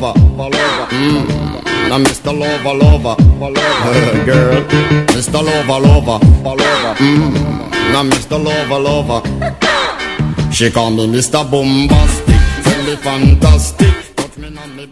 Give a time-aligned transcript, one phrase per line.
[0.00, 0.14] lover,
[0.90, 1.88] mm.
[1.88, 2.32] Now Mr.
[2.32, 4.62] Lover, lover, lover, girl.
[5.14, 5.42] Mr.
[5.42, 7.92] Lover, lover, lover, mm.
[7.92, 8.38] Now Mr.
[8.42, 9.22] Lover, lover.
[10.52, 11.48] She call me Mr.
[11.50, 13.86] Bombastic, tell me fantastic.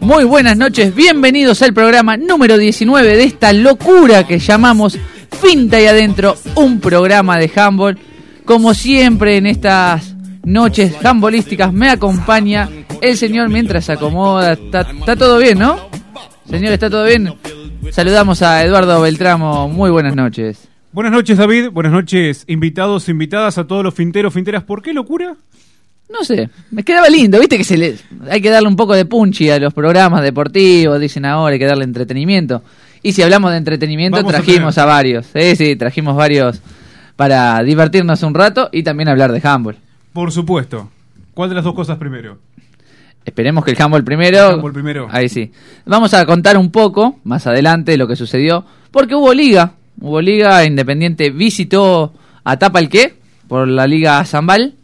[0.00, 4.98] Muy buenas noches, bienvenidos al programa número 19 de esta locura que llamamos
[5.40, 7.98] Finta y Adentro, un programa de handball.
[8.44, 10.13] Como siempre en estas
[10.44, 12.68] noches handbolísticas me acompaña
[13.00, 14.52] el señor mientras se acomoda.
[14.52, 15.88] Está, está todo bien, ¿no?
[16.48, 17.34] Señor, ¿está todo bien?
[17.90, 19.68] Saludamos a Eduardo Beltramo.
[19.68, 20.68] Muy buenas noches.
[20.92, 21.70] Buenas noches, David.
[21.70, 24.62] Buenas noches, invitados, invitadas a todos los finteros, finteras.
[24.62, 25.34] ¿Por qué locura?
[26.08, 27.96] No sé, me quedaba lindo, viste que se le,
[28.30, 31.64] hay que darle un poco de punchy a los programas deportivos, dicen ahora, hay que
[31.64, 32.62] darle entretenimiento.
[33.02, 35.26] Y si hablamos de entretenimiento, Vamos trajimos a, varios.
[35.34, 36.60] Sí, sí, trajimos varios
[37.16, 39.76] para divertirnos un rato y también hablar de handball.
[40.14, 40.88] Por supuesto.
[41.34, 42.38] ¿Cuál de las dos cosas primero?
[43.24, 44.64] Esperemos que el handball primero.
[44.64, 45.08] El primero.
[45.10, 45.50] Ahí sí.
[45.84, 49.72] Vamos a contar un poco más adelante lo que sucedió, porque hubo liga.
[50.00, 53.16] Hubo liga, Independiente visitó a Tapalqué
[53.48, 54.74] por la Liga Zambal.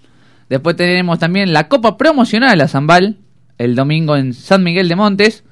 [0.49, 3.17] Después tenemos también la Copa Promocional a Zambal
[3.57, 5.45] el domingo en San Miguel de Montes.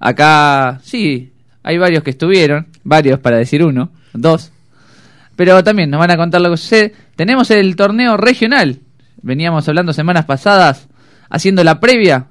[0.00, 1.30] Acá, sí,
[1.62, 4.50] hay varios que estuvieron, varios para decir uno, dos.
[5.36, 6.94] Pero también nos van a contar lo que sucede.
[7.14, 8.80] Tenemos el torneo regional.
[9.22, 10.88] Veníamos hablando semanas pasadas,
[11.28, 12.26] haciendo la previa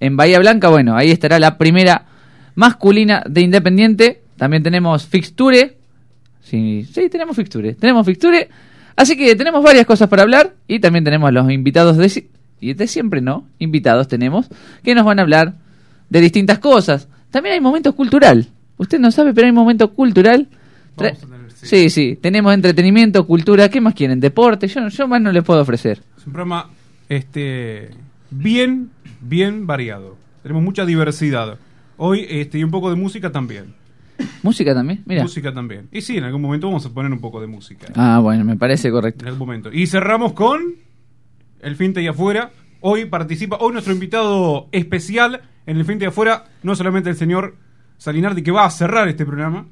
[0.00, 0.68] en Bahía Blanca.
[0.68, 2.06] Bueno, ahí estará la primera
[2.54, 4.22] masculina de Independiente.
[4.36, 5.76] También tenemos Fixture.
[6.42, 7.74] Sí, sí, tenemos Fixture.
[7.74, 8.48] Tenemos Fixture.
[8.96, 10.54] Así que tenemos varias cosas para hablar.
[10.68, 12.28] Y también tenemos los invitados de, si-
[12.60, 13.46] y de siempre, ¿no?
[13.58, 14.46] Invitados tenemos
[14.82, 15.54] que nos van a hablar
[16.10, 17.08] de distintas cosas.
[17.30, 18.46] También hay momento cultural.
[18.76, 20.48] Usted no sabe, pero hay momento cultural.
[20.96, 21.16] Tra-
[21.64, 21.88] sí.
[21.88, 22.18] sí, sí.
[22.20, 23.68] Tenemos entretenimiento, cultura.
[23.68, 24.20] ¿Qué más quieren?
[24.20, 24.68] Deporte.
[24.68, 26.00] Yo, yo más no les puedo ofrecer.
[26.16, 26.70] Es un programa
[27.08, 27.90] este,
[28.30, 30.16] bien, bien variado.
[30.42, 31.58] Tenemos mucha diversidad.
[31.96, 33.74] Hoy este, y un poco de música también.
[34.42, 35.02] Música también.
[35.06, 35.22] Mira.
[35.22, 35.88] Música también.
[35.90, 37.88] Y sí, en algún momento vamos a poner un poco de música.
[37.94, 39.24] Ah, bueno, me parece correcto.
[39.24, 39.72] En algún momento.
[39.72, 40.74] Y cerramos con
[41.60, 42.50] el Finte y Afuera.
[42.80, 47.56] Hoy participa, hoy nuestro invitado especial en el Finte y Afuera, no solamente el señor
[47.96, 49.66] Salinardi, que va a cerrar este programa,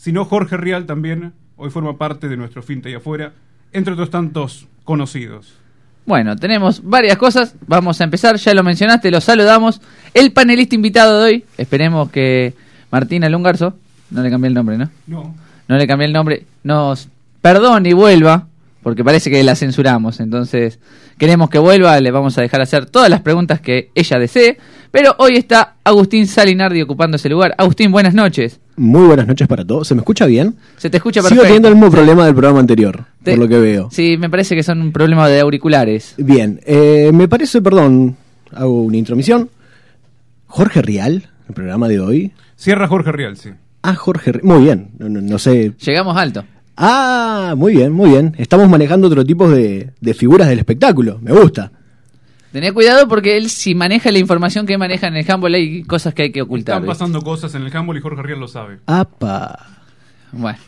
[0.00, 1.34] sino Jorge Rial también.
[1.56, 3.34] Hoy forma parte de nuestro Finte y Afuera,
[3.70, 5.52] entre otros tantos conocidos.
[6.06, 7.54] Bueno, tenemos varias cosas.
[7.66, 8.36] Vamos a empezar.
[8.36, 9.82] Ya lo mencionaste, lo saludamos.
[10.14, 11.44] El panelista invitado de hoy.
[11.58, 12.54] Esperemos que
[12.90, 13.74] Martina Lungarzo,
[14.10, 14.90] no le cambié el nombre, ¿no?
[15.06, 15.34] No.
[15.68, 16.46] No le cambié el nombre.
[16.64, 17.08] Nos
[17.42, 18.46] perdone y vuelva,
[18.82, 20.20] porque parece que la censuramos.
[20.20, 20.78] Entonces,
[21.18, 21.98] queremos que vuelva.
[22.00, 24.56] Le vamos a dejar hacer todas las preguntas que ella desee.
[24.90, 27.54] Pero hoy está Agustín Salinardi ocupando ese lugar.
[27.58, 28.58] Agustín, buenas noches.
[28.76, 29.86] Muy buenas noches para todos.
[29.86, 30.56] ¿Se me escucha bien?
[30.78, 31.46] Se te escucha Sigo perfecto.
[31.46, 33.88] teniendo el mismo problema del programa anterior, Te- por lo que veo.
[33.92, 36.14] Sí, me parece que son un problema de auriculares.
[36.16, 38.16] Bien, eh, me parece, perdón,
[38.52, 39.50] hago una intromisión.
[40.46, 42.32] Jorge Rial, el programa de hoy.
[42.56, 43.50] Cierra Jorge Rial, sí.
[43.82, 44.44] Ah, Jorge Rial.
[44.44, 45.72] Muy bien, no, no- no sé.
[45.84, 46.44] Llegamos alto.
[46.82, 48.34] Ah, muy bien, muy bien.
[48.38, 51.18] Estamos manejando otro tipo de, de figuras del espectáculo.
[51.20, 51.70] Me gusta.
[52.52, 56.14] Tené cuidado porque él si maneja la información que maneja en el handball hay cosas
[56.14, 56.76] que hay que ocultar.
[56.76, 56.98] Están ¿viste?
[56.98, 58.78] pasando cosas en el handball y Jorge Rial lo sabe.
[58.86, 59.82] Apa.
[60.32, 60.58] Bueno.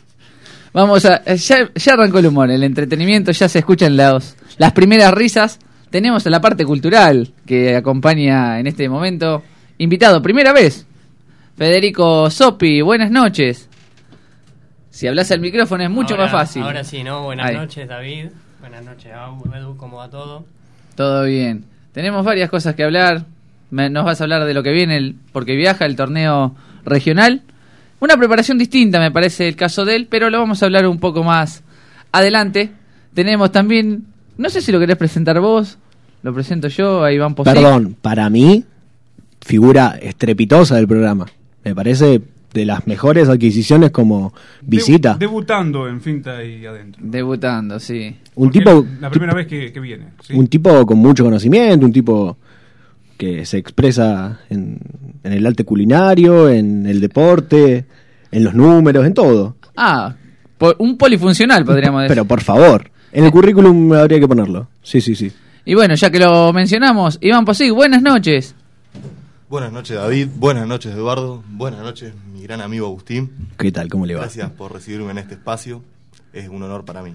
[0.71, 1.23] Vamos a...
[1.33, 5.59] Ya, ya arrancó el humor, el entretenimiento, ya se escuchan los, las primeras risas.
[5.89, 9.41] Tenemos la parte cultural que acompaña en este momento.
[9.79, 10.85] Invitado, primera vez.
[11.57, 13.67] Federico Sopi, buenas noches.
[14.93, 16.61] Si hablas al micrófono es mucho Ahora- más fácil.
[16.61, 17.23] Ahora sí, ¿no?
[17.23, 17.55] Buenas Ahí.
[17.55, 18.27] noches, David.
[18.59, 19.11] Buenas noches,
[19.55, 20.45] Edu, ¿cómo va todo?
[20.93, 21.65] Todo bien.
[21.93, 23.25] Tenemos varias cosas que hablar.
[23.71, 26.55] Me- nos vas a hablar de lo que viene, el- porque viaja el torneo
[26.85, 27.41] regional.
[28.01, 30.99] Una preparación distinta, me parece el caso de él, pero lo vamos a hablar un
[30.99, 31.63] poco más
[32.11, 32.69] adelante.
[33.15, 34.03] Tenemos también,
[34.37, 35.79] no sé si lo querés presentar vos,
[36.21, 37.51] lo presento yo, a Iván Posic.
[37.51, 38.63] Perdón, para mí,
[39.41, 41.25] figura estrepitosa del programa.
[41.63, 42.21] Me parece
[42.53, 45.15] de las mejores adquisiciones como visita.
[45.15, 47.01] Debu- debutando en Finta y Adentro.
[47.03, 48.15] Debutando, sí.
[48.35, 50.05] un Porque tipo, La primera vez que, que viene.
[50.21, 50.33] sí.
[50.33, 52.37] un tipo con mucho conocimiento, un tipo
[53.17, 54.77] que se expresa en,
[55.23, 57.85] en el arte culinario, en el deporte,
[58.31, 59.55] en los números, en todo.
[59.77, 60.13] Ah,
[60.77, 62.15] un polifuncional podríamos decir.
[62.15, 64.67] Pero por favor, en el currículum habría que ponerlo.
[64.81, 65.31] Sí, sí, sí.
[65.65, 68.53] Y bueno, ya que lo mencionamos, Iván Posic, buenas noches.
[69.53, 73.29] Buenas noches David, buenas noches Eduardo, buenas noches mi gran amigo Agustín.
[73.55, 73.87] ¿Qué tal?
[73.87, 74.21] ¿Cómo le va?
[74.21, 75.83] Gracias por recibirme en este espacio,
[76.33, 77.13] es un honor para mí.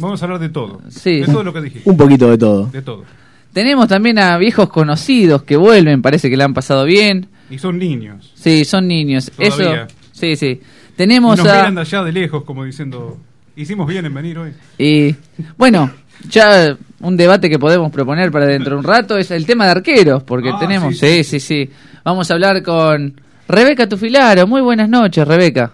[0.00, 0.80] Vamos a hablar de todo.
[0.88, 1.20] Sí.
[1.20, 1.88] De todo lo que dijiste.
[1.88, 2.66] Un poquito de todo.
[2.66, 3.04] De todo.
[3.52, 7.28] Tenemos también a viejos conocidos que vuelven, parece que le han pasado bien.
[7.48, 8.32] Y son niños.
[8.34, 9.30] Sí, son niños.
[9.30, 9.84] Todavía.
[9.84, 10.46] Eso, sí, sí.
[10.46, 11.58] Y Tenemos nos a...
[11.58, 13.18] miran de allá de lejos como diciendo,
[13.54, 14.52] hicimos bien en venir hoy.
[14.78, 15.14] Y
[15.56, 15.92] bueno,
[16.28, 19.70] ya un debate que podemos proponer para dentro de un rato es el tema de
[19.72, 21.70] arqueros, porque Ah, tenemos, sí, sí, sí, sí,
[22.04, 24.46] Vamos a hablar con Rebeca Tufilaro.
[24.46, 25.72] Muy buenas noches, Rebeca.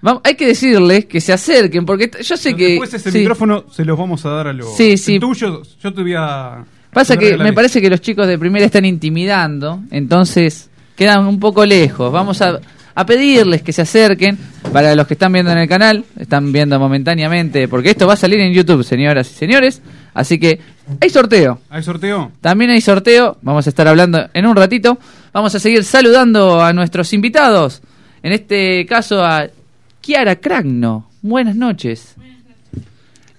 [0.00, 2.68] Vamos, hay que decirles que se acerquen, porque yo sé que...
[2.70, 3.18] Después ese sí.
[3.20, 4.76] micrófono se los vamos a dar a los.
[4.76, 5.14] Sí, sí.
[5.14, 6.62] El tuyo, yo te voy a.
[6.92, 11.64] Pasa que me parece que los chicos de primera están intimidando, entonces quedan un poco
[11.64, 12.12] lejos.
[12.12, 12.60] Vamos a,
[12.94, 14.38] a pedirles que se acerquen.
[14.74, 18.16] Para los que están viendo en el canal, están viendo momentáneamente, porque esto va a
[18.16, 19.80] salir en YouTube, señoras y señores.
[20.12, 20.58] Así que
[21.00, 21.60] hay sorteo.
[21.70, 22.32] ¿Hay sorteo?
[22.40, 24.98] También hay sorteo, vamos a estar hablando en un ratito.
[25.32, 27.82] Vamos a seguir saludando a nuestros invitados.
[28.20, 29.46] En este caso a
[30.00, 31.08] Kiara Cragno.
[31.22, 32.16] Buenas noches.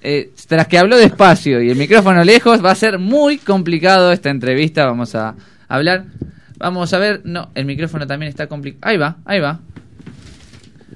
[0.02, 4.30] Eh, tras que habló despacio y el micrófono lejos, va a ser muy complicado esta
[4.30, 4.86] entrevista.
[4.86, 5.36] Vamos a
[5.68, 6.06] hablar.
[6.60, 7.24] Vamos a ver.
[7.26, 8.90] No, el micrófono también está complicado.
[8.90, 9.60] Ahí va, ahí va.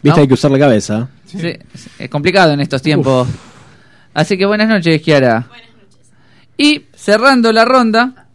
[0.01, 0.21] Viste, No.
[0.21, 1.09] hay que usar la cabeza.
[1.25, 1.59] Sí, es-
[1.99, 3.27] es complicado en estos tiempos.
[4.13, 5.47] Así que buenas noches, Kiara.
[6.57, 8.27] Y cerrando la ronda,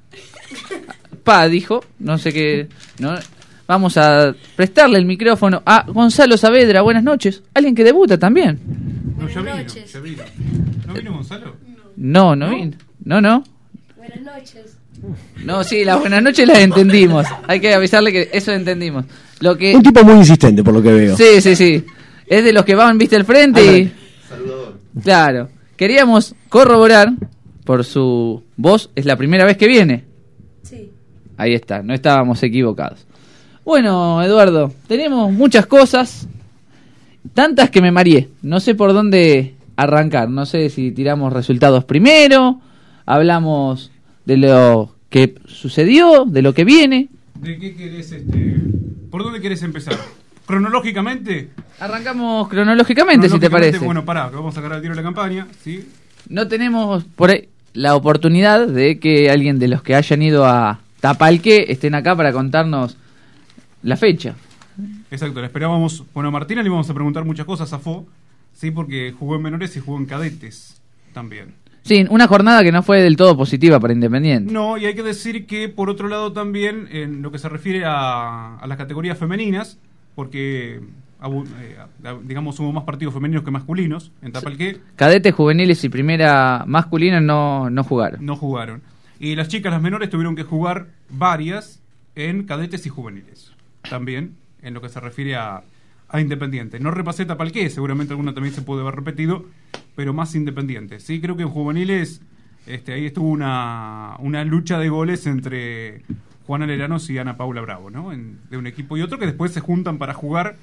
[1.25, 2.69] Pa dijo, no sé qué,
[2.99, 3.15] no,
[3.67, 6.83] vamos a prestarle el micrófono a Gonzalo Saavedra.
[6.83, 7.43] Buenas noches.
[7.55, 8.59] Alguien que debuta también.
[9.19, 9.93] No, ya vino, noches.
[9.93, 10.23] ya vino.
[10.87, 11.57] ¿No vino Gonzalo?
[11.97, 12.77] No, no, vino.
[13.05, 13.45] no, no.
[13.97, 14.77] Buenas noches.
[15.45, 17.27] No, sí, las buenas noches las entendimos.
[17.47, 19.05] Hay que avisarle que eso entendimos.
[19.41, 21.17] Lo que Un tipo muy insistente, por lo que veo.
[21.17, 21.85] Sí, sí, sí.
[22.27, 23.93] Es de los que van, viste, al frente y...
[25.03, 25.49] Claro.
[25.77, 27.13] Queríamos corroborar
[27.65, 28.91] por su voz.
[28.95, 30.05] Es la primera vez que viene.
[30.63, 30.91] Sí.
[31.37, 33.07] Ahí está, no estábamos equivocados.
[33.65, 36.29] Bueno, Eduardo, tenemos muchas cosas.
[37.33, 38.29] Tantas que me mareé.
[38.43, 40.29] No sé por dónde arrancar.
[40.29, 42.61] No sé si tiramos resultados primero.
[43.07, 43.91] Hablamos
[44.25, 47.09] de lo que sucedió, de lo que viene.
[47.41, 48.64] ¿De qué querés este.?
[49.15, 49.97] ¿Por dónde querés empezar?
[50.45, 51.51] ¿Cronológicamente?
[51.79, 53.79] Arrancamos cronológicamente, si te parece.
[53.79, 55.89] Bueno, pará, que vamos a sacar al tiro de la campaña, ¿sí?
[56.29, 60.81] No tenemos por ahí la oportunidad de que alguien de los que hayan ido a
[60.99, 62.97] Tapalque estén acá para contarnos
[63.85, 64.35] la fecha.
[65.13, 66.03] Exacto, la esperábamos.
[66.13, 68.09] Bueno, a Martina le íbamos a preguntar muchas cosas a Fo,
[68.53, 68.73] ¿sí?
[68.73, 70.83] Porque jugó en menores y jugó en cadetes
[71.13, 71.55] también.
[71.85, 74.53] Sí, una jornada que no fue del todo positiva para Independiente.
[74.53, 77.85] No, y hay que decir que por otro lado también, en lo que se refiere
[77.85, 79.79] a, a las categorías femeninas,
[80.15, 80.81] porque
[81.25, 81.77] eh,
[82.25, 87.71] digamos hubo más partidos femeninos que masculinos en Tapalqué, Cadetes, juveniles y primera masculina no,
[87.71, 88.25] no jugaron.
[88.25, 88.83] no jugaron.
[89.21, 91.81] Y las chicas, las menores, tuvieron que jugar varias
[92.15, 93.53] en cadetes y juveniles.
[93.89, 95.63] También, en lo que se refiere a,
[96.09, 96.79] a Independiente.
[96.81, 99.45] No repasé Tapalqué, seguramente alguna también se puede haber repetido,
[99.97, 101.01] pero más Independiente.
[101.01, 102.21] Sí, creo que en juveniles
[102.67, 106.03] este, ahí estuvo una, una lucha de goles entre
[106.47, 108.13] Juana Leranos y Ana Paula Bravo, ¿no?
[108.13, 110.57] En- de un equipo y otro que después se juntan para jugar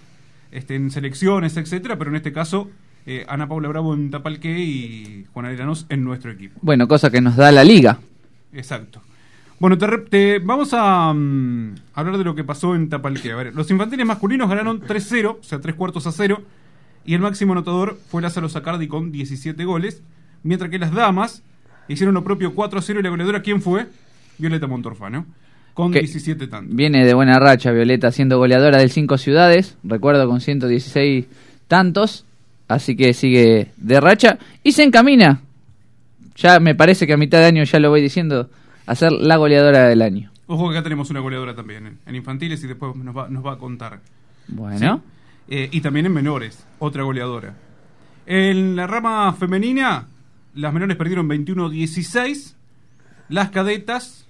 [0.52, 2.70] este, en selecciones, etcétera, pero en este caso
[3.06, 6.60] eh, Ana Paula Bravo en Tapalqué y Juana Leranos en nuestro equipo.
[6.62, 8.00] Bueno, cosa que nos da la liga.
[8.54, 9.02] Exacto.
[9.62, 13.32] Bueno, te, te- vamos a mm, hablar de lo que pasó en Tapalqué.
[13.32, 16.42] A ver, los infantiles masculinos ganaron 3-0, o sea, 3 cuartos a 0,
[17.06, 20.02] y el máximo anotador fue Lázaro Sacardi con 17 goles,
[20.42, 21.44] mientras que las damas
[21.88, 23.86] hicieron lo propio 4-0 y la goleadora, ¿quién fue?
[24.40, 25.28] Violeta Montorfano,
[25.76, 26.76] con Que 17 tantos.
[26.76, 31.28] Viene de buena racha Violeta siendo goleadora del Cinco Ciudades, recuerdo con 116
[31.68, 32.26] tantos,
[32.68, 35.42] así que sigue de racha y se encamina.
[36.36, 38.50] Ya me parece que a mitad de año ya lo voy diciendo
[38.86, 40.32] a ser la goleadora del año.
[40.48, 43.46] Ojo que acá tenemos una goleadora también en, en infantiles y después nos va, nos
[43.46, 44.02] va a contar.
[44.48, 45.12] Bueno, Sí.
[45.54, 47.56] Eh, y también en menores, otra goleadora.
[48.26, 50.08] En la rama femenina,
[50.54, 52.54] las menores perdieron 21-16,
[53.30, 54.26] las cadetas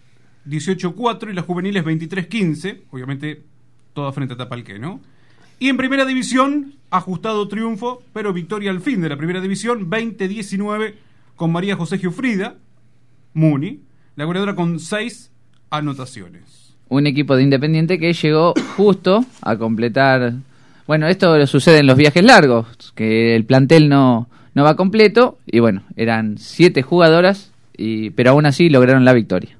[0.48, 3.44] 18-4 y las juveniles 23-15, obviamente
[3.94, 5.02] toda frente a Tapalqué, ¿no?
[5.60, 10.96] Y en primera división, ajustado triunfo, pero victoria al fin de la primera división, 20-19
[11.36, 12.56] con María José Giufrida,
[13.34, 13.82] Muni,
[14.16, 15.32] la goleadora con 6
[15.70, 16.76] anotaciones.
[16.90, 20.34] un equipo de Independiente que llegó justo a completar.
[20.88, 25.60] Bueno, esto sucede en los viajes largos, que el plantel no, no va completo y
[25.60, 29.58] bueno, eran siete jugadoras, y, pero aún así lograron la victoria.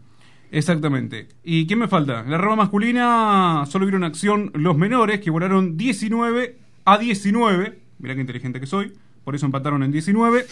[0.52, 1.30] Exactamente.
[1.46, 2.24] ¿Y quién me falta?
[2.24, 7.80] La rama masculina solo vieron acción los menores, que volaron 19 a 19.
[8.00, 8.92] Mirá qué inteligente que soy.
[9.24, 10.46] Por eso empataron en 19.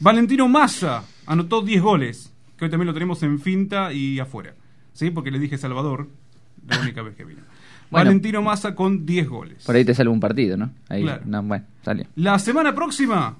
[0.00, 2.31] Valentino Massa anotó 10 goles,
[2.62, 4.54] que hoy también lo tenemos en finta y afuera.
[4.92, 5.10] ¿Sí?
[5.10, 6.08] Porque le dije Salvador,
[6.68, 7.40] la única vez que vino.
[7.92, 8.06] Bueno.
[8.06, 9.64] Valentino Massa con 10 goles.
[9.66, 10.70] Por ahí te sale un partido, ¿no?
[10.88, 11.24] Ahí, Claro.
[11.26, 12.06] no, bueno, salió.
[12.16, 13.36] La semana próxima,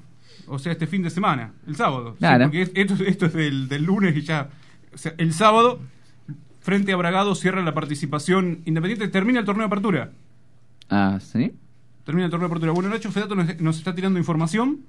[0.46, 2.12] o sea, este fin de semana, el sábado.
[2.12, 2.18] ¿sí?
[2.18, 2.44] Claro.
[2.44, 4.50] Porque es- esto, esto es del, del lunes y ya.
[4.92, 5.80] O sea, el sábado,
[6.60, 9.08] frente a Bragado, cierra la participación independiente.
[9.08, 10.10] Termina el torneo de apertura.
[10.90, 11.52] Ah, ¿sí?
[12.04, 12.72] Termina el torneo de apertura.
[12.72, 14.80] Bueno, Nacho Fedato nos, nos está tirando información.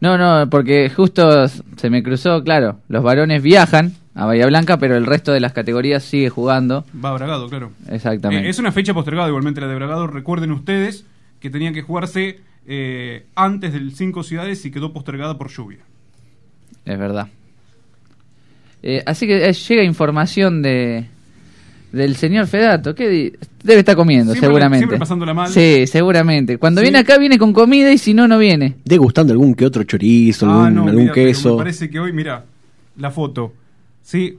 [0.00, 4.96] No, no, porque justo se me cruzó, claro, los varones viajan a Bahía Blanca, pero
[4.96, 6.84] el resto de las categorías sigue jugando.
[7.02, 7.72] Va a Bragado, claro.
[7.88, 8.46] Exactamente.
[8.46, 10.06] Eh, es una fecha postergada igualmente la de Bragado.
[10.06, 11.06] Recuerden ustedes
[11.40, 15.80] que tenía que jugarse eh, antes del cinco ciudades y quedó postergada por lluvia.
[16.84, 17.28] Es verdad.
[18.82, 21.06] Eh, así que llega información de
[21.96, 22.94] del señor Fedato.
[22.94, 23.32] ¿Qué di-
[23.64, 24.78] debe estar comiendo, Siempre- seguramente.
[24.78, 25.48] siempre pasándola mal.
[25.48, 26.58] Sí, seguramente.
[26.58, 26.84] Cuando Sí.
[26.84, 28.74] viene acá viene con comida y si no, no viene.
[28.84, 31.52] Degustando algún que otro chorizo, algún, ah, no, algún mira, queso.
[31.52, 32.44] Me parece que hoy, mira,
[32.98, 33.52] la foto.
[34.02, 34.38] Sí,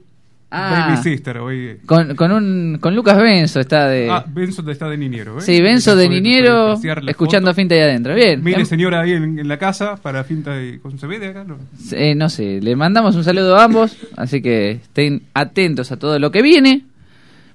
[0.50, 0.86] Ah.
[0.96, 1.36] Baby Sister.
[1.40, 1.76] Hoy.
[1.84, 4.08] Con, con un con Lucas Benzo está de...
[4.10, 5.36] Ah, Benzo está de niñero.
[5.36, 5.42] ¿eh?
[5.42, 6.72] sí, Benzo de Niñero
[7.06, 7.54] escuchando foto.
[7.56, 8.14] finta ahí adentro.
[8.14, 8.42] Bien.
[8.42, 11.44] Mire, señora, ahí en, en la casa para finta y con se ve de acá.
[11.44, 11.58] ¿no?
[11.92, 16.18] Eh, no sé, le mandamos un saludo a ambos, así que estén atentos a todo
[16.18, 16.80] lo que viene.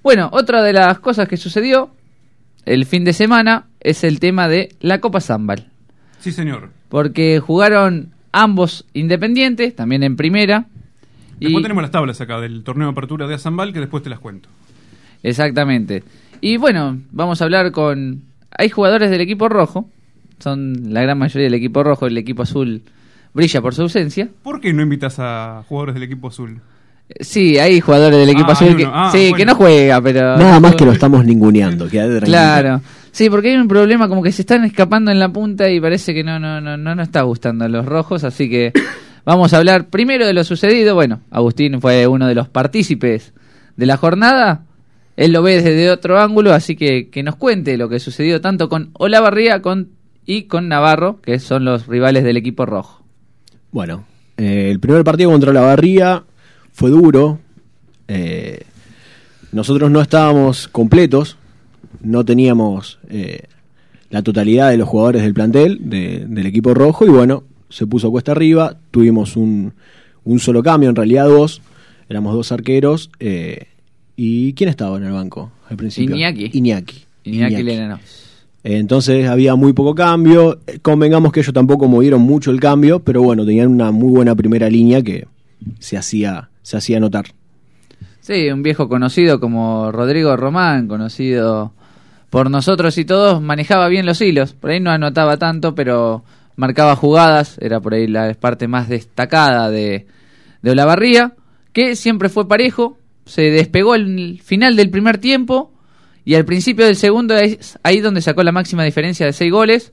[0.03, 1.89] Bueno, otra de las cosas que sucedió
[2.65, 5.67] el fin de semana es el tema de la Copa Zambal,
[6.19, 6.69] Sí, señor.
[6.89, 10.65] porque jugaron ambos independientes, también en primera.
[11.39, 14.09] Después y- tenemos las tablas acá del torneo de apertura de Azambal que después te
[14.09, 14.49] las cuento.
[15.23, 16.03] Exactamente.
[16.41, 18.23] Y bueno, vamos a hablar con...
[18.57, 19.89] Hay jugadores del equipo rojo,
[20.39, 22.81] son la gran mayoría del equipo rojo, el equipo azul
[23.33, 24.29] brilla por su ausencia.
[24.43, 26.59] ¿Por qué no invitas a jugadores del equipo azul?
[27.19, 28.87] Sí, hay jugadores del equipo Ah, azul que.
[28.91, 29.37] Ah, sí, bueno.
[29.37, 30.37] que no juega, pero...
[30.37, 31.87] Nada más que lo estamos ninguneando.
[31.87, 32.81] Claro.
[33.11, 36.15] Sí, porque hay un problema como que se están escapando en la punta y parece
[36.15, 38.73] que no no no no nos está gustando a los rojos, así que
[39.25, 40.95] vamos a hablar primero de lo sucedido.
[40.95, 43.33] Bueno, Agustín fue uno de los partícipes
[43.77, 44.63] de la jornada.
[45.15, 48.67] Él lo ve desde otro ángulo, así que que nos cuente lo que sucedió tanto
[48.67, 49.89] con Olavarría con
[50.25, 53.03] y con Navarro, que son los rivales del equipo rojo.
[53.71, 54.05] Bueno,
[54.37, 56.23] eh, el primer partido contra la Barría
[56.73, 57.39] fue duro.
[58.07, 58.59] Eh,
[59.51, 61.37] nosotros no estábamos completos,
[62.01, 63.43] no teníamos eh,
[64.09, 68.11] la totalidad de los jugadores del plantel de- del equipo rojo y bueno, se puso
[68.11, 68.75] cuesta arriba.
[68.91, 69.73] Tuvimos un,
[70.23, 71.61] un solo cambio, en realidad dos.
[72.09, 73.09] Éramos dos arqueros.
[73.19, 73.67] eh,
[74.15, 76.15] ¿Y quién estaba en el banco al principio?
[76.15, 76.51] Iñaki.
[76.53, 76.95] Iñaki.
[77.23, 77.63] Iñaki Iñaki.
[77.63, 77.99] Lerena.
[78.63, 80.59] Eh, Entonces había muy poco cambio.
[80.83, 84.69] Convengamos que ellos tampoco movieron mucho el cambio, pero bueno, tenían una muy buena primera
[84.69, 85.25] línea que
[85.79, 87.25] se hacía, se hacía notar.
[88.19, 91.73] Sí, un viejo conocido como Rodrigo Román, conocido
[92.29, 94.53] por nosotros y todos, manejaba bien los hilos.
[94.53, 96.23] Por ahí no anotaba tanto, pero
[96.55, 100.07] marcaba jugadas, era por ahí la parte más destacada de,
[100.61, 101.33] de Olavarría,
[101.73, 105.71] que siempre fue parejo, se despegó el final del primer tiempo
[106.25, 109.91] y al principio del segundo es ahí donde sacó la máxima diferencia de seis goles.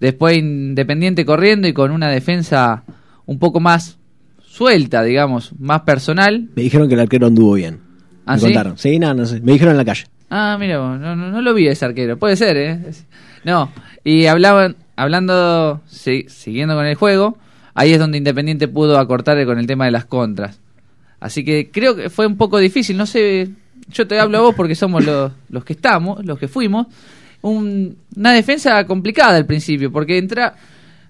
[0.00, 2.84] Después Independiente corriendo y con una defensa
[3.26, 3.98] un poco más
[4.56, 7.80] suelta, digamos, más personal, Me dijeron que el arquero anduvo bien.
[8.24, 8.44] ¿Ah, me sí?
[8.46, 8.78] contaron.
[8.78, 9.40] Sí, nada, no sé.
[9.40, 10.04] Me dijeron en la calle.
[10.30, 12.18] Ah, mira, vos, no, no, no lo vi ese arquero.
[12.18, 12.80] Puede ser, ¿eh?
[13.44, 13.70] No,
[14.02, 17.38] y hablaban, hablando, si- siguiendo con el juego,
[17.74, 20.58] ahí es donde Independiente pudo acortar con el tema de las contras.
[21.20, 23.48] Así que creo que fue un poco difícil, no sé,
[23.88, 26.86] yo te hablo a vos porque somos los, los que estamos, los que fuimos.
[27.42, 30.54] Un- una defensa complicada al principio, porque entra...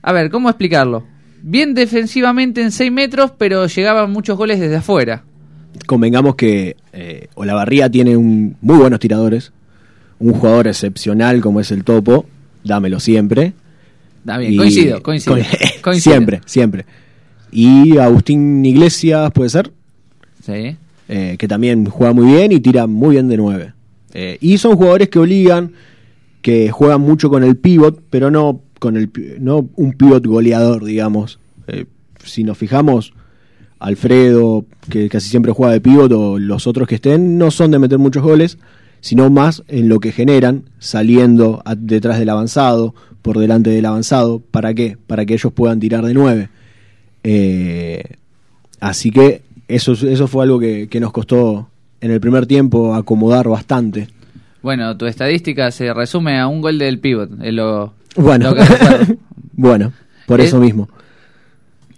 [0.02, 1.06] A ver, ¿cómo explicarlo?
[1.48, 5.22] Bien defensivamente en 6 metros, pero llegaban muchos goles desde afuera.
[5.86, 9.52] Convengamos que eh, Olavarría tiene un, muy buenos tiradores.
[10.18, 12.26] Un jugador excepcional como es el Topo.
[12.64, 13.52] Dámelo siempre.
[14.20, 15.36] Está bien, Y- coincido, coincido.
[15.94, 16.84] siempre, siempre.
[17.52, 19.70] Y Agustín Iglesias, puede ser.
[20.44, 20.76] Sí.
[21.08, 23.72] eh, que también juega muy bien y tira muy bien de 9.
[24.40, 25.70] y son jugadores que obligan,
[26.42, 31.38] que juegan mucho con el pivot, pero no con el no un pivot goleador, digamos.
[31.66, 31.86] Eh,
[32.24, 33.12] si nos fijamos,
[33.78, 37.78] Alfredo, que casi siempre juega de pivot, o los otros que estén, no son de
[37.78, 38.58] meter muchos goles,
[39.00, 44.40] sino más en lo que generan, saliendo detrás del avanzado, por delante del avanzado.
[44.40, 44.96] ¿Para qué?
[45.06, 46.48] Para que ellos puedan tirar de 9.
[47.24, 48.02] Eh,
[48.80, 51.68] así que eso, eso fue algo que, que nos costó
[52.00, 54.08] en el primer tiempo acomodar bastante.
[54.62, 57.30] Bueno, tu estadística se resume a un gol del pivot.
[57.42, 58.54] Es lo, Bueno,
[59.52, 59.92] bueno,
[60.26, 60.88] por Es- eso mismo.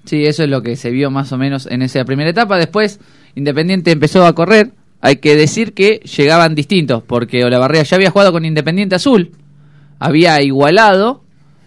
[0.04, 2.56] Sí, eso es lo que se vio más o menos en esa primera etapa.
[2.56, 2.98] Después,
[3.34, 4.72] Independiente empezó a correr.
[5.02, 9.32] Hay que decir que llegaban distintos, porque Olavarría ya había jugado con Independiente Azul,
[9.98, 11.22] había igualado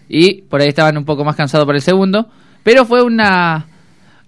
[0.08, 2.28] y por ahí estaban un poco más cansados por el segundo,
[2.62, 3.66] pero fue una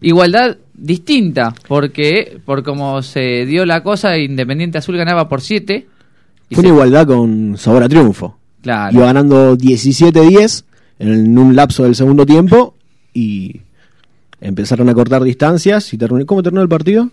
[0.01, 5.87] igualdad distinta, porque por como se dio la cosa, Independiente Azul ganaba por 7.
[6.53, 8.39] Fue una igualdad con sabor a triunfo.
[8.65, 8.97] Claro.
[8.97, 10.65] Iba ganando 17-10
[10.99, 12.75] en un lapso del segundo tiempo
[13.13, 13.61] y
[14.41, 15.93] empezaron a cortar distancias.
[15.95, 17.11] y terminó, ¿Cómo terminó el partido?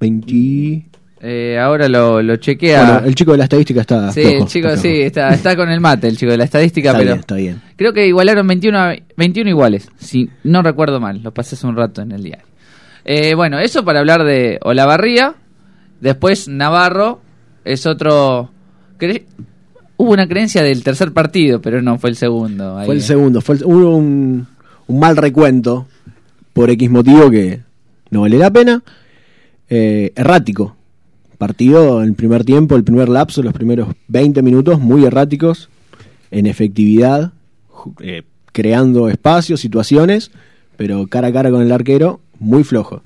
[0.00, 0.86] 20...
[1.24, 2.84] Eh, ahora lo, lo chequea.
[2.94, 4.10] Bueno, el chico de la estadística está.
[4.10, 6.42] sí, flojo, el chico está sí, está, está con el mate, el chico de la
[6.44, 7.62] estadística, Está pero bien, está bien.
[7.76, 11.76] creo que igualaron 21, a- 21 iguales, si no recuerdo mal, lo pasé hace un
[11.76, 12.44] rato en el diario.
[13.04, 15.34] Eh, bueno, eso para hablar de Olavarría,
[16.00, 17.20] después Navarro
[17.64, 18.50] es otro...
[20.02, 22.76] Hubo una creencia del tercer partido, pero no fue el segundo.
[22.76, 22.86] ahí.
[22.86, 23.40] Fue el segundo.
[23.40, 24.46] Fue el- hubo un,
[24.88, 25.86] un mal recuento
[26.52, 27.60] por X motivo que
[28.10, 28.82] no vale la pena.
[29.70, 30.76] Eh, errático.
[31.38, 35.68] Partido en el primer tiempo, el primer lapso, los primeros 20 minutos muy erráticos
[36.30, 37.32] en efectividad,
[38.00, 40.30] eh, creando espacios, situaciones,
[40.76, 43.02] pero cara a cara con el arquero, muy flojo.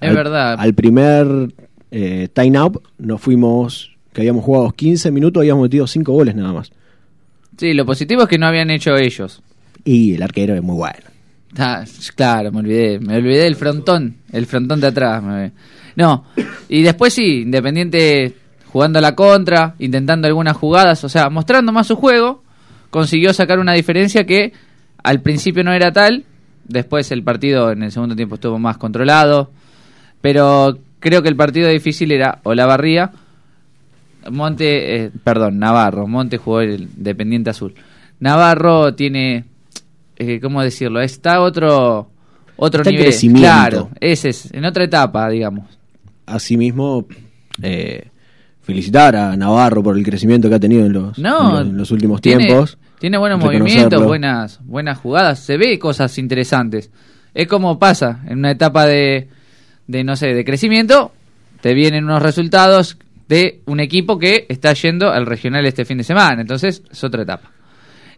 [0.00, 0.56] Es Al- verdad.
[0.58, 1.54] Al primer
[1.90, 6.52] eh, time out nos fuimos, que habíamos jugado 15 minutos, habíamos metido 5 goles nada
[6.54, 6.72] más.
[7.58, 9.42] Sí, lo positivo es que no habían hecho ellos.
[9.84, 11.04] Y el arquero es muy bueno.
[11.58, 11.84] Ah,
[12.16, 12.98] claro, me olvidé.
[12.98, 14.16] Me olvidé del frontón.
[14.32, 15.22] El frontón de atrás.
[15.22, 15.52] me-
[15.96, 16.24] No.
[16.68, 18.34] Y después sí, Independiente
[18.72, 22.42] jugando a la contra, intentando algunas jugadas, o sea, mostrando más su juego,
[22.90, 24.52] consiguió sacar una diferencia que
[25.04, 26.24] al principio no era tal.
[26.66, 29.52] Después el partido en el segundo tiempo estuvo más controlado.
[30.20, 33.12] Pero creo que el partido difícil era Olavarría.
[34.30, 36.06] Monte, eh, perdón, Navarro.
[36.06, 37.74] Monte jugó el Independiente Azul.
[38.20, 39.44] Navarro tiene,
[40.16, 41.00] eh, ¿cómo decirlo?
[41.00, 42.10] Está otro,
[42.56, 43.06] otro Está nivel.
[43.06, 43.46] crecimiento.
[43.48, 45.66] Claro, ese es, en otra etapa, digamos.
[46.26, 47.06] Asimismo,
[47.62, 48.08] eh,
[48.62, 51.76] felicitar a Navarro por el crecimiento que ha tenido en los, No, en los, en
[51.76, 52.78] los últimos tiene- tiempos.
[52.98, 56.90] Tiene buenos movimientos, buenas, buenas jugadas, se ve cosas interesantes.
[57.34, 59.28] Es como pasa en una etapa de,
[59.86, 61.12] de, no sé, de crecimiento,
[61.60, 62.96] te vienen unos resultados
[63.28, 67.22] de un equipo que está yendo al regional este fin de semana, entonces es otra
[67.22, 67.50] etapa.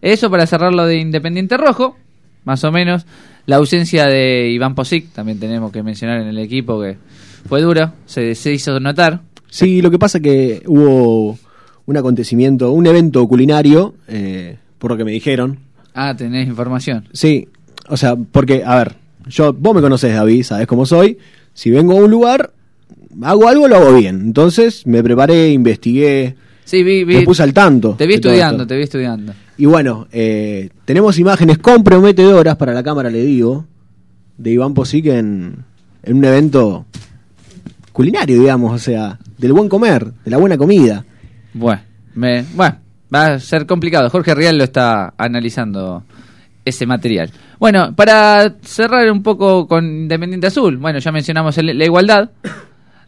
[0.00, 1.96] Eso para cerrar lo de Independiente Rojo,
[2.44, 3.06] más o menos.
[3.46, 6.96] La ausencia de Iván Posic, también tenemos que mencionar en el equipo que
[7.48, 9.20] fue duro, se, se hizo notar.
[9.48, 11.38] Sí, lo que pasa que hubo
[11.86, 15.60] un acontecimiento, un evento culinario, eh, por lo que me dijeron.
[15.94, 17.08] Ah, tenés información.
[17.12, 17.48] Sí,
[17.88, 18.96] o sea, porque, a ver,
[19.26, 21.18] yo, vos me conocés, David, sabés cómo soy.
[21.54, 22.52] Si vengo a un lugar,
[23.22, 24.20] hago algo, lo hago bien.
[24.20, 27.94] Entonces me preparé, investigué, Sí, vi, vi- me puse al tanto.
[27.96, 29.32] te vi estudiando, te vi estudiando.
[29.58, 33.64] Y bueno, eh, tenemos imágenes comprometedoras para la cámara, le digo,
[34.36, 35.64] de Iván Posic en,
[36.02, 36.84] en un evento
[37.92, 41.04] culinario, digamos, o sea, del buen comer, de la buena comida.
[41.54, 41.80] Bueno,
[42.14, 42.76] me, bueno,
[43.14, 44.10] va a ser complicado.
[44.10, 46.04] Jorge Rial lo está analizando
[46.64, 47.30] ese material.
[47.58, 52.30] Bueno, para cerrar un poco con Independiente Azul, bueno, ya mencionamos el- la igualdad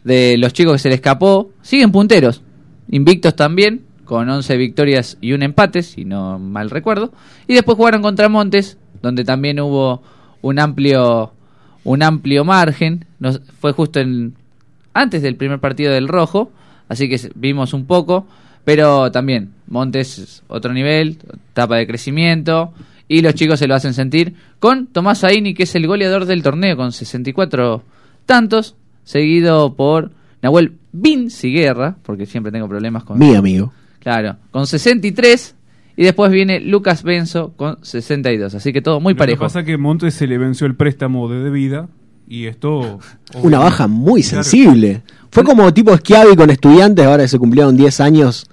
[0.03, 1.51] de los chicos que se le escapó.
[1.61, 2.41] Siguen punteros,
[2.89, 7.13] invictos también, con 11 victorias y un empate, si no mal recuerdo.
[7.47, 10.01] Y después jugaron contra Montes, donde también hubo
[10.41, 11.33] un amplio
[11.83, 13.05] un amplio margen.
[13.19, 14.35] Nos, fue justo en,
[14.93, 16.51] antes del primer partido del Rojo,
[16.87, 18.27] así que vimos un poco,
[18.63, 21.17] pero también Montes es otro nivel,
[21.51, 22.73] etapa de crecimiento,
[23.07, 26.43] y los chicos se lo hacen sentir con Tomás Aini, que es el goleador del
[26.43, 27.83] torneo, con 64
[28.25, 28.75] tantos,
[29.09, 30.11] seguido por
[30.43, 33.17] Nahuel Bin Siguerra, porque siempre tengo problemas con...
[33.17, 33.73] Mi amigo.
[33.99, 35.55] Claro, con 63,
[35.97, 39.39] y después viene Lucas Benzo con 62, así que todo muy Lo que parejo.
[39.43, 41.87] pasa es que Montes se le venció el préstamo de debida
[42.27, 42.99] y esto...
[43.41, 44.43] Una baja muy Claro.
[44.43, 45.01] sensible.
[45.31, 48.45] Fue como tipo Schiavi con estudiantes, ahora que se cumplieron 10 años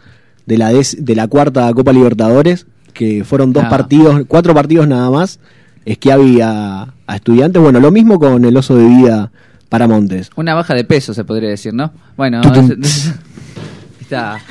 [0.47, 3.69] de la, de la cuarta Copa Libertadores, que fueron dos Ah.
[3.69, 5.38] partidos, cuatro partidos nada más,
[5.87, 7.61] Schiavi a, a estudiantes.
[7.61, 9.31] Bueno, lo mismo con el oso de vida
[9.68, 10.31] para Montes.
[10.37, 11.92] Una baja de peso, se podría decir, ¿no?
[12.16, 12.40] Bueno,
[14.00, 14.40] está.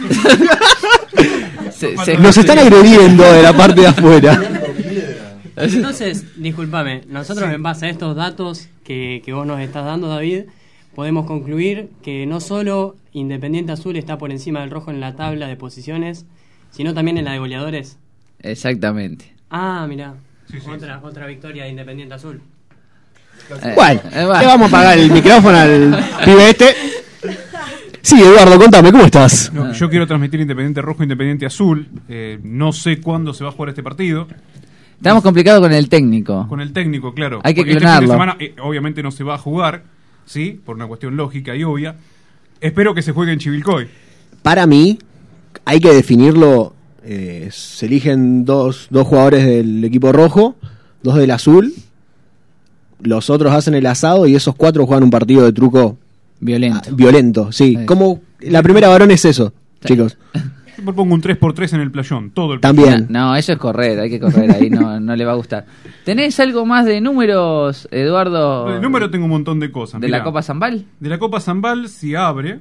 [1.72, 4.42] Se- se- Nos están agrediendo de la parte de afuera.
[5.58, 10.44] Entonces, discúlpame, nosotros en base a estos datos que, que vos nos estás dando, David,
[10.94, 15.48] podemos concluir que no solo Independiente Azul está por encima del rojo en la tabla
[15.48, 16.26] de posiciones,
[16.72, 17.98] sino también en la de goleadores.
[18.40, 19.34] Exactamente.
[19.50, 19.88] Ah,
[20.52, 20.70] Sí, sí.
[20.70, 22.42] otra, otra victoria de Independiente Azul.
[23.50, 24.40] Eh, Bueno, eh, bueno.
[24.40, 26.76] le vamos a pagar el micrófono al pibe este.
[28.02, 29.52] Sí, Eduardo, contame, ¿cómo estás?
[29.54, 31.88] No, yo quiero transmitir Independiente Rojo, Independiente Azul.
[32.08, 34.28] Eh, no sé cuándo se va a jugar este partido.
[34.98, 36.48] Estamos complicados con el técnico.
[36.48, 37.42] Con el técnico, claro.
[37.44, 38.06] Hay que Porque clonarlo.
[38.06, 39.84] Este fin de semana, eh, obviamente no se va a jugar,
[40.26, 40.60] ¿sí?
[40.64, 41.96] Por una cuestión lógica y obvia.
[42.62, 43.88] Espero que se juegue en Chivilcoy.
[44.44, 45.00] Para mí,
[45.66, 46.74] hay que definirlo.
[47.04, 50.56] eh, se eligen dos, dos jugadores del equipo rojo,
[51.04, 51.74] dos del azul.
[53.02, 55.98] Los otros hacen el asado y esos cuatro juegan un partido de truco
[56.40, 56.80] Violento.
[56.92, 57.52] ah, violento.
[57.52, 57.86] Sí, Sí.
[57.86, 59.90] como la primera varón es eso, Sí.
[59.94, 60.18] chicos.
[60.78, 63.08] Yo propongo un 3x3 en el playón, todo el También.
[63.10, 65.66] No, eso es correr, hay que correr, ahí no, no le va a gustar.
[66.04, 68.76] ¿Tenés algo más de números, Eduardo?
[68.76, 70.02] El número tengo un montón de cosas.
[70.02, 70.18] ¿De mirá.
[70.20, 70.86] la Copa Zambal?
[71.00, 72.60] De la Copa Zambal, si abre,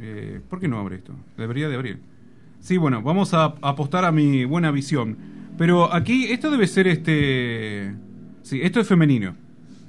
[0.00, 1.12] Eh, ¿Por qué no abre esto?
[1.36, 2.00] Debería de abrir.
[2.60, 5.16] Sí, bueno, vamos a apostar a mi buena visión.
[5.58, 7.94] Pero aquí, esto debe ser este...
[8.42, 9.36] Sí, esto es femenino.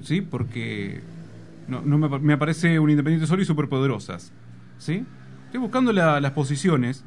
[0.04, 0.20] ¿Sí?
[0.20, 1.00] Porque
[1.66, 4.32] no, no me, me aparece un Independiente Solo y Superpoderosas.
[4.78, 5.04] ¿Sí?
[5.46, 7.04] Estoy buscando la- las posiciones.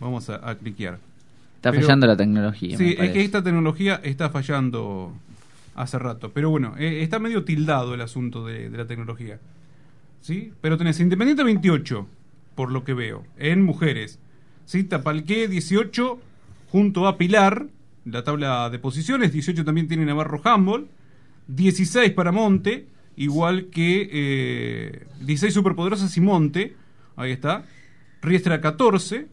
[0.00, 0.98] Vamos a, a cliquear.
[1.56, 2.76] Está Pero- fallando la tecnología.
[2.76, 5.14] Sí, es que esta tecnología está fallando
[5.74, 6.30] hace rato.
[6.32, 9.38] Pero bueno, eh, está medio tildado el asunto de, de la tecnología.
[10.20, 10.52] ¿Sí?
[10.60, 12.06] Pero tenés Independiente 28,
[12.54, 14.18] por lo que veo, en mujeres.
[14.64, 14.84] ¿Sí?
[14.84, 16.18] Tapalqué 18,
[16.70, 17.66] junto a Pilar,
[18.04, 19.32] la tabla de posiciones.
[19.32, 20.88] 18 también tiene Navarro Humboldt.
[21.46, 22.86] 16 para Monte,
[23.16, 26.74] igual que eh, 16 Superpoderosas y Monte.
[27.16, 27.64] Ahí está.
[28.22, 29.28] Riestra 14,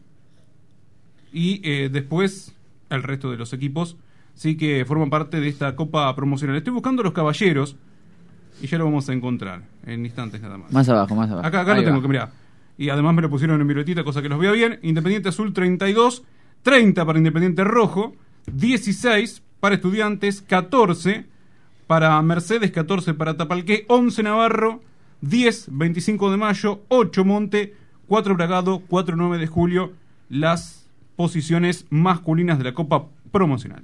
[1.32, 2.54] y eh, después
[2.90, 3.96] el resto de los equipos
[4.34, 6.56] sí que forman parte de esta copa promocional.
[6.56, 7.76] Estoy buscando los caballeros
[8.60, 10.72] y ya lo vamos a encontrar en instantes nada más.
[10.72, 11.46] Más abajo, más abajo.
[11.46, 12.02] Acá, acá lo tengo, va.
[12.02, 12.32] que mirá.
[12.76, 14.78] Y además me lo pusieron en violetita, cosa que los vea bien.
[14.82, 16.22] Independiente Azul 32,
[16.62, 18.14] 30 para Independiente Rojo,
[18.46, 21.26] 16 para Estudiantes, 14
[21.86, 24.82] para Mercedes, 14 para Tapalqué, 11 Navarro,
[25.20, 27.74] 10 25 de mayo, 8 Monte,
[28.08, 29.92] 4 Bragado, 4 9 de julio,
[30.28, 33.82] las posiciones masculinas de la Copa Promocional.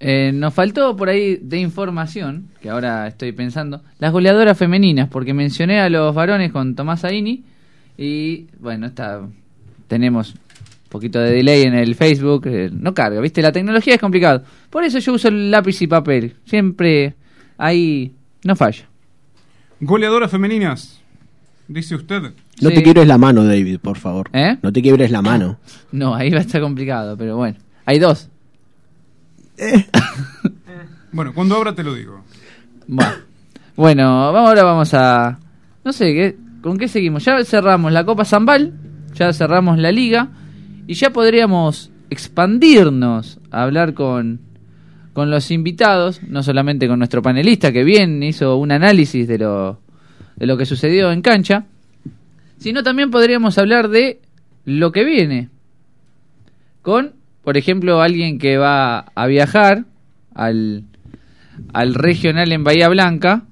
[0.00, 5.32] Eh, nos faltó por ahí de información, que ahora estoy pensando, las goleadoras femeninas, porque
[5.32, 7.44] mencioné a los varones con Tomás Aini
[7.96, 9.26] y bueno, está,
[9.88, 10.34] tenemos
[10.94, 13.42] poquito de delay en el Facebook, eh, no carga, ¿viste?
[13.42, 14.44] La tecnología es complicado.
[14.70, 17.14] Por eso yo uso el lápiz y papel, siempre
[17.58, 18.12] ahí
[18.44, 18.84] no falla.
[19.80, 21.00] Goleadoras femeninas,
[21.66, 22.22] dice usted.
[22.62, 22.76] No Sí.
[22.76, 24.30] te quiebres la mano, David, por favor.
[24.32, 24.56] ¿Eh?
[24.62, 25.58] No te quiebres la mano.
[25.90, 28.28] No, ahí va a estar complicado, pero bueno, hay dos.
[31.12, 32.24] Bueno, cuando abra te lo digo.
[32.88, 33.12] Bueno,
[33.76, 35.38] bueno ahora vamos a...
[35.84, 37.24] No sé, ¿qué, ¿con qué seguimos?
[37.24, 38.72] Ya cerramos la Copa Zambal,
[39.14, 40.28] ya cerramos la liga
[40.86, 44.40] y ya podríamos expandirnos a hablar con,
[45.12, 49.80] con los invitados, no solamente con nuestro panelista que bien hizo un análisis de lo,
[50.36, 51.66] de lo que sucedió en cancha,
[52.58, 54.20] sino también podríamos hablar de
[54.64, 55.48] lo que viene.
[56.82, 59.84] Con, por ejemplo, alguien que va a viajar
[60.34, 60.84] al,
[61.72, 63.44] al regional en Bahía Blanca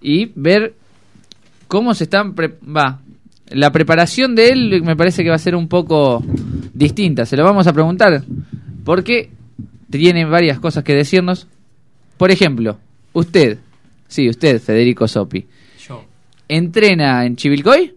[0.00, 0.74] y ver
[1.68, 3.00] cómo se están pre- va
[3.50, 6.22] la preparación de él me parece que va a ser un poco
[6.74, 8.22] distinta se lo vamos a preguntar
[8.84, 9.30] porque
[9.90, 11.46] tiene varias cosas que decirnos
[12.16, 12.78] por ejemplo
[13.12, 13.58] usted
[14.08, 15.46] sí usted Federico Sopi
[15.86, 16.04] Yo.
[16.48, 17.94] entrena en Chivilcoy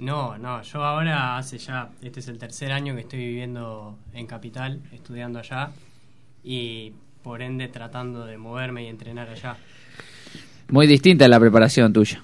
[0.00, 4.26] No, no, yo ahora hace ya, este es el tercer año que estoy viviendo en
[4.26, 5.70] Capital, estudiando allá
[6.42, 6.92] y
[7.22, 9.56] por ende tratando de moverme y entrenar allá.
[10.68, 12.22] muy distinta la preparación tuya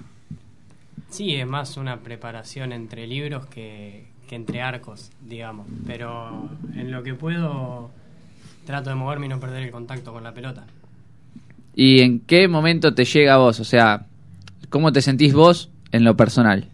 [1.17, 7.01] Sí, es más una preparación entre libros que, que entre arcos, digamos, pero en lo
[7.03, 7.89] que puedo
[8.65, 10.67] trato de moverme y no perder el contacto con la pelota.
[11.73, 14.05] y en qué momento te llega a vos o sea
[14.69, 16.69] cómo te sentís vos en lo personal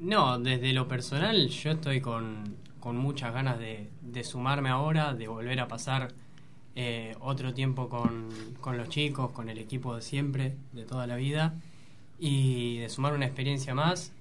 [0.00, 5.28] No, desde lo personal yo estoy con, con muchas ganas de, de sumarme ahora, de
[5.28, 6.08] volver a pasar
[6.76, 8.28] eh, otro tiempo con,
[8.60, 11.54] con los chicos, con el equipo de siempre, de toda la vida,
[12.18, 14.12] y de sumar una experiencia más,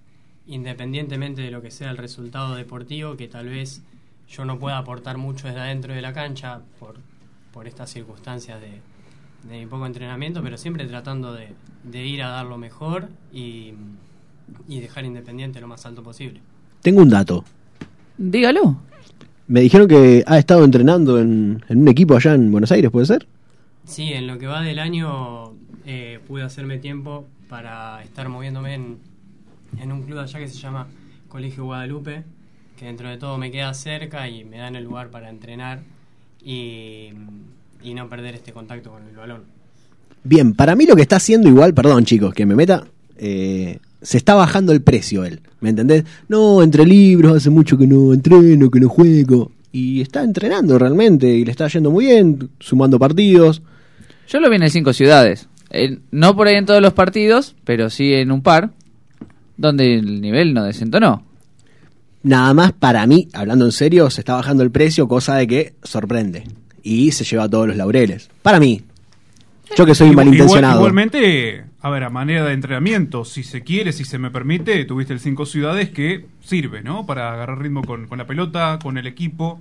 [0.48, 3.82] independientemente de lo que sea el resultado deportivo, que tal vez
[4.30, 6.96] yo no pueda aportar mucho desde adentro de la cancha por,
[7.54, 8.82] por estas circunstancias de,
[9.50, 11.50] de mi poco entrenamiento, pero siempre tratando de,
[11.84, 13.74] de ir a dar lo mejor y,
[14.68, 16.42] y dejar independiente lo más alto posible.
[16.82, 17.44] Tengo un dato.
[18.18, 18.78] dígalo
[19.48, 23.06] Me dijeron que ha estado entrenando en, en un equipo allá en Buenos Aires, ¿puede
[23.06, 23.28] ser?
[23.86, 25.54] Sí, en lo que va del año
[25.86, 28.98] eh, pude hacerme tiempo para estar moviéndome en,
[29.80, 30.88] en un club allá que se llama
[31.28, 32.24] Colegio Guadalupe,
[32.78, 35.82] que dentro de todo me queda cerca y me dan el lugar para entrenar
[36.44, 37.10] y,
[37.84, 39.44] y no perder este contacto con el balón.
[40.24, 42.86] Bien, para mí lo que está haciendo igual, perdón chicos, que me meta,
[43.18, 46.04] eh, se está bajando el precio él, ¿me entendés?
[46.28, 51.28] No, entre libros, hace mucho que no entreno, que no juego, y está entrenando realmente,
[51.28, 53.62] y le está yendo muy bien, sumando partidos.
[54.28, 55.48] Yo lo vi en el Cinco Ciudades.
[55.70, 58.72] Eh, no por ahí en todos los partidos, pero sí en un par,
[59.58, 61.24] donde el nivel no desentonó.
[62.24, 65.74] Nada más para mí, hablando en serio, se está bajando el precio, cosa de que
[65.84, 66.44] sorprende,
[66.84, 68.30] y se lleva todos los laureles.
[68.42, 68.82] Para mí,
[69.78, 70.76] yo que soy Igual- malintencionado.
[70.80, 74.84] igual- igualmente, a ver, a manera de entrenamiento, si se quiere, si se me permite,
[74.86, 77.06] tuviste el cinco ciudades que sirve, ¿no?
[77.06, 79.60] Para agarrar ritmo con, con la pelota, con el equipo.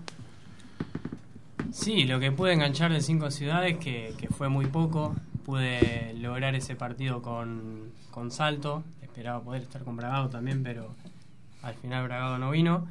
[1.72, 5.14] Sí, lo que pude enganchar de cinco ciudades, que, que fue muy poco,
[5.46, 8.82] pude lograr ese partido con, con Salto.
[9.00, 10.96] Esperaba poder estar con Bragado también, pero
[11.62, 12.88] al final Bragado no vino.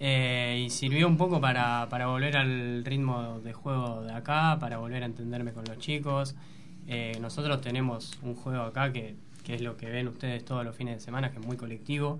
[0.00, 4.76] Eh, y sirvió un poco para, para volver al ritmo de juego de acá, para
[4.76, 6.36] volver a entenderme con los chicos.
[6.86, 10.76] Eh, nosotros tenemos un juego acá que, que es lo que ven ustedes todos los
[10.76, 12.18] fines de semana, que es muy colectivo.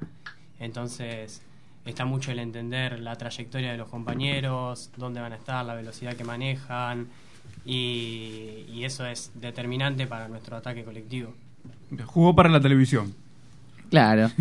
[0.59, 1.43] Entonces
[1.85, 6.15] está mucho el entender la trayectoria de los compañeros, dónde van a estar, la velocidad
[6.15, 7.09] que manejan,
[7.65, 11.35] y, y eso es determinante para nuestro ataque colectivo.
[12.07, 13.15] Jugó para la televisión.
[13.91, 14.31] Claro.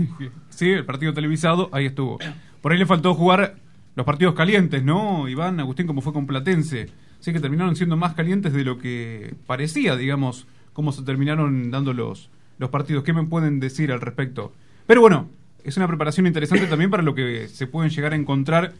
[0.49, 2.19] Sí, el partido televisado, ahí estuvo.
[2.61, 3.55] Por ahí le faltó jugar
[3.95, 5.27] los partidos calientes, ¿no?
[5.27, 6.89] Iván, Agustín, como fue con Platense.
[7.19, 11.91] Sí que terminaron siendo más calientes de lo que parecía, digamos, cómo se terminaron dando
[11.93, 13.03] los, los partidos.
[13.03, 14.53] ¿Qué me pueden decir al respecto?
[14.85, 15.27] Pero bueno,
[15.63, 18.73] es una preparación interesante también para lo que se pueden llegar a encontrar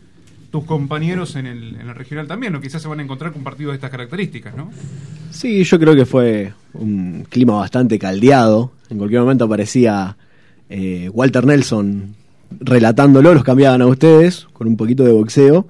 [0.54, 3.44] tus compañeros en el, en el regional también, o quizás se van a encontrar con
[3.44, 4.70] partidos de estas características, ¿no?
[5.32, 8.72] Sí, yo creo que fue un clima bastante caldeado.
[8.92, 10.16] En cualquier momento aparecía
[10.70, 12.14] eh, Walter Nelson
[12.60, 15.66] relatándolo, los cambiaban a ustedes con un poquito de boxeo.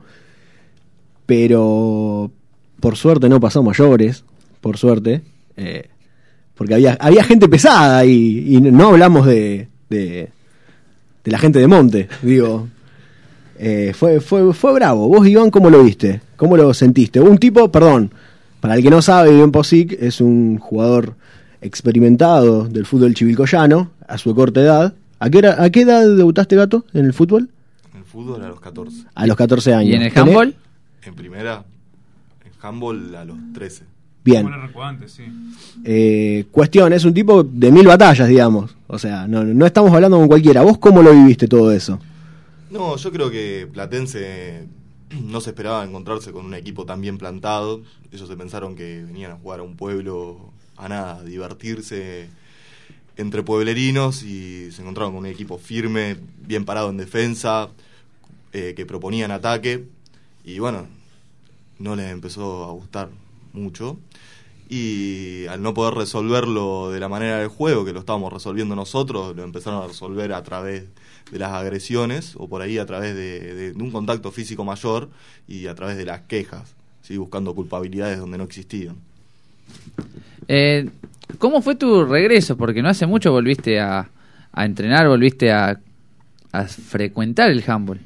[1.25, 2.29] Pero
[2.81, 4.25] por suerte no pasó mayores,
[4.59, 5.21] por suerte.
[5.55, 5.87] eh,
[6.55, 10.29] porque había, había gente pesada y, y no hablamos de, de,
[11.23, 12.67] de la gente de Monte, digo.
[13.57, 15.07] Eh, fue, fue, fue bravo.
[15.07, 16.21] Vos, Iván, ¿cómo lo viste?
[16.35, 17.19] ¿Cómo lo sentiste?
[17.19, 18.11] Un tipo, perdón,
[18.59, 21.15] para el que no sabe, Iván Posic es un jugador
[21.61, 24.93] experimentado del fútbol chivilcoyano a su corta edad.
[25.19, 27.49] ¿A qué, era- ¿A qué edad debutaste, Gato, en el fútbol?
[27.93, 29.03] En el fútbol a los 14.
[29.15, 29.89] A los 14 años.
[29.91, 30.55] ¿Y en el ¿Tenés- handball?
[31.05, 31.63] En primera,
[32.45, 33.83] en handball a los 13.
[34.23, 34.47] Bien.
[35.07, 35.23] Sí.
[35.83, 38.73] Eh, cuestión, es un tipo de mil batallas, digamos.
[38.87, 40.61] O sea, no, no estamos hablando con cualquiera.
[40.61, 41.99] ¿Vos cómo lo viviste todo eso?
[42.73, 44.67] No, yo creo que Platense
[45.21, 47.83] no se esperaba encontrarse con un equipo tan bien plantado.
[48.11, 52.29] Ellos se pensaron que venían a jugar a un pueblo a nada, a divertirse
[53.15, 57.69] entre pueblerinos y se encontraron con un equipo firme, bien parado en defensa,
[58.53, 59.85] eh, que proponían ataque
[60.43, 60.87] y bueno,
[61.77, 63.11] no les empezó a gustar
[63.53, 63.99] mucho
[64.67, 69.35] y al no poder resolverlo de la manera del juego que lo estábamos resolviendo nosotros,
[69.35, 70.85] lo empezaron a resolver a través
[71.31, 75.09] las agresiones o por ahí a través de, de- de un contacto físico mayor
[75.47, 77.17] y a través de las quejas, ¿sí?
[77.17, 78.95] buscando culpabilidades donde no existían.
[80.47, 80.89] Eh,
[81.39, 82.57] ¿Cómo fue tu regreso?
[82.57, 84.09] Porque no hace mucho volviste a,
[84.51, 85.79] a entrenar, volviste a,
[86.51, 87.99] a frecuentar el handball.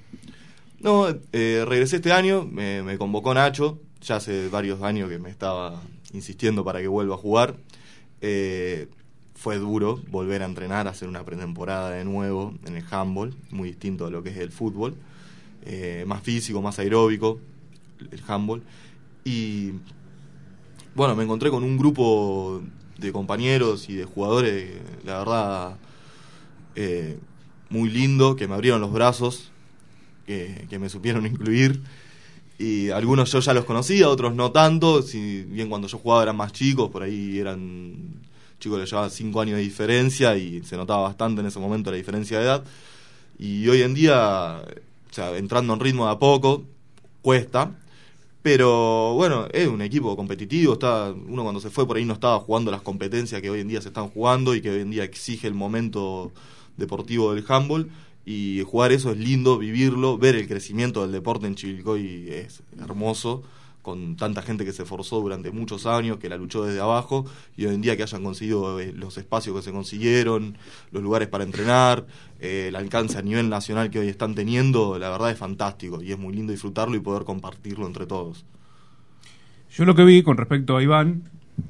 [0.79, 5.29] No, eh, regresé este año, me, me convocó Nacho, ya hace varios años que me
[5.29, 5.81] estaba
[6.13, 7.55] insistiendo para que vuelva a jugar.
[8.21, 8.87] Eh,
[9.37, 14.07] fue duro volver a entrenar, hacer una pretemporada de nuevo en el handball, muy distinto
[14.07, 14.95] a lo que es el fútbol.
[15.63, 17.39] Eh, más físico, más aeróbico,
[18.11, 18.63] el handball.
[19.23, 19.73] Y
[20.95, 22.63] bueno, me encontré con un grupo
[22.97, 24.71] de compañeros y de jugadores,
[25.05, 25.77] la verdad,
[26.75, 27.19] eh,
[27.69, 29.51] muy lindo, que me abrieron los brazos,
[30.25, 31.83] que, que me supieron incluir.
[32.57, 35.03] Y algunos yo ya los conocía, otros no tanto.
[35.03, 38.26] Si bien cuando yo jugaba eran más chicos, por ahí eran
[38.59, 41.97] chicos que llevaban 5 años de diferencia y se notaba bastante en ese momento la
[41.97, 42.63] diferencia de edad.
[43.39, 44.61] Y hoy en día,
[45.09, 46.63] o sea, entrando en ritmo de a poco,
[47.21, 47.71] cuesta.
[48.41, 50.73] Pero bueno, es un equipo competitivo.
[50.73, 53.67] Está, uno cuando se fue por ahí no estaba jugando las competencias que hoy en
[53.67, 56.31] día se están jugando y que hoy en día exige el momento
[56.77, 57.89] deportivo del handball.
[58.25, 63.43] Y jugar eso es lindo, vivirlo, ver el crecimiento del deporte en Chivilcoy es hermoso,
[63.87, 67.67] con tanta gente que se esforzó durante muchos años, que la luchó desde abajo, y
[67.67, 70.57] hoy en día que hayan conseguido eh, los espacios que se consiguieron,
[70.91, 72.05] los lugares para entrenar,
[72.41, 76.11] eh, el alcance a nivel nacional que hoy están teniendo, la verdad es fantástico, y
[76.11, 78.43] es muy lindo disfrutarlo y poder compartirlo entre todos.
[79.71, 81.23] Yo lo que vi con respecto a Iván,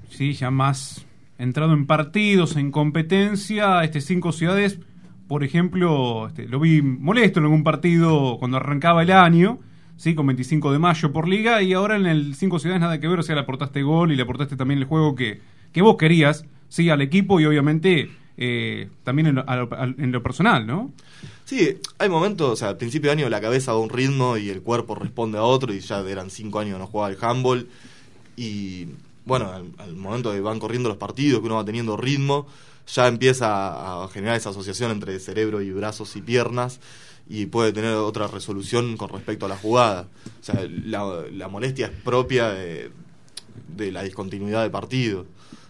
[0.10, 1.06] sí, ya más
[1.38, 4.80] entrado en partidos, en competencia, este cinco ciudades,
[5.27, 9.60] por ejemplo, este, lo vi molesto en algún partido cuando arrancaba el año,
[9.97, 13.07] sí, con 25 de mayo por liga, y ahora en el cinco ciudades nada que
[13.07, 15.41] ver, o sea, le aportaste gol y le aportaste también el juego que,
[15.73, 20.23] que vos querías, sí, al equipo y obviamente eh, también en lo, a en lo
[20.23, 20.91] personal, ¿no?
[21.43, 24.38] Sí, hay momentos, o sea, al principio de año la cabeza va a un ritmo
[24.38, 27.17] y el cuerpo responde a otro y ya eran cinco años que no jugaba el
[27.19, 27.67] handball.
[28.36, 28.88] Y
[29.25, 32.47] bueno, al, al momento que van corriendo los partidos, que uno va teniendo ritmo,
[32.86, 36.79] ya empieza a generar esa asociación entre cerebro y brazos y piernas
[37.29, 40.07] y puede tener otra resolución con respecto a la jugada.
[40.39, 42.91] O sea, la, molestia es propia de,
[43.75, 45.25] de la discontinuidad de partido.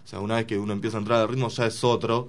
[0.06, 2.28] O sea, una vez que uno empieza a entrar al ritmo ya es otro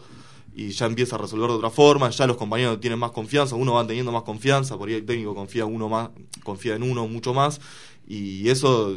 [0.59, 3.75] y ya empieza a resolver de otra forma, ya los compañeros tienen más confianza, uno
[3.75, 6.11] va teniendo más confianza, por ahí el técnico confía uno más,
[6.43, 7.61] confía en uno mucho más
[8.09, 8.93] y eso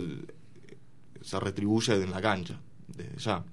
[1.22, 3.44] se retribuye en la cancha, desde ya.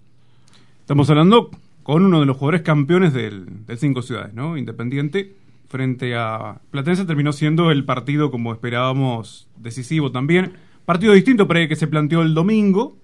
[0.80, 1.50] Estamos hablando
[1.82, 4.56] con uno de los jugadores campeones del, del Cinco Ciudades, ¿no?
[4.56, 5.34] Independiente,
[5.68, 10.52] frente a Platense, terminó siendo el partido, como esperábamos, decisivo también.
[10.84, 12.96] Partido distinto para el que se planteó el domingo,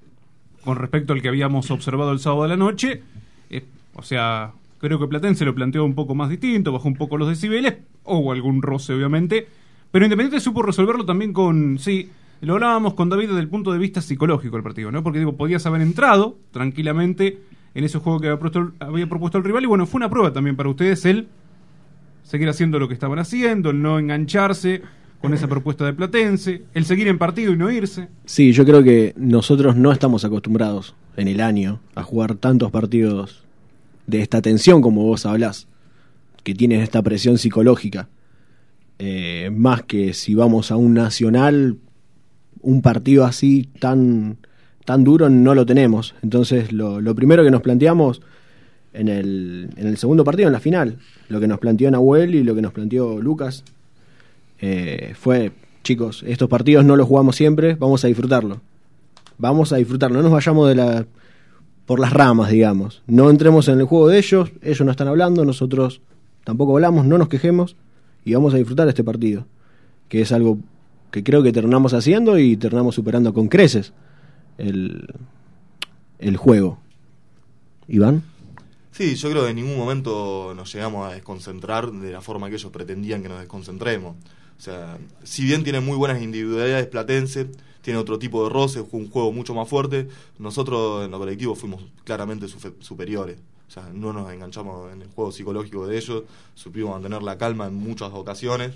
[0.64, 3.03] con respecto al que habíamos observado el sábado de la noche.
[3.50, 7.18] Eh, o sea, creo que Platense lo planteó un poco más distinto, bajó un poco
[7.18, 9.46] los decibeles, hubo algún roce, obviamente.
[9.90, 13.79] Pero Independiente supo resolverlo también con, sí, lo hablábamos con David desde el punto de
[13.79, 15.03] vista psicológico del partido, ¿no?
[15.03, 17.38] Porque digo, podías haber entrado tranquilamente
[17.74, 20.33] en ese juego que había propuesto, había propuesto el rival y bueno, fue una prueba
[20.33, 21.29] también para ustedes el
[22.24, 24.82] seguir haciendo lo que estaban haciendo, el no engancharse
[25.20, 28.08] con esa propuesta de Platense, el seguir en partido y no irse.
[28.26, 33.44] Sí, yo creo que nosotros no estamos acostumbrados en el año a jugar tantos partidos
[34.06, 35.66] de esta tensión como vos hablás,
[36.42, 38.08] que tienen esta presión psicológica.
[38.98, 41.78] Eh, más que si vamos a un nacional,
[42.60, 44.37] un partido así tan,
[44.84, 46.14] tan duro no lo tenemos.
[46.22, 48.20] Entonces lo, lo primero que nos planteamos
[48.94, 52.42] en el, en el segundo partido, en la final, lo que nos planteó Nahuel y
[52.42, 53.64] lo que nos planteó Lucas,
[54.61, 55.52] eh, fue,
[55.83, 58.61] chicos, estos partidos no los jugamos siempre, vamos a disfrutarlo.
[59.37, 61.07] Vamos a disfrutarlo, no nos vayamos de la
[61.87, 63.02] por las ramas, digamos.
[63.07, 66.00] No entremos en el juego de ellos, ellos no están hablando, nosotros
[66.44, 67.76] tampoco hablamos, no nos quejemos
[68.24, 69.46] y vamos a disfrutar este partido,
[70.09, 70.59] que es algo
[71.11, 73.92] que creo que terminamos haciendo y terminamos superando con creces
[74.57, 75.07] el,
[76.18, 76.78] el juego.
[77.87, 78.22] Iván.
[78.94, 82.54] Sí, yo creo que en ningún momento nos llegamos a desconcentrar de la forma que
[82.54, 84.14] ellos pretendían que nos desconcentremos.
[84.57, 87.50] O sea, si bien tiene muy buenas individualidades Platense,
[87.83, 90.07] tiene otro tipo de roce, un juego mucho más fuerte,
[90.38, 92.46] nosotros en lo colectivo fuimos claramente
[92.78, 93.38] superiores.
[93.66, 96.22] O sea, no nos enganchamos en el juego psicológico de ellos,
[96.54, 98.74] supimos mantener la calma en muchas ocasiones.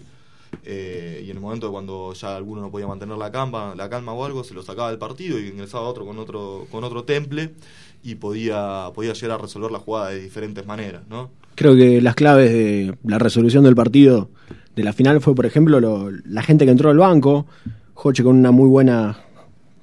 [0.65, 4.15] eh, y en el momento cuando ya alguno no podía mantener la calma, la calma
[4.15, 7.55] o algo, se lo sacaba del partido y ingresaba otro con otro, con otro temple
[8.03, 11.31] y podía, podía llegar a resolver la jugada de diferentes maneras, ¿no?
[11.55, 14.29] Creo que las claves de la resolución del partido
[14.77, 17.47] de la final fue, por ejemplo, lo- la gente que entró al banco,
[17.95, 19.19] Joche con una muy buena,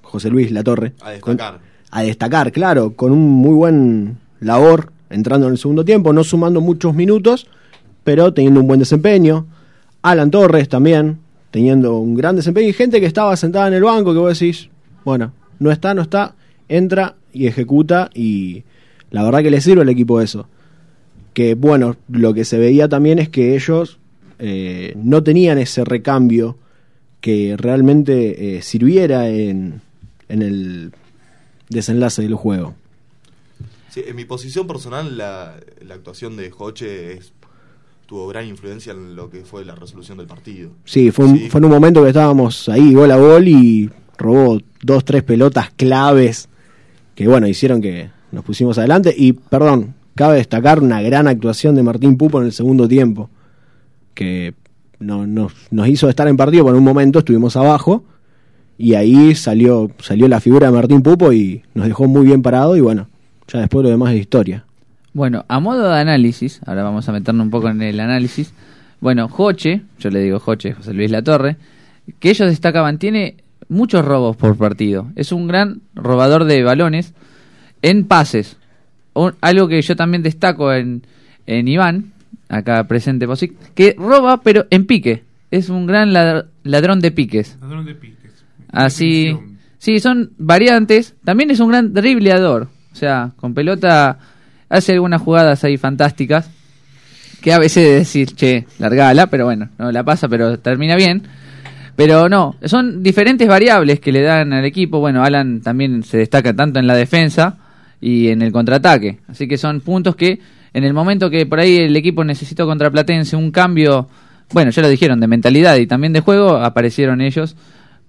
[0.02, 0.94] José Luis Latorre.
[1.02, 1.54] A destacar.
[1.56, 6.24] con- a destacar, claro, con un muy buen labor entrando en el segundo tiempo, no
[6.24, 7.48] sumando muchos minutos,
[8.04, 9.46] pero teniendo un buen desempeño.
[10.02, 11.20] Alan Torres también,
[11.52, 12.68] teniendo un gran desempeño.
[12.70, 14.70] Y gente que estaba sentada en el banco que vos decís,
[15.04, 16.36] bueno, no está, no está,
[16.68, 18.64] entra y ejecuta y
[19.12, 20.48] la verdad que le sirve al equipo eso.
[21.34, 24.00] Que bueno, lo que se veía también es que ellos
[24.40, 26.58] eh, no tenían ese recambio
[27.22, 29.82] que realmente eh, sirviera en,
[30.30, 30.92] en el
[31.70, 32.76] desenlace del juego.
[33.90, 37.34] Sí, en mi posición personal, la, la actuación de Joche es-
[38.06, 40.70] tuvo gran influencia en lo que fue la resolución del partido.
[40.84, 41.50] Sí, fue, un- Sí.
[41.50, 45.72] fue en un momento que estábamos ahí gol a gol y robó dos, tres pelotas
[45.76, 46.48] claves
[47.16, 49.14] que, bueno, hicieron que nos pusimos adelante.
[49.18, 53.30] Y, perdón, cabe destacar una gran actuación de Martín Pupo en el segundo tiempo,
[54.14, 54.54] que
[55.00, 55.54] no, nos,
[55.88, 58.04] hizo estar en partido, por un momento estuvimos abajo
[58.78, 62.76] y ahí salió, salió la figura de Martín Pupo y nos dejó muy bien parado
[62.76, 63.08] y, bueno,
[63.48, 64.66] ya después lo demás es historia.
[65.14, 68.54] Bueno, a modo de análisis, ahora vamos a meternos un poco en el análisis.
[69.00, 71.56] Bueno, Joche, yo le digo Joche, José Luis Latorre,
[72.20, 73.38] que ellos destacaban, tiene
[73.70, 75.08] muchos robos por partido.
[75.16, 77.14] Es un gran robador de balones
[77.82, 78.58] en pases.
[79.14, 81.04] Un- algo que yo también destaco en,
[81.48, 82.12] en Iván,
[82.50, 83.28] acá presente
[83.74, 85.24] que roba pero en pique.
[85.52, 87.58] Es un gran ladr- ladrón de piques.
[87.62, 88.32] Ladrón de piques.
[88.72, 89.38] Así,
[89.78, 91.16] sí, son variantes.
[91.24, 92.68] También es un gran dribleador.
[92.92, 94.20] O sea, con pelota
[94.70, 96.50] hace algunas jugadas ahí fantásticas.
[97.42, 101.24] Que a veces decir, che, largala, pero bueno, no la pasa, pero termina bien.
[101.96, 105.00] Pero no, son diferentes variables que le dan al equipo.
[105.00, 107.58] Bueno, Alan también se destaca tanto en la defensa
[108.02, 109.20] y en el contraataque.
[109.28, 110.40] Así que son puntos que
[110.74, 114.10] en el momento que por ahí el equipo necesitó contra Platense un cambio,
[114.52, 117.56] bueno, ya lo dijeron, de mentalidad y también de juego, aparecieron ellos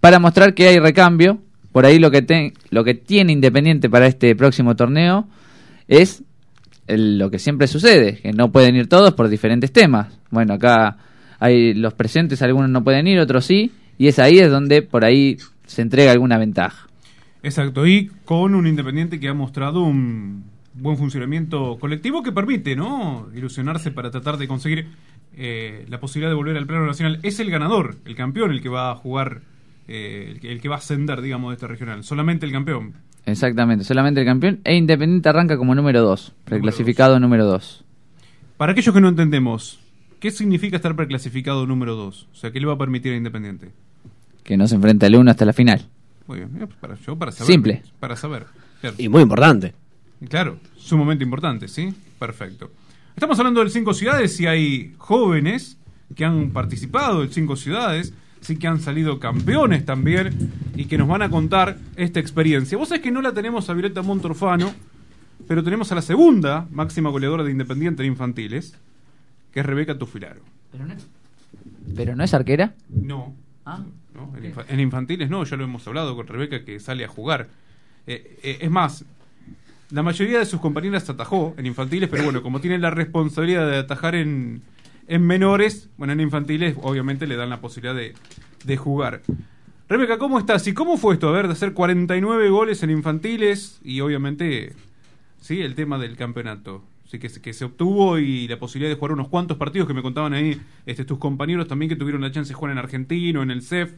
[0.01, 1.39] para mostrar que hay recambio.
[1.71, 5.29] Por ahí lo que, te- lo que tiene Independiente para este próximo torneo
[5.87, 6.25] es
[6.89, 10.09] el- lo que siempre sucede, que no pueden ir todos por diferentes temas.
[10.31, 10.97] Bueno, acá
[11.39, 15.05] hay los presentes, algunos no pueden ir, otros sí, y es ahí es donde por
[15.05, 16.89] ahí se entrega alguna ventaja.
[17.43, 23.29] Exacto, y con un Independiente que ha mostrado un buen funcionamiento colectivo que permite, ¿no?
[23.35, 24.89] Ilusionarse para tratar de conseguir
[25.37, 27.21] eh, la posibilidad de volver al plano nacional.
[27.23, 29.43] Es el ganador, el campeón, el que va a jugar,
[29.89, 32.05] eh, el, que, el que va a ascender, digamos, de este regional.
[32.05, 32.95] Solamente el campeón.
[33.25, 37.85] Exactamente, solamente el campeón e Independiente arranca como número 2, preclasificado número 2.
[38.57, 39.81] Para aquellos que no entendemos,
[40.21, 42.29] ¿qué significa estar preclasificado número 2?
[42.33, 43.71] O sea, ¿qué le va a permitir a Independiente?
[44.43, 45.89] Que no se enfrenta al 1 hasta la final.
[46.27, 47.53] Muy bien, eh, para, yo para saber.
[47.53, 47.83] Simple.
[48.01, 48.47] Para saber.
[48.81, 48.97] Claro.
[48.99, 49.75] Y muy importante.
[50.29, 51.95] Claro, sumamente importante, ¿sí?
[52.19, 52.71] Perfecto.
[53.15, 55.79] Estamos hablando del Cinco Ciudades y hay jóvenes
[56.15, 61.09] que han participado del Cinco Ciudades, sí que han salido campeones también y que nos
[61.09, 62.79] van a contar esta experiencia.
[62.79, 64.73] Vos sabés que no la tenemos a Violeta Montorfano,
[65.49, 68.77] pero tenemos a la segunda máxima goleadora de Independiente en infantiles,
[69.57, 70.43] que es Rebeca Tufilaro.
[70.71, 70.95] ¿Pero no,
[71.97, 72.75] ¿Pero no es arquera?
[72.91, 73.35] No.
[73.65, 73.83] Ah.
[74.15, 77.09] No, en, infa- en infantiles no, ya lo hemos hablado con Rebeca que sale a
[77.09, 77.49] jugar.
[78.07, 79.07] Eh, eh, es más,
[79.91, 83.79] la mayoría de sus compañeras atajó en infantiles, pero bueno, como tienen la responsabilidad de
[83.79, 84.61] atajar en,
[85.09, 88.13] en menores, bueno, en infantiles obviamente le dan la posibilidad de,
[88.65, 89.23] de jugar.
[89.89, 90.67] Rebeca, ¿cómo estás?
[90.67, 91.31] ¿Y cómo fue esto?
[91.31, 94.75] A ver, de hacer 49 goles en infantiles y obviamente,
[95.41, 96.85] sí, el tema del campeonato.
[97.07, 99.95] Sí, que, se- que se obtuvo y la posibilidad de jugar unos cuantos partidos que
[99.95, 103.43] me contaban ahí este, tus compañeros también que tuvieron la chance de jugar en Argentino,
[103.43, 103.93] en el CEF.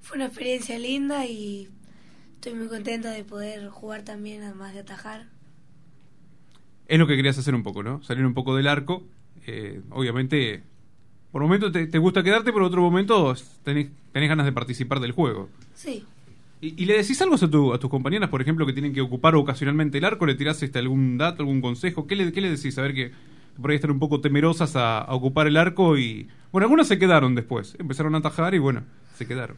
[0.00, 1.68] Fue una experiencia linda y
[2.34, 5.26] estoy muy contenta de poder jugar también, además de atajar.
[6.86, 8.02] Es lo que querías hacer un poco, ¿no?
[8.02, 9.02] Salir un poco del arco.
[9.46, 10.62] Eh, obviamente,
[11.32, 15.12] por momentos te, te gusta quedarte, por otro momento tenés, tenés ganas de participar del
[15.12, 15.50] juego.
[15.74, 16.04] Sí,
[16.60, 19.00] ¿Y, y le decís algo a, tu- a tus compañeras, por ejemplo, que tienen que
[19.00, 20.26] ocupar ocasionalmente el arco?
[20.26, 22.06] ¿Le tirás este, algún dato, algún consejo?
[22.06, 22.76] ¿Qué le, qué le decís?
[22.78, 23.12] A ver que
[23.60, 26.28] por ahí están un poco temerosas a, a ocupar el arco y...
[26.52, 27.76] Bueno, algunas se quedaron después.
[27.78, 28.82] Empezaron a atajar y bueno,
[29.16, 29.56] se quedaron.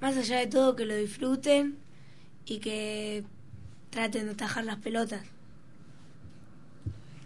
[0.00, 1.76] más allá de todo que lo disfruten
[2.46, 3.24] y que
[3.90, 5.22] traten de atajar las pelotas.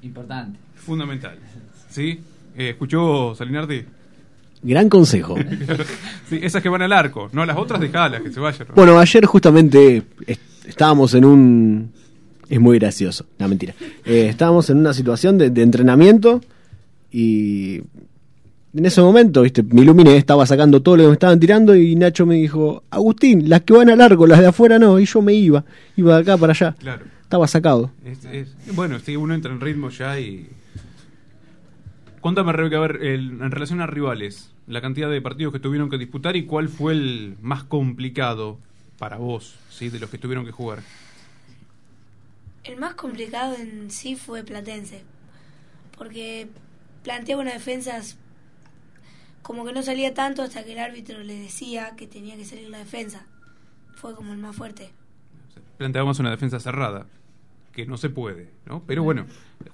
[0.03, 0.59] Importante.
[0.77, 1.39] Fundamental.
[1.89, 2.21] ¿Sí?
[2.57, 3.85] Eh, ¿Escuchó Salinardi?
[4.63, 5.37] Gran consejo.
[6.29, 8.67] Sí, esas que van al arco, no las otras dejalas, que se vayan.
[8.69, 8.75] ¿no?
[8.75, 11.93] Bueno, ayer justamente est- estábamos en un...
[12.49, 13.75] Es muy gracioso, no mentira.
[14.05, 16.41] Eh, estábamos en una situación de, de entrenamiento
[17.13, 17.77] y
[18.75, 21.95] en ese momento, viste, me iluminé, estaba sacando todo lo que me estaban tirando y
[21.97, 25.23] Nacho me dijo, Agustín, las que van al largo, las de afuera no, y yo
[25.23, 25.65] me iba,
[25.97, 26.75] iba de acá para allá.
[26.79, 27.05] Claro.
[27.23, 27.91] Estaba sacado.
[28.05, 30.49] Es- es- bueno, sí, uno entra en ritmo ya y...
[32.27, 35.89] Cuéntame, Rebeca, a ver, el- en relación a rivales, la cantidad de partidos que tuvieron
[35.89, 38.59] que disputar y cuál fue el más complicado
[38.99, 39.91] para vos, ¿sí?
[39.91, 40.81] De los que tuvieron que jugar.
[42.65, 45.05] El más complicado en sí fue Platense,
[45.97, 46.49] porque
[47.05, 48.19] planteaba unas defensas
[49.43, 52.69] como que no salía tanto hasta que el árbitro le decía que tenía que salir
[52.71, 53.25] la defensa.
[53.95, 54.91] Fue como el más fuerte.
[55.79, 57.07] Planteábamos una defensa cerrada,
[57.73, 58.83] que no se puede, ¿no?
[58.85, 59.27] Pero bueno,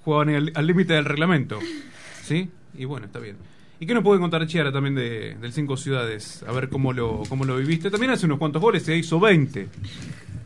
[0.05, 1.57] jugaban al límite del reglamento,
[2.33, 2.49] ¿sí?
[2.75, 3.37] Y bueno, está bien.
[3.79, 6.43] ¿Y qué nos puede contar Chiara también de, del Cinco Ciudades?
[6.47, 7.91] A ver cómo lo, cómo lo viviste.
[7.91, 9.67] También hace unos cuantos goles, se hizo 20,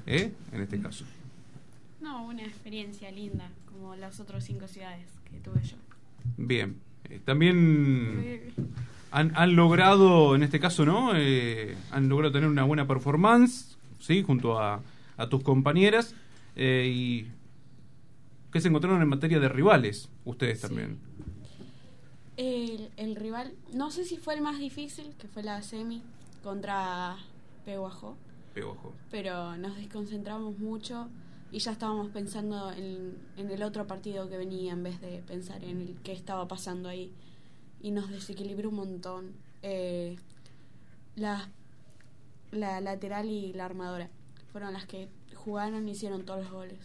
[0.07, 0.31] ¿eh?
[0.51, 1.05] En este caso.
[2.01, 5.77] No, una experiencia linda, como las otras cinco ciudades que tuve yo.
[6.35, 6.75] Bien.
[7.09, 8.53] Eh, también
[9.11, 11.11] han, han logrado, en este caso, ¿no?
[11.15, 14.23] Eh, han logrado tener una buena performance, ¿sí?
[14.23, 14.81] Junto a,
[15.15, 16.15] a tus compañeras.
[16.55, 17.27] Eh, y
[18.51, 21.06] que se encontraron en materia de rivales, ustedes también.
[22.37, 26.03] El, el rival, no sé si fue el más difícil, que fue la semi
[26.43, 27.17] contra
[27.65, 28.15] Peguajó,
[28.53, 28.93] Pero, ojo.
[29.11, 31.09] pero nos desconcentramos mucho
[31.51, 35.63] y ya estábamos pensando en, en el otro partido que venía en vez de pensar
[35.63, 37.11] en el que estaba pasando ahí.
[37.81, 39.31] Y nos desequilibró un montón.
[39.63, 40.17] Eh,
[41.15, 41.49] la,
[42.51, 44.09] la lateral y la armadora
[44.51, 46.79] fueron las que jugaron y hicieron todos los goles.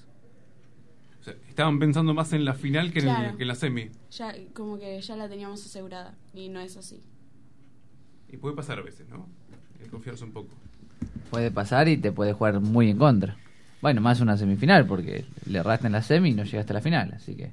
[1.23, 3.37] O sea, estaban pensando más en la final que en, el- Claro.
[3.37, 3.89] que en la semi.
[4.11, 7.01] Ya, como que ya la teníamos asegurada y no es así.
[8.31, 9.27] Y puede pasar a veces, ¿no?
[9.79, 10.49] Hay que confiarse un poco.
[11.31, 13.37] Puede pasar y te puede jugar muy en contra.
[13.81, 16.81] Bueno, más una semifinal, porque le erraste en la semi y no llegaste a la
[16.81, 17.51] final, así que...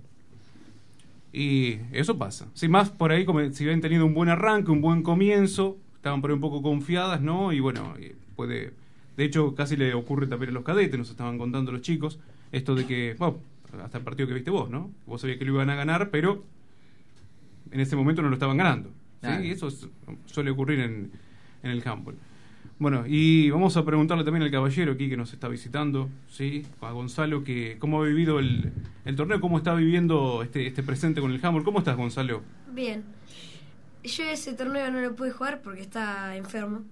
[1.32, 2.48] Y eso pasa.
[2.56, 6.22] Si más por ahí, como si habían tenido un buen arranque, un buen comienzo, estaban
[6.22, 7.54] por ahí un poco confiadas, ¿no?
[7.54, 8.74] Y bueno, eh, puede.
[9.16, 12.20] De hecho, casi le ocurre también a los cadetes, nos estaban contando los chicos,
[12.52, 13.38] esto de que, bueno,
[13.84, 14.92] hasta el partido que viste vos, ¿no?
[15.06, 16.44] Vos sabías que lo iban a ganar, pero
[17.72, 18.90] en ese momento no lo estaban ganando.
[19.22, 19.30] ¿sí?
[19.48, 19.88] Y eso es-
[20.26, 21.12] suele ocurrir en,
[21.64, 22.16] en el handball.
[22.80, 26.66] Bueno, y vamos a preguntarle también al caballero aquí que nos está visitando, ¿sí?
[26.82, 28.72] A Gonzalo, que cómo ha vivido el,
[29.04, 31.66] el torneo, cómo está viviendo este, este presente con el handball.
[31.66, 32.42] ¿Cómo estás, Gonzalo?
[32.74, 33.04] Bien.
[34.04, 36.84] Yo ese torneo no lo pude jugar porque estaba enfermo,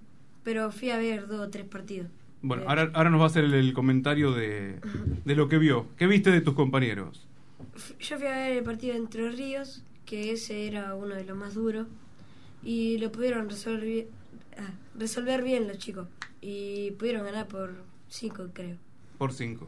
[0.44, 2.08] pero fui a ver dos o tres partidos.
[2.42, 4.76] Bueno, ahora, ahora nos va a hacer el, el comentario de,
[5.24, 5.86] de lo que vio.
[5.96, 7.26] ¿Qué viste de tus compañeros?
[8.00, 11.36] Yo fui a ver el partido de Entre Ríos, que ese era uno de los
[11.36, 11.86] más duros,
[12.62, 14.06] y lo pudieron resolver,
[14.56, 16.06] ah, resolver bien los chicos,
[16.40, 17.74] y pudieron ganar por
[18.08, 18.76] cinco, creo.
[19.18, 19.66] Por 5.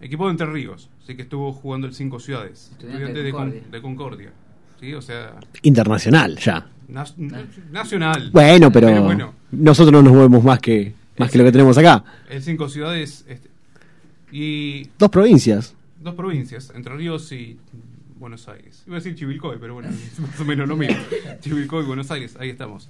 [0.00, 2.70] Equipo de Entre Ríos, sí que estuvo jugando el Cinco Ciudades.
[2.72, 3.68] Estudiante de de, Con- Concordia.
[3.70, 4.32] de Concordia.
[4.78, 6.66] Sí, o sea, Internacional, ya.
[7.70, 8.30] nacional.
[8.32, 12.04] Bueno, pero, bueno, nosotros no nos movemos más que, más que lo que tenemos acá.
[12.28, 13.24] el Cinco Ciudades.
[13.28, 13.48] Este,
[14.32, 15.74] y Dos provincias.
[16.00, 17.58] dos provincias, Entre Ríos y
[18.18, 18.82] Buenos Aires.
[18.86, 20.96] Iba a decir Chivilcoy, pero bueno, es más o menos lo mismo.
[21.40, 22.88] Chivilcoy, Buenos Aires, ahí estamos.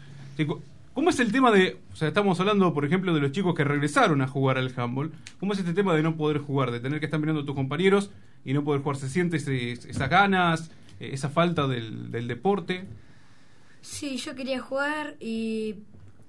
[0.92, 3.62] ¿Cómo es el tema de, o sea, estamos hablando, por ejemplo, de los chicos que
[3.64, 5.12] regresaron a jugar al handball?
[5.38, 7.54] ¿Cómo es este tema de no poder jugar, de tener que estar mirando a tus
[7.54, 8.10] compañeros
[8.44, 8.96] y no poder jugar?
[8.96, 12.86] ¿Se siente ese- esas ganas, eh, esa falta del, del deporte?
[13.82, 15.76] Sí, yo quería jugar y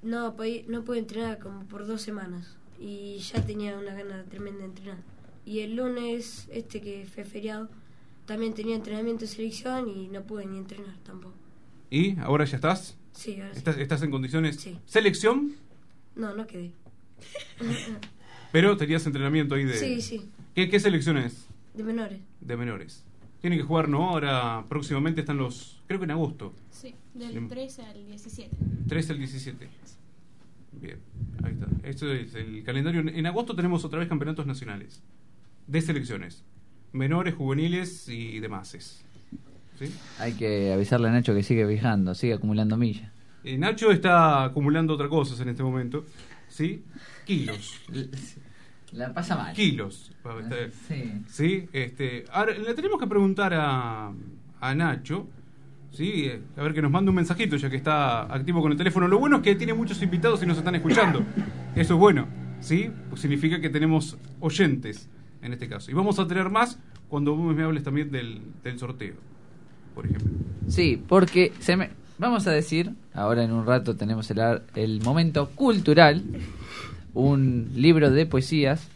[0.01, 0.35] no,
[0.67, 2.55] no pude entrenar como por dos semanas.
[2.79, 4.97] Y ya tenía una gana tremenda de entrenar.
[5.45, 7.69] Y el lunes, este que fue feriado,
[8.25, 11.35] también tenía entrenamiento de selección y no pude ni entrenar tampoco.
[11.89, 12.97] ¿Y ahora ya estás?
[13.13, 13.57] Sí, ahora sí.
[13.57, 14.55] ¿Estás, estás en condiciones?
[14.57, 14.77] Sí.
[14.85, 15.55] ¿Selección?
[16.15, 16.71] No, no quedé.
[18.51, 19.73] Pero tenías entrenamiento ahí de...
[19.77, 21.47] Sí, sí, ¿Qué, qué selección es?
[21.73, 22.19] de menores.
[22.41, 23.03] De menores.
[23.39, 24.09] Tienen que jugar, ¿no?
[24.09, 25.81] Ahora próximamente están los...
[25.87, 26.53] Creo que en agosto.
[26.69, 27.47] Sí, del Bien.
[27.47, 28.55] 13 al 17.
[28.87, 29.69] 13 al 17.
[30.73, 30.97] Bien,
[31.43, 31.67] ahí está.
[31.87, 33.01] Esto es el calendario.
[33.01, 35.01] En- agosto tenemos otra vez campeonatos nacionales.
[35.67, 36.43] De selecciones.
[36.93, 38.69] Menores, juveniles y demás.
[39.79, 39.93] ¿Sí?
[40.19, 43.11] Hay que avisarle a Nacho que sigue viajando, sigue acumulando millas.
[43.43, 46.05] Eh, Nacho está acumulando otras cosas en este momento.
[46.47, 46.83] ¿Sí?
[47.25, 47.79] Kilos.
[48.91, 49.55] La pasa mal.
[49.55, 50.11] Kilos.
[50.87, 51.13] Sí.
[51.29, 54.11] Sí, este, ahora le tenemos que preguntar a,
[54.59, 55.29] a Nacho,
[55.91, 58.77] sí, eh, a ver que nos mande un mensajito ya que está activo con el
[58.77, 59.07] teléfono.
[59.07, 61.23] Lo bueno es que tiene muchos invitados y nos están escuchando.
[61.75, 62.27] Eso es bueno,
[62.59, 65.09] sí, pues significa que tenemos oyentes
[65.41, 65.91] en este caso.
[65.91, 66.79] Y vamos a tener más
[67.09, 69.15] cuando vos me hables también del, del sorteo,
[69.93, 70.29] por ejemplo.
[70.67, 71.51] Sí, porque
[72.17, 76.23] vamos a decir, ahora en un rato tenemos el, el momento cultural,
[77.13, 78.87] un libro de poesías.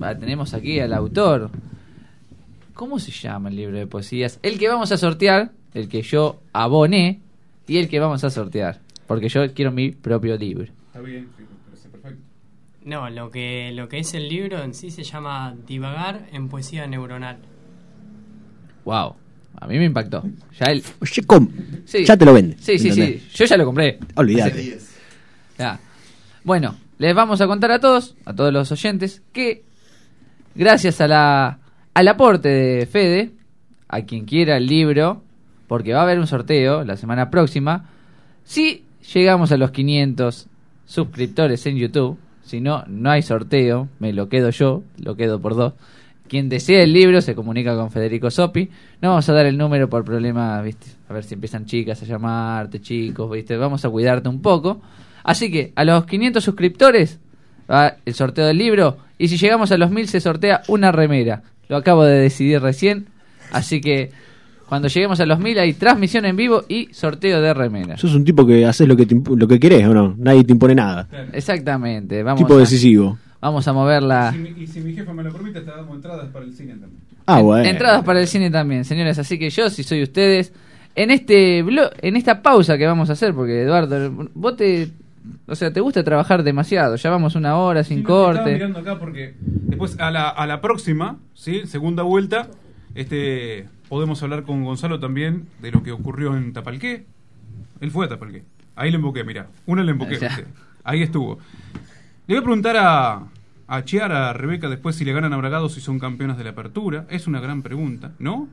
[0.00, 1.50] Va, tenemos aquí al autor.
[2.72, 4.38] ¿Cómo se llama el libro de poesías?
[4.42, 7.20] El que vamos a sortear, el que yo aboné
[7.66, 8.80] y el que vamos a sortear.
[9.06, 10.64] Porque yo quiero mi propio libro.
[10.64, 12.22] Está bien, sí, me parece perfecto.
[12.84, 16.86] No, lo que, lo que es el libro en sí se llama Divagar en poesía
[16.86, 17.38] neuronal.
[18.84, 19.14] Wow,
[19.56, 20.24] a mí me impactó.
[20.58, 20.82] Ya el,
[21.84, 22.04] Sí.
[22.04, 22.56] Ya te lo vende.
[22.58, 23.22] Sí, sí, ¿entendés?
[23.22, 23.28] sí.
[23.34, 23.98] Yo ya lo compré.
[24.14, 24.78] Olvídate.
[25.58, 25.80] Ya.
[26.44, 29.64] Bueno, les vamos a contar a todos, a todos los oyentes, que
[30.54, 31.58] gracias a la,
[31.94, 33.32] al aporte de Fede,
[33.88, 35.22] a quien quiera el libro,
[35.68, 37.90] porque va a haber un sorteo la semana próxima,
[38.42, 40.48] si llegamos a los 500
[40.86, 45.54] suscriptores en YouTube, si no, no hay sorteo, me lo quedo yo, lo quedo por
[45.54, 45.74] dos.
[46.28, 48.68] Quien desea el libro se comunica con Federico Sopi.
[49.00, 50.86] No vamos a dar el número por problemas, ¿viste?
[51.08, 53.56] A ver si empiezan chicas a llamarte, chicos, ¿viste?
[53.56, 54.80] Vamos a cuidarte un poco.
[55.24, 57.18] Así que a los 500 suscriptores
[57.70, 58.98] va el sorteo del libro.
[59.18, 61.42] Y si llegamos a los 1000 se sortea una remera.
[61.68, 63.08] Lo acabo de decidir recién.
[63.52, 64.10] Así que
[64.68, 68.00] cuando lleguemos a los 1000 hay transmisión en vivo y sorteo de remeras.
[68.00, 70.14] Sos un tipo que haces lo que, te lo que querés, ¿o no?
[70.18, 71.08] Nadie te impone nada.
[71.32, 72.22] Exactamente.
[72.22, 73.18] Vamos tipo a, decisivo.
[73.40, 74.32] Vamos a moverla.
[74.34, 76.52] Y, si mi, y si mi jefa me lo permite, te damos entradas para el
[76.52, 77.00] cine también.
[77.26, 77.64] Ah, bueno.
[77.68, 79.18] Entradas para el cine también, señores.
[79.18, 80.52] Así que yo, si soy ustedes,
[80.94, 84.88] en este blo- en esta pausa que vamos a hacer, porque Eduardo, vos te,
[85.46, 86.96] o sea, te gusta trabajar demasiado.
[86.96, 88.52] Ya vamos una hora sin Sí, no, te estaba corte.
[88.54, 91.62] mirando acá porque después a la, a la próxima, ¿sí?
[91.66, 92.48] segunda vuelta,
[92.94, 97.06] este podemos hablar con Gonzalo también de lo que ocurrió en Tapalqué.
[97.80, 98.42] Él fue a Tapalqué.
[98.76, 99.48] Ahí le emboqué, mira.
[99.66, 100.18] Una le emboqué.
[100.84, 101.38] Ahí estuvo.
[102.26, 103.22] Le voy a preguntar a,
[103.66, 106.50] a Chiara, a Rebeca, después si le ganan a Bragado si son campeonas de la
[106.50, 107.06] apertura.
[107.10, 108.48] Es una gran pregunta, ¿no?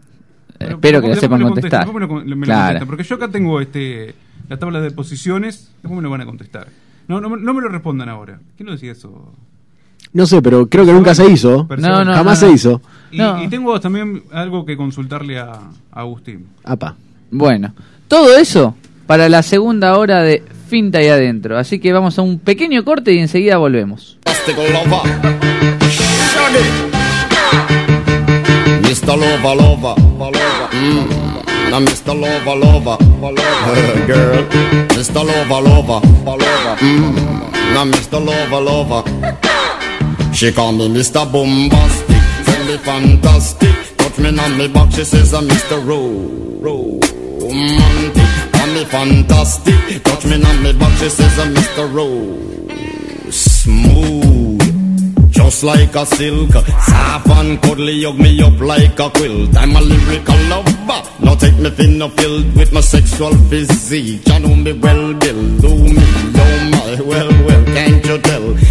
[0.60, 1.86] Eh, espero que la sepan contestar.
[1.86, 2.64] después me lo, me Claro.
[2.68, 4.16] contestan, porque yo acá tengo este
[4.48, 6.68] la tabla de posiciones, después me lo van a contestar.
[7.08, 8.40] No, no, me- no me lo respondan ahora.
[8.56, 9.34] ¿Quién lo decía eso?
[10.14, 11.68] No sé, pero creo que nunca se hizo.
[11.68, 11.90] Persona.
[11.90, 12.52] No, no, Jamás no, no.
[12.52, 12.82] se hizo.
[13.16, 13.42] Y, No.
[13.42, 16.48] y tengo también algo que consultarle a, a Agustín.
[16.64, 16.96] Apa.
[17.32, 17.74] Bueno,
[18.08, 18.76] todo eso
[19.08, 21.58] para la segunda hora de Finta y Adentro.
[21.58, 24.18] Así que vamos a un pequeño corte y enseguida volvemos.
[28.82, 29.18] Mr.
[30.74, 31.72] Mm.
[31.72, 32.16] Now Mr.
[34.08, 34.46] Girl.
[34.96, 35.24] Mr.
[36.82, 37.16] Mm.
[37.74, 38.20] Now Mr.
[40.34, 41.26] She call me Mr.
[41.32, 42.15] Bombastic,
[42.68, 43.98] me fantastic.
[43.98, 45.78] Touch me on me back, she says I'm Mr.
[46.62, 46.94] Romantic.
[48.54, 51.94] Call me fantastic, touch me on me back, she says I'm Mr.
[51.94, 54.62] Ro- Smooth.
[55.32, 59.56] Just like a silk, soft and cuddly, hug me up like a quilt.
[59.58, 60.72] I'm a lyrical lover.
[61.22, 64.26] Now take me thin or filled with my sexual physique.
[64.28, 65.58] You know me well, Bill.
[65.60, 68.45] Do me, oh my, well, well, can't you tell?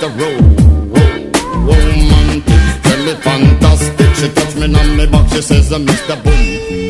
[0.00, 0.16] call me Mr.
[1.66, 2.82] Romantic.
[2.82, 4.14] Tell me fantastic.
[4.16, 6.22] She touch me on me back, she says I'm Mr.
[6.24, 6.89] Boom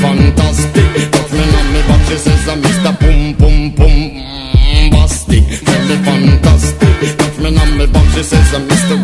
[0.00, 1.10] fantastic.
[1.12, 2.92] Touch me on me box, she says, I'm Mr.
[3.00, 4.00] Boom, boom, boom.
[4.92, 7.16] Bastic, tell me fantastic.
[7.18, 8.94] Touch me on me box, she says I'm Mr.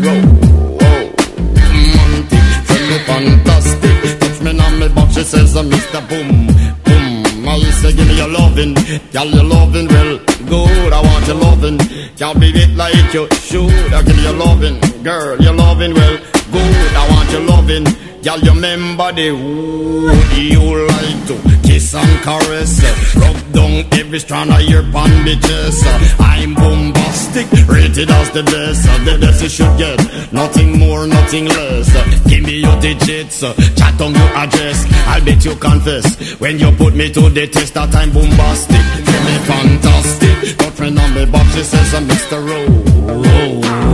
[1.15, 3.97] Romantic, tell me fantastic.
[4.21, 6.01] Touch me on me box, she says I'm Mr.
[6.09, 6.47] Boom,
[6.85, 7.05] boom.
[7.47, 8.75] I to give me your loving,
[9.13, 10.19] girl, your loving, well,
[10.49, 10.93] good.
[10.93, 11.79] I want your loving,
[12.17, 13.93] can't be it like you should.
[13.93, 16.17] I give you your loving, girl, your loving, well,
[16.51, 16.95] good.
[16.97, 17.85] I want your loving,
[18.25, 20.11] girl, you remember the who
[20.41, 22.81] you like to kiss and caress,
[23.17, 25.83] rub down every strand of your bandages.
[26.19, 31.89] I'm bombastic, rated as the best, the best you should get, nothing more, nothing less.
[32.29, 34.87] Give me your digits, chat on your address.
[35.07, 38.81] I'll bet you confess when you put me to the test that I'm bombastic.
[39.05, 42.41] Tell me fantastic, got friend on me box, she says I'm Mr.
[42.41, 43.23] Ro-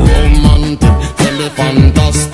[0.08, 1.16] Romantic.
[1.18, 2.29] Tell me fantastic,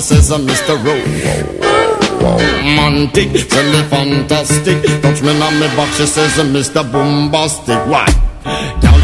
[0.00, 0.82] she says I'm Mr.
[0.82, 1.04] Ro-
[2.22, 6.90] Romantic, tell me fantastic, touch me on me box, she says I'm Mr.
[6.90, 7.76] Bombastic.
[7.86, 8.06] Why?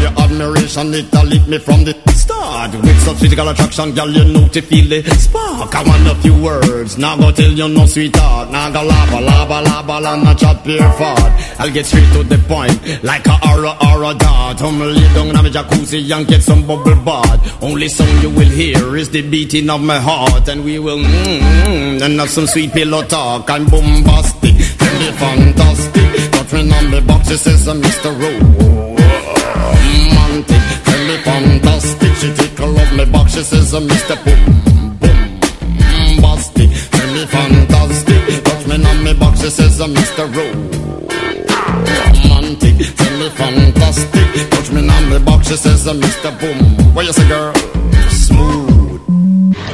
[0.07, 2.71] Your admiration, it a lit me from the start.
[2.71, 5.75] With such physical attraction, girl, you know to feel the spark.
[5.75, 8.49] I want a few words, now go tell you no sweetheart.
[8.49, 11.33] Now go lava, lava, lava, la, not chat pure fart.
[11.59, 14.61] I'll get straight to the point, like a aura, aura dart.
[14.61, 17.61] I'm lay down in my jacuzzi and get some bubble bath.
[17.61, 20.47] Only sound you will hear is the beating of my heart.
[20.47, 26.31] And we will mmm, and have some sweet pillow talk I'm bombastic, me fantastic.
[26.31, 28.17] Touch me on the box, she says Mr.
[28.17, 28.76] Rowe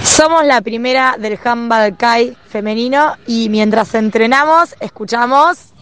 [0.03, 5.72] Somos la primera del handball kai femenino y mientras entrenamos escuchamos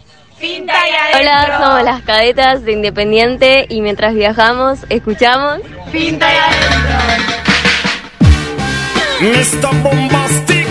[0.44, 5.60] Hola, somos las cadetas de Independiente y mientras viajamos escuchamos
[5.92, 6.38] Finta y
[9.24, 9.72] Mr.
[9.84, 10.68] Bombastic.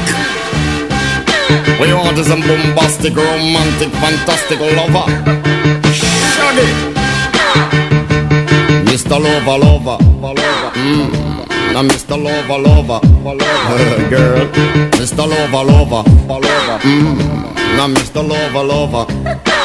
[1.81, 5.07] We want is some bombastic, romantic, fantastic lover.
[6.35, 6.67] Shaggy.
[8.87, 9.21] Mr.
[9.21, 10.73] Lover, lover, lover.
[10.75, 11.11] Mm.
[11.73, 12.17] Now Mr.
[12.21, 14.09] Lover, lover, lover.
[14.11, 14.47] Girl.
[14.99, 15.29] Mr.
[15.29, 16.79] Lover, lover, lover.
[16.83, 17.77] Mm.
[17.77, 18.27] Now Mr.
[18.29, 19.60] Lover, lover.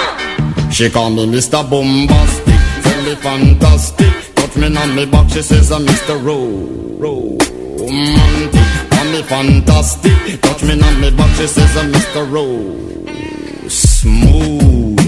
[0.75, 1.63] She call me Mr.
[1.69, 4.35] Bombastic, tell me fantastic.
[4.35, 6.21] Touch me on me back, she says I'm Mr.
[6.21, 6.67] Ro-
[6.99, 8.89] Romantic.
[8.91, 12.29] Call me fantastic, touch me on me back, she says I'm Mr.
[12.29, 14.99] Ro- Smooth.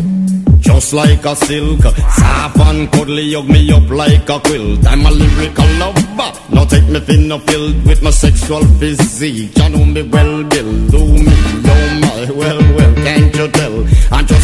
[0.61, 4.85] Just like a silk, soft and cuddly, hug me up like a quilt.
[4.87, 6.31] I'm a lyrical lover.
[6.49, 9.57] Now take me thin or filled with my sexual physique.
[9.57, 10.87] You know me well, Bill.
[10.87, 13.83] Do me, oh my, well, well, can't you tell?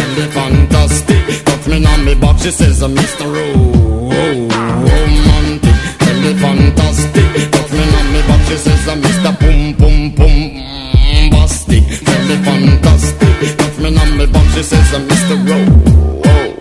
[0.00, 1.44] tell me fantastic.
[1.44, 3.26] Touch me on me box, she says, I'm Mr.
[4.10, 7.50] Romantic, tell me fantastic.
[7.54, 9.32] Touch me on me box, she says, I'm Mr.
[9.40, 10.40] Boom, boom, boom.
[11.30, 13.56] Bombastic, tell me fantastic.
[13.58, 15.34] Touch me on me box, she says, I'm Mr.
[15.48, 16.56] Romantic,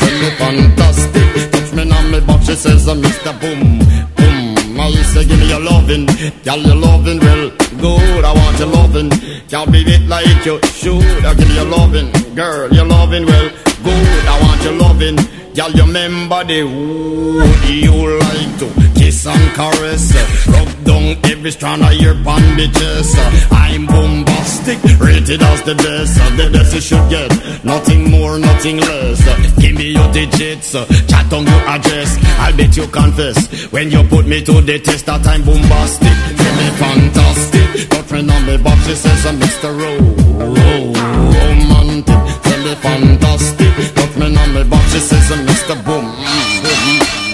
[0.00, 1.26] tell me fantastic.
[1.52, 3.32] Touch me on me box, she says, I'm Mr.
[3.40, 3.78] Boom,
[4.16, 4.80] boom.
[4.80, 4.82] I
[5.12, 6.06] say, give me your loving,
[6.44, 8.24] girl, your loving, well, good.
[8.24, 9.10] I want your loving,
[9.48, 11.24] can't be it like you should.
[11.24, 13.48] I give you loving, girl, your loving, well,
[13.82, 14.26] good.
[14.26, 15.16] I want your loving,
[15.54, 18.68] girl, you remember the wood you like to
[18.98, 20.12] kiss and caress,
[20.48, 23.14] rub down every strand of your bandages.
[23.50, 23.86] I'm
[24.48, 27.30] bombastic, rated as the best, the best you should get,
[27.64, 29.20] nothing more, nothing less.
[29.60, 32.16] Give me your digits, chat on your address.
[32.38, 36.08] I'll bet you confess when you put me to the test that I'm bombastic.
[36.38, 37.90] Feel me fantastic.
[37.90, 39.70] Got friend on me box, she says I'm Mr.
[39.78, 39.98] Ro-
[40.38, 40.92] Ro-
[41.36, 42.20] Romantic.
[42.42, 43.94] Tell me fantastic.
[43.94, 45.76] Got friend on me box, she says I'm Mr.
[45.84, 46.06] Boom.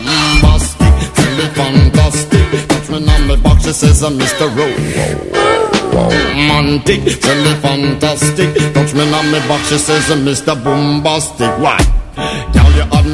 [0.05, 0.95] Bombastic.
[1.15, 2.69] Tell me fantastic.
[2.69, 4.47] Got friend on me box, she says I'm Mr.
[4.57, 5.64] Ro-
[5.95, 7.21] Romantic.
[7.21, 8.75] Tell me fantastic.
[8.75, 10.55] Touch me on me box, she says Mr.
[10.63, 11.59] Bombastic.
[11.59, 12.64] Why?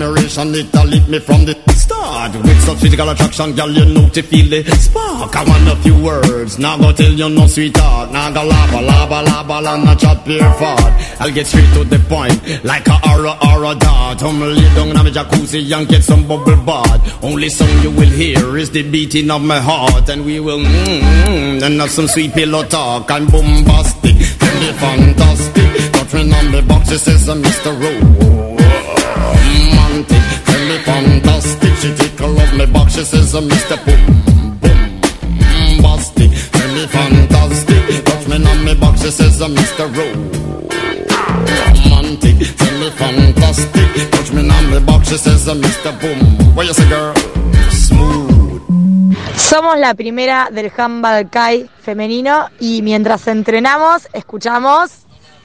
[0.00, 4.08] Admiration, it a lit me from the start With such physical attraction, girl, you know
[4.08, 8.10] to feel the spark I want a few words, now go tell you no sweetheart.
[8.10, 10.92] Now go lava, lava, lava, and not chat pure fart.
[11.20, 14.22] I'll get straight to the point, like a aura, aura dart.
[14.22, 17.22] I'm lay down in my jacuzzi and get some bubble bath.
[17.22, 20.08] Only song you will hear is the beating of my heart.
[20.08, 25.92] And we will mmm, and have some sweet pillow talk I'm bombastic, me fantastic.
[25.92, 27.78] Touch me on the box, she says Mr.
[27.78, 28.20] Romantic,
[30.58, 30.76] me
[45.50, 47.14] uh, Mr.
[49.36, 54.90] Somos la primera del handball Kai femenino y mientras entrenamos escuchamos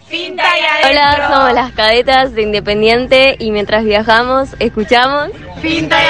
[0.08, 5.30] Hola, somos las cadetas de Independiente y mientras viajamos escuchamos
[5.62, 6.08] Finta y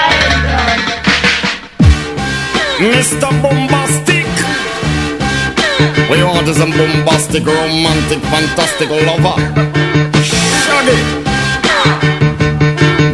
[2.84, 3.34] Mr.
[3.42, 4.26] Bombastic.
[6.10, 9.36] We want a bombastic, romantic, fantastic lover.
[10.22, 10.98] Shaggy.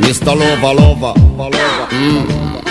[0.02, 0.36] Mr.
[0.36, 1.88] Lover, lover, lover.
[1.92, 2.71] Mm.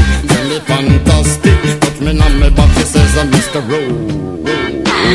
[0.51, 1.79] Me fantastic.
[1.79, 3.61] Touch me on my back, she says I'm Mr.
[3.69, 3.95] Ro-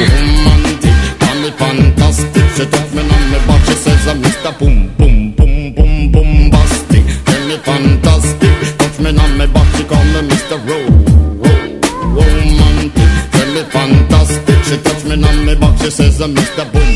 [0.00, 0.96] Romantic.
[1.20, 2.44] Call me fantastic.
[2.56, 4.58] She touch me on my back, she says uh, I'm Mr.
[4.58, 7.04] Boom, boom, boom, boom, bombastic.
[7.26, 8.78] Tell me fantastic.
[8.78, 10.56] Touch me on my back, she call me Mr.
[10.66, 10.90] Ro-
[11.44, 11.68] Ro-
[12.16, 13.10] Romantic.
[13.32, 14.58] Tell me fantastic.
[14.64, 16.64] She touch me on my back, she says uh, I'm Mr.
[16.72, 16.95] Boom,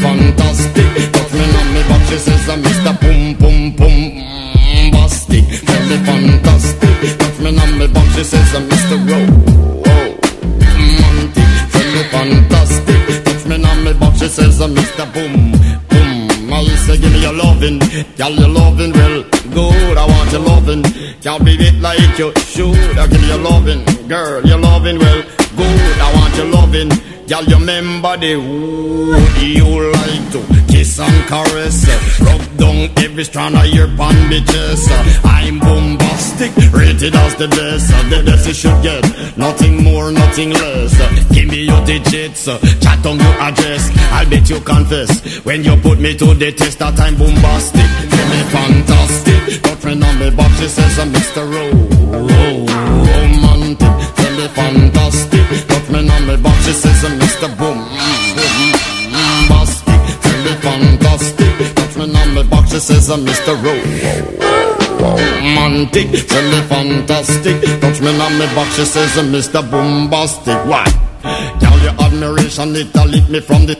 [0.00, 1.12] fantastic.
[1.12, 2.92] Touch me on me box, she says, I'm Mr.
[3.00, 4.02] Boom, boom, boom.
[4.92, 7.18] Bombastic, tell me fantastic.
[7.18, 8.96] Touch me on me box, she says, I'm Mr.
[9.08, 9.32] Ro-
[10.64, 13.24] Romantic, tell me fantastic.
[13.24, 15.04] Touch me on me box, she says, I'm Mr.
[15.14, 15.52] Boom,
[15.88, 16.52] boom.
[16.52, 17.32] I say give me your
[18.16, 19.22] Girl, you loving well,
[19.52, 19.96] good.
[19.98, 20.82] I want your loving.
[21.20, 22.98] Can't beat it like you should.
[22.98, 24.42] I give you loving, girl.
[24.46, 25.22] You loving well,
[25.56, 25.98] good.
[26.00, 27.15] I want your loving.
[27.28, 30.40] Girl, you remember the who you like to
[30.72, 31.84] kiss and caress.
[32.20, 34.86] Rub down every strand of your bandages.
[35.24, 37.88] I'm bombastic, rated as the best.
[38.10, 40.94] The best you should get, nothing more, nothing less.
[41.34, 43.90] Give me your digits, chat on your address.
[44.12, 47.90] I'll bet you confess when you put me to the test that I'm bombastic.
[48.12, 49.62] Feel me fantastic.
[49.64, 51.42] Girlfriend on me box, she says I'm Mr.
[51.42, 52.22] Ro-
[53.02, 54.14] romantic.
[54.14, 55.45] Tell me fantastic.
[56.66, 57.46] Me I'm Mr.
[57.58, 57.78] Boom.
[59.12, 60.00] Bombastic.
[60.44, 61.76] Me fantastic.
[61.76, 63.54] Girlfriend on me box, she says I'm Mr.
[63.62, 63.86] Ro-
[64.98, 66.10] romantic.
[66.10, 66.20] Me
[66.66, 67.80] fantastic.
[67.80, 69.62] Touch me on me box, she says I'm Mr.
[69.70, 70.58] Bombastic.
[70.66, 70.84] Why?
[71.60, 73.76] Girl, your admiration, it a lit me from the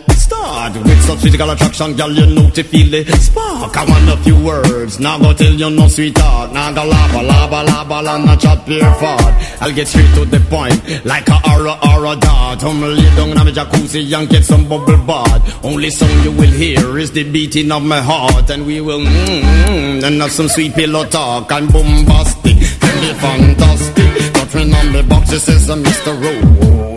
[0.47, 0.77] start.
[0.77, 3.77] With such physical attraction, girl, you know to feel the spark.
[3.77, 6.53] I want a few words, now go tell you no sweetheart.
[6.53, 9.35] Now go lava, lava, lava, la, not chat pure fart.
[9.61, 12.63] I'll get straight to the point, like a aura, aura dart.
[12.65, 15.65] I'm lay down in a jacuzzi and get some bubble bath.
[15.65, 18.51] Only song you will hear is the beating of my heart.
[18.51, 21.51] And we will, mmm, and have some sweet pillow talk.
[21.53, 24.35] I'm bombastic, and be fantastic.
[24.35, 26.13] Girlfriend on the box, she says uh, I'm Mr.
[26.23, 26.97] Rowe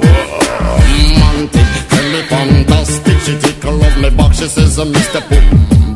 [0.90, 1.29] me
[2.30, 3.18] fantastic.
[3.26, 3.34] She
[3.68, 5.22] up my box, she says, uh, Mr.
[5.30, 5.46] Boom,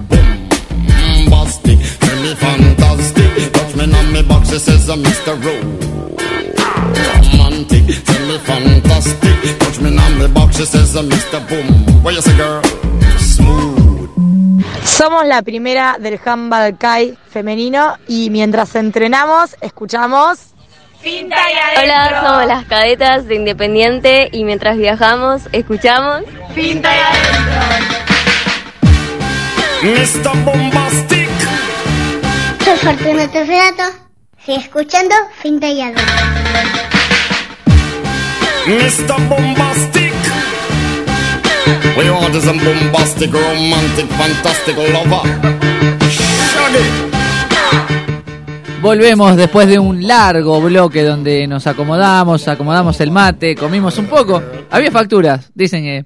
[0.09, 0.27] boom,
[1.31, 1.79] bastic.
[1.99, 5.33] Tell me fantastic, touch me on my box, she says, uh, Mr.
[7.23, 9.59] Romantic, tell me fantastic.
[9.59, 11.39] Touch me on my box, she says, uh, Mr.
[11.47, 12.03] Boom.
[12.03, 12.61] What you say, girl?
[13.17, 13.83] Smooth.
[14.83, 20.52] Somos la primera del handball Kai femenino y mientras entrenamos escuchamos
[21.05, 26.21] Hola, somos las cadetas de Independiente y mientras viajamos escuchamos
[26.55, 26.99] Finta y
[29.85, 30.37] Mr.
[30.45, 31.29] Bombastic.
[32.63, 33.83] Soy Fortunato Renato.
[34.45, 36.05] Sigue escuchando Finta y Adentro.
[38.65, 39.27] Mr.
[39.27, 40.13] Bombastic.
[41.97, 45.27] We want is a bombastic, romantic, fantastic lover.
[46.09, 47.13] Shaggy.
[48.83, 54.43] Volvemos después de un largo bloque donde nos acomodamos, acomodamos el mate, comimos un poco.
[54.69, 56.05] Había facturas, dicen que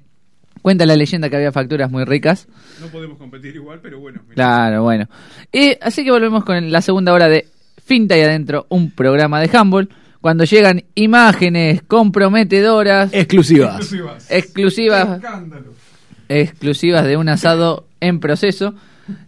[0.62, 2.46] cuenta la leyenda que había facturas muy ricas.
[2.80, 4.20] No podemos competir igual, pero bueno.
[4.22, 4.34] mira.
[4.36, 5.08] Claro, bueno.
[5.52, 7.48] Y así que volvemos con la segunda hora de
[7.84, 9.88] Finta y Adentro, un programa de handball.
[10.20, 13.80] Cuando llegan imágenes comprometedoras, Exclusivas.
[13.80, 14.30] Exclusivas.
[14.30, 15.72] exclusivas, Escándalo.
[16.28, 18.74] exclusivas de un asado en proceso,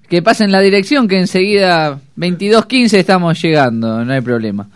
[0.08, 4.68] que pasen la dirección que enseguida 22.15 estamos llegando, no hay problema.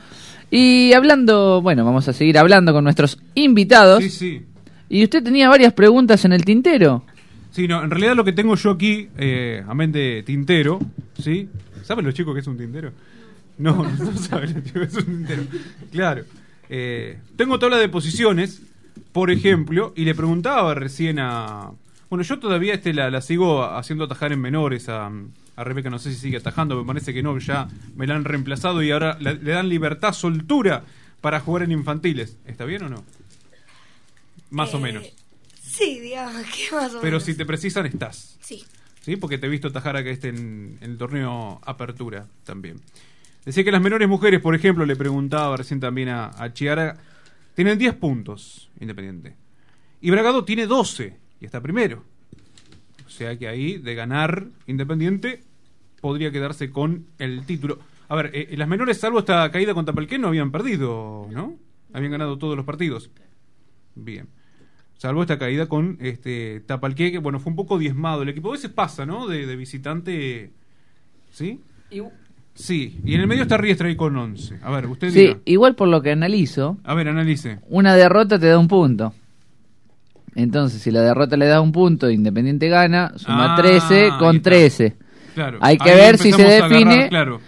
[0.51, 4.03] Y hablando, bueno, vamos a seguir hablando con nuestros invitados.
[4.05, 4.43] Sí, sí.
[4.89, 7.05] Y usted tenía varias preguntas en el tintero.
[7.51, 10.81] Sí, no, en realidad lo que tengo yo aquí, eh, amén de tintero,
[11.19, 11.49] ¿sí?
[11.83, 12.93] ¿Saben los chicos que es un tintero?
[13.59, 15.43] No, no saben los chicos que es un tintero.
[15.93, 16.25] Claro.
[16.69, 18.63] Eh, tengo tabla de posiciones,
[19.13, 21.71] por ejemplo, y le preguntaba recién a...
[22.11, 25.11] Bueno, yo todavía este la, la sigo haciendo atajar en menores a,
[25.57, 28.25] a Rebeca, no sé si sigue atajando, me parece que no, ya me la han
[28.25, 30.85] reemplazado y ahora le, le dan libertad, soltura
[31.21, 32.37] para jugar en infantiles.
[32.47, 33.05] ¿Está bien o no?
[34.51, 35.05] Más o Eh, menos.
[35.61, 37.25] Sí, digamos que más o Pero menos.
[37.25, 38.37] si te precisan, estás.
[38.41, 38.65] Sí.
[39.01, 39.17] ¿sí?
[39.17, 42.81] Porque te he visto tajar acá este en, en el torneo Apertura también.
[43.45, 46.97] Decía que las menores mujeres, por ejemplo, le preguntaba recién también a, a Chiara,
[47.55, 49.35] tienen 10 puntos, Independiente.
[50.01, 52.03] Y Bragado tiene 12 y está primero.
[53.07, 55.43] O sea que ahí, de ganar Independiente,
[56.01, 57.79] podría quedarse con el título.
[58.09, 61.55] A ver, eh, las menores, salvo esta caída contra Palquén, no habían perdido, ¿no?
[61.93, 63.11] Habían ganado todos los partidos.
[63.95, 64.27] Bien.
[64.99, 68.49] Salvo esta caída con este Tapalqué, que bueno, fue un poco diezmado el equipo.
[68.49, 69.27] A veces pasa, ¿no?
[69.29, 70.51] De, de visitante.
[71.31, 71.61] ¿Sí?
[72.55, 73.01] Sí.
[73.05, 74.59] Y en el medio está Riestra ahí con 11.
[74.63, 75.39] A ver, usted Sí, diga.
[75.45, 77.59] igual por lo que analizo, A ver, analice.
[77.69, 79.13] una derrota te da un punto.
[80.37, 84.37] Entonces, si la derrota le da un punto, Independiente gana, suma Ah, 13 ahí con
[84.37, 84.51] está.
[84.51, 84.97] 13.
[85.35, 85.59] Claro.
[85.61, 87.09] Hay que Ahí ver si se a agarrar, define.
[87.09, 87.41] claro.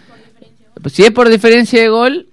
[0.86, 2.28] Si es por diferencia de gol,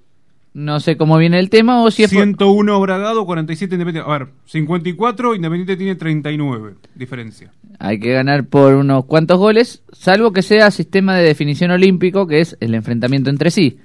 [0.54, 4.10] no sé cómo viene el tema, o si es por- 101 Bragado, 47 Independiente.
[4.12, 6.76] A ver, 54, Independiente tiene 39.
[6.93, 7.51] Diferencia.
[7.80, 12.41] Hay que ganar por unos cuantos goles, salvo que sea sistema de definición olímpico, que
[12.41, 13.80] es el enfrentamiento entre sí.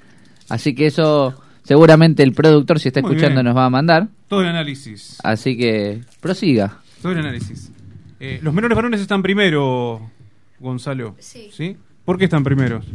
[0.50, 1.34] Así que eso
[1.68, 3.44] seguramente el productor, si está Muy escuchando, bien.
[3.44, 4.08] nos va a mandar.
[4.26, 5.18] Todo el análisis.
[5.22, 6.80] Así que prosiga.
[7.02, 7.70] Todo el análisis.
[8.20, 10.10] Eh, los menores varones están primero,
[10.58, 11.14] Gonzalo.
[11.18, 11.76] Sí.
[12.06, 12.86] ¿Por qué están primeros?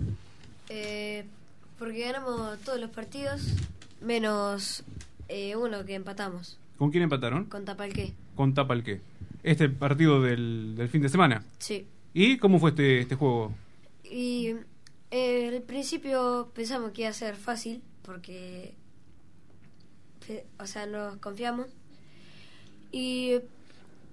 [0.69, 1.23] Eh,
[1.77, 3.53] porque ganamos todos los partidos,
[4.01, 4.83] menos
[5.29, 6.57] eh, uno que empatamos.
[6.79, 7.45] ¿Con quién empataron?
[7.45, 8.13] Con Tapalqué.
[8.33, 9.01] Con Tapalqué.
[9.43, 11.43] Este partido del, del fin de semana.
[11.59, 11.85] Sí.
[12.15, 13.53] ¿Y cómo fue este, este juego?
[14.03, 14.55] Y
[15.11, 18.73] eh, al principio pensamos que iba a ser fácil porque,
[20.25, 21.67] pe- o sea, nos confiamos.
[22.91, 23.39] Y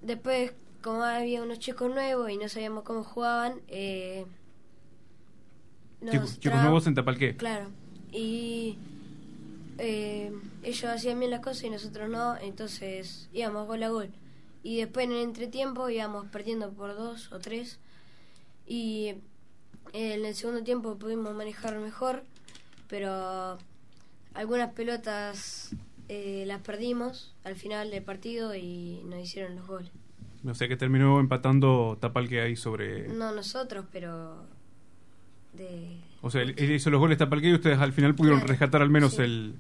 [0.03, 4.25] después, como había unos chicos nuevos y no sabíamos cómo jugaban, eh,
[6.01, 7.37] nos Chicos, nuevos en Tapalqué.
[7.37, 7.67] Claro.
[8.11, 8.79] Y
[9.79, 10.33] eh,
[10.63, 14.09] ellos hacían bien las cosas y nosotros no, entonces íbamos gol a gol.
[14.63, 17.79] Y después en el entretiempo íbamos perdiendo por dos o tres.
[18.67, 19.15] Y
[19.93, 22.25] en el segundo tiempo pudimos manejar mejor,
[22.89, 23.59] pero
[24.35, 25.75] algunas pelotas
[26.09, 29.91] eh, las perdimos al final del partido y nos hicieron los goles.
[30.47, 33.09] O sea que terminó empatando Tapalqué ahí sobre...
[33.09, 34.43] No nosotros, pero
[35.53, 38.51] de O sea, él, él hizo los goles Tapalqué y ustedes al final pudieron Claro,
[38.53, 39.23] rescatar al menos sí.
[39.23, 39.55] el,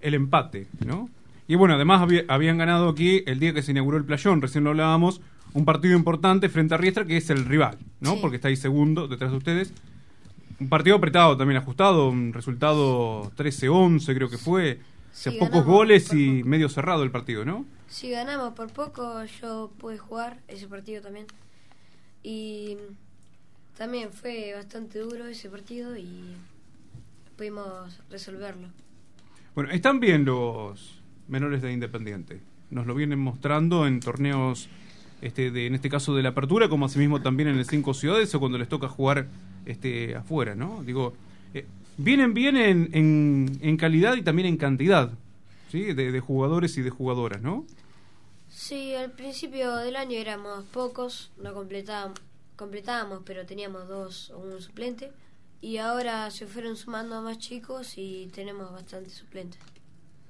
[0.00, 1.08] el empate, ¿no?
[1.46, 4.64] Y bueno, además había- habían ganado aquí el día que se inauguró el playón, recién
[4.64, 5.20] lo hablábamos,
[5.52, 8.12] un partido importante frente a Riestra que es el rival, ¿no?
[8.14, 8.18] Sí.
[8.22, 9.72] Porque está ahí segundo detrás de ustedes.
[10.60, 14.80] Un partido apretado también, ajustado, un resultado 13-11 creo que fue.
[14.80, 17.64] O sea, Sí, pocos goles y medio cerrado el partido, ¿no?
[17.88, 21.26] Si ganamos por poco, yo pude jugar ese partido también.
[22.22, 22.76] Y
[23.76, 26.36] también fue bastante duro ese partido y
[27.36, 28.68] pudimos resolverlo.
[29.54, 32.40] Bueno, están bien los menores de Independiente.
[32.70, 34.68] Nos lo vienen mostrando en torneos,
[35.22, 38.34] este, de, en este caso de la apertura, como asimismo también en el Cinco Ciudades
[38.34, 39.28] o cuando les toca jugar
[39.66, 40.82] este, afuera, ¿no?
[40.84, 41.14] Digo,
[41.54, 41.64] eh,
[41.98, 45.10] vienen bien en, en, en calidad y también en cantidad,
[45.70, 45.92] ¿sí?
[45.94, 47.64] De, de jugadores y de jugadoras, ¿no?
[48.48, 52.20] Sí, al principio del año éramos pocos, no completábamos,
[52.56, 55.10] completábamos pero teníamos dos o un suplente.
[55.60, 59.58] Y ahora se fueron sumando más chicos y tenemos bastantes suplentes.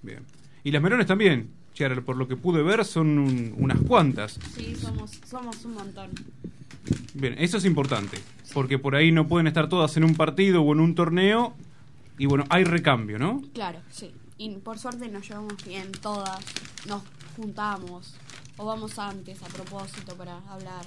[0.01, 0.21] Bien.
[0.63, 4.39] Y las menores también, Chiara, por lo que pude ver, son un- unas cuantas.
[4.55, 6.11] Sí, somos, somos un montón.
[7.15, 8.17] Bien, eso es importante,
[8.55, 11.53] porque por ahí no pueden estar todas en un partido o en un torneo,
[12.17, 13.43] y bueno, hay recambio, ¿no?
[13.53, 14.13] Claro, sí.
[14.39, 16.39] Y por suerte nos llevamos bien todas.
[16.89, 17.03] Nos
[17.37, 18.15] juntamos
[18.57, 20.85] o vamos antes a propósito para hablar.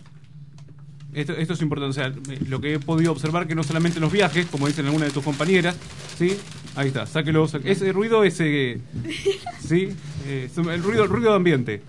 [1.13, 3.97] Esto, esto es importante, o sea, eh, lo que he podido observar que no solamente
[3.97, 5.78] en los viajes, como dicen algunas de tus compañeras,
[6.18, 6.38] ¿sí?
[6.76, 8.80] Ahí está, sáquelo, saque- ese ruido, ese,
[9.59, 9.89] ¿sí?
[10.26, 11.82] Eh, el ruido, el ruido de ambiente,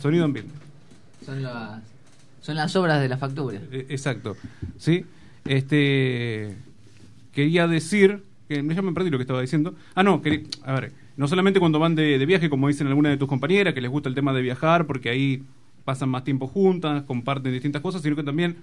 [0.00, 0.52] sonido ambiente.
[1.26, 1.82] Son las,
[2.40, 3.60] son las obras de la factura.
[3.72, 4.36] Eh, Exacto,
[4.78, 5.04] ¿sí?
[5.44, 6.54] Este,
[7.32, 9.74] quería decir, que ya me perdí lo que estaba diciendo.
[9.94, 13.12] Ah, no, quería- a ver, no solamente cuando van de, de viaje, como dicen algunas
[13.12, 15.42] de tus compañeras, que les gusta el tema de viajar, porque ahí
[15.84, 18.56] pasan más tiempo juntas, comparten distintas cosas, sino que también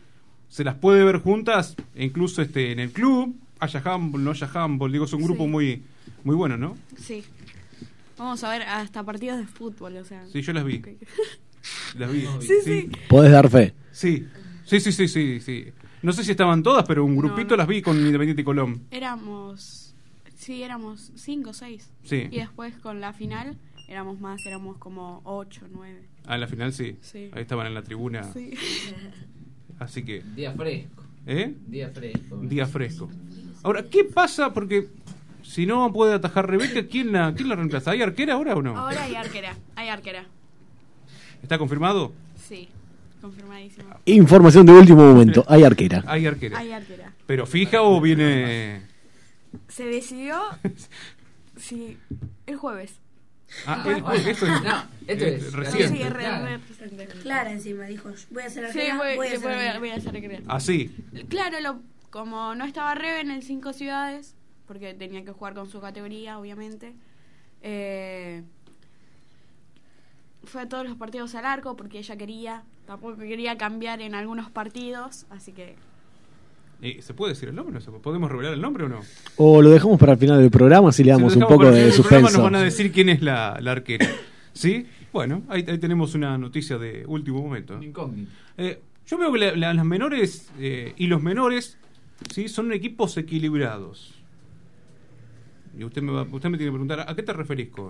[0.49, 4.49] se las puede ver juntas, e incluso este en el club, haya handball, no haya
[4.53, 5.49] handball, digo, es un grupo Sí.
[5.49, 5.81] muy
[6.23, 6.77] muy bueno, ¿no?
[6.97, 7.23] Sí.
[8.17, 10.25] Vamos a ver hasta partidos de fútbol, o sea.
[10.27, 10.81] Sí, yo las vi.
[11.97, 12.25] Las vi.
[12.41, 12.89] Sí, sí.
[13.09, 13.73] Podés dar fe.
[13.91, 14.25] Sí,
[14.65, 15.65] sí, sí, sí, sí, sí.
[16.07, 17.57] No sé si estaban todas, pero un grupito no.
[17.57, 18.87] las vi con Independiente y Colón.
[18.91, 19.93] Éramos.
[20.37, 21.91] Sí, éramos cinco o seis.
[22.05, 22.29] Sí.
[22.31, 23.57] Y después con la final
[23.89, 26.07] éramos más, éramos como ocho, nueve.
[26.25, 26.95] Ah, en la final sí.
[27.01, 27.29] Sí.
[27.33, 28.23] Ahí estaban en la tribuna.
[28.23, 28.53] Sí.
[29.79, 30.21] Así que.
[30.33, 31.03] Día fresco.
[31.25, 31.53] ¿Eh?
[31.67, 32.37] Día fresco.
[32.37, 33.09] Día fresco.
[33.63, 34.53] Ahora, ¿qué pasa?
[34.53, 34.87] Porque
[35.43, 37.91] si no puede atajar Rebeca, ¿quién la, quién la reemplaza?
[37.91, 38.77] ¿Hay arquera ahora o no?
[38.77, 40.23] Ahora hay arquera, hay arquera.
[41.43, 42.13] ¿Está confirmado?
[42.37, 42.69] Sí,
[43.21, 43.89] confirmadísimo.
[44.05, 45.43] Información de último momento.
[45.47, 46.03] Hay arquera.
[46.07, 46.57] Hay arquera.
[46.57, 47.13] Hay arquera.
[47.25, 48.81] ¿Pero fija o viene.?
[49.67, 50.39] Se decidió.
[51.57, 51.97] Sí,
[52.45, 52.99] el jueves.
[53.65, 54.61] Ah, el jueves, eso es.
[54.61, 55.97] No, esto eh, es- reciente.
[55.97, 57.07] Sí, re- re- reciente.
[57.23, 59.79] Clara encima dijo, voy a hacer Sí, arquera, voy, voy a voy, hacer voy- arquera.
[59.79, 60.39] voy a hacer arquera.
[60.47, 60.95] Así.
[61.29, 61.79] Claro, lo,
[62.11, 64.35] como no estaba Rebe en el Cinco Ciudades,
[64.67, 66.93] porque tenía que jugar con su categoría, obviamente,
[67.63, 68.43] eh,
[70.43, 74.49] fue a todos los partidos al arco porque ella quería, tampoco quería cambiar en algunos
[74.49, 75.75] partidos, así que
[76.81, 77.81] Eh, ¿Se puede decir el nombre?
[77.81, 78.99] ¿Se- ¿Podemos revelar el nombre o no?
[79.37, 82.33] O lo dejamos para el final del programa si le damos un poco de suspenso.
[82.33, 84.07] Nos van a decir quién es la, la arquera.
[84.53, 84.85] ¿Sí?
[85.11, 87.81] Bueno, ahí, ahí tenemos una noticia de último momento.
[87.81, 88.29] Incógnito.
[88.57, 91.77] Eh, yo veo que la- la- las menores eh, y los menores
[92.31, 92.47] ¿sí?
[92.47, 94.13] son equipos equilibrados.
[95.79, 97.89] Y usted me, va- usted me tiene que preguntar, ¿a qué te referís con...?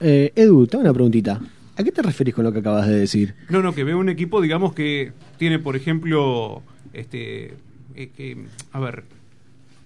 [0.00, 1.40] Eh, Edu, te hago una preguntita.
[1.78, 3.36] ¿A qué te referís con lo que acabas de decir?
[3.48, 6.60] No, no, que veo un equipo, digamos, que tiene, por ejemplo,
[6.92, 7.54] este,
[7.94, 9.04] eh, a ver,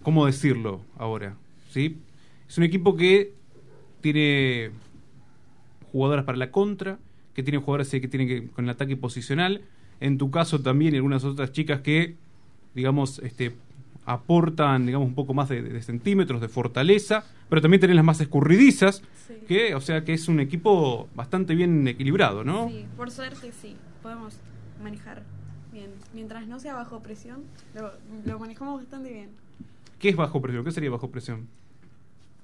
[0.02, 1.36] ¿cómo decirlo ahora?
[1.70, 1.98] ¿Sí?
[2.48, 3.34] Es un equipo que
[4.00, 4.70] tiene
[5.92, 6.98] jugadoras para la contra,
[7.34, 9.60] que tiene jugadoras que tienen que con el ataque posicional.
[10.00, 12.16] En tu caso también y algunas otras chicas que,
[12.74, 13.52] digamos, este,
[14.04, 18.20] aportan, digamos, un poco más de, de centímetros, de fortaleza, pero también tenés las más
[18.20, 19.34] escurridizas, Sí.
[19.46, 22.68] que, o sea, que es un equipo bastante bien equilibrado, ¿no?
[22.68, 24.36] sí, por suerte sí, podemos
[24.82, 25.22] manejar
[25.72, 25.90] bien.
[26.12, 27.44] Mientras no sea bajo presión,
[27.74, 27.92] lo,
[28.24, 29.30] lo manejamos bastante bien.
[30.00, 30.64] ¿Qué es bajo presión?
[30.64, 31.46] ¿Qué sería bajo presión?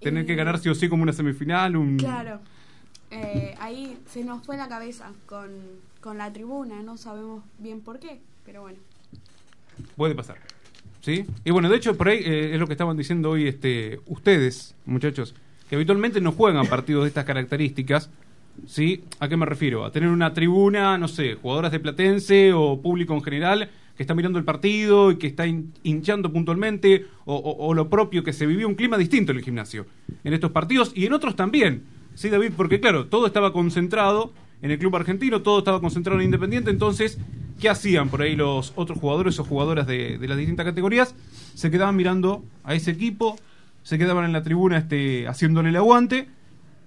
[0.01, 1.97] Tener Eh, que ganar sí o sí como una semifinal, un...
[1.97, 2.41] Claro.
[3.11, 5.51] Eh, ahí se nos fue la cabeza con,
[6.01, 8.79] con la tribuna, no sabemos bien por qué, pero bueno.
[9.97, 10.37] Puede pasar.
[11.45, 14.75] Y bueno, de hecho, por ahí eh, es lo que estaban diciendo hoy este, ustedes,
[14.87, 15.35] muchachos,
[15.69, 18.11] que habitualmente no juegan partidos de estas características.
[18.67, 19.05] ¿Sí?
[19.21, 19.85] ¿A qué me refiero?
[19.85, 24.17] A tener una tribuna, no sé, jugadoras de Platense o público en general que está
[24.17, 28.33] mirando el partido y que está hin- hinchando puntualmente, o, o- o lo propio, que
[28.33, 29.87] se vivió un clima distinto en el gimnasio,
[30.25, 31.85] en estos partidos y en otros también.
[32.15, 36.25] Sí, David, porque claro, todo estaba concentrado en el club argentino, todo estaba concentrado en
[36.27, 37.19] Independiente, entonces,
[37.59, 41.15] ¿qué hacían por ahí los otros jugadores o jugadoras de, de las distintas categorías?
[41.55, 43.39] Se quedaban mirando a ese equipo,
[43.83, 46.29] se quedaban en la tribuna este, haciéndole el aguante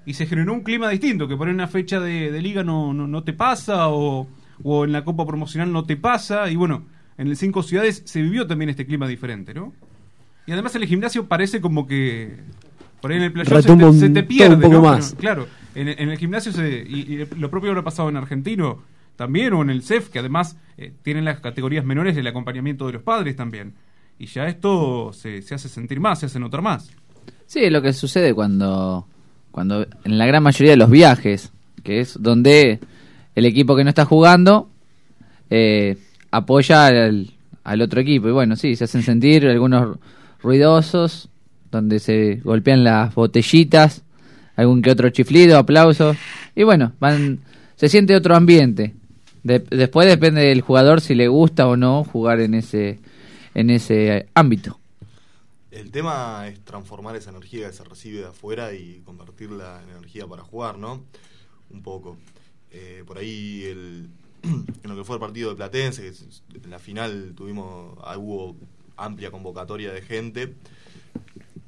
[0.05, 2.63] y se generó un clima distinto, que por ahí en una fecha de, de liga
[2.63, 4.27] no, no, no te pasa o,
[4.63, 6.83] o en la Copa Promocional no te pasa y bueno,
[7.17, 9.73] en el Cinco Ciudades se vivió también este clima diferente, ¿no?
[10.47, 12.37] Y además en el gimnasio parece como que
[12.99, 14.81] por ahí en el playón se te, se te pierde, un poco ¿no?
[14.81, 15.15] más.
[15.19, 18.81] Claro, en, en el gimnasio se, y, y lo propio habrá pasado en Argentino
[19.15, 22.93] también o en el CEF, que además eh, tienen las categorías menores del acompañamiento de
[22.93, 23.73] los padres también.
[24.17, 26.91] Y ya esto se, se hace sentir más, se hace notar más.
[27.45, 29.07] Sí, es lo que sucede cuando,
[29.51, 31.51] cuando en la gran mayoría de los viajes,
[31.83, 32.79] que es donde
[33.35, 34.69] el equipo que no está jugando
[35.49, 35.97] eh,
[36.31, 37.31] apoya al,
[37.63, 38.27] al otro equipo.
[38.27, 39.97] Y bueno, sí, se hacen sentir algunos
[40.41, 41.29] ruidosos,
[41.71, 44.03] donde se golpean las botellitas,
[44.55, 46.17] algún que otro chiflido, aplausos.
[46.55, 47.39] Y bueno, van,
[47.75, 48.93] se siente otro ambiente.
[49.43, 52.99] De- después depende del jugador si le gusta o no jugar en ese,
[53.53, 54.79] en ese ámbito.
[55.71, 60.27] El tema es transformar esa energía que se recibe de afuera y convertirla en energía
[60.27, 61.01] para jugar, ¿no?
[61.69, 62.17] Un poco.
[62.71, 64.09] Eh, por ahí, el,
[64.43, 66.11] en lo que fue el partido de Platense,
[66.63, 68.55] en la final tuvimos, ah, hubo
[68.97, 70.55] amplia convocatoria de gente.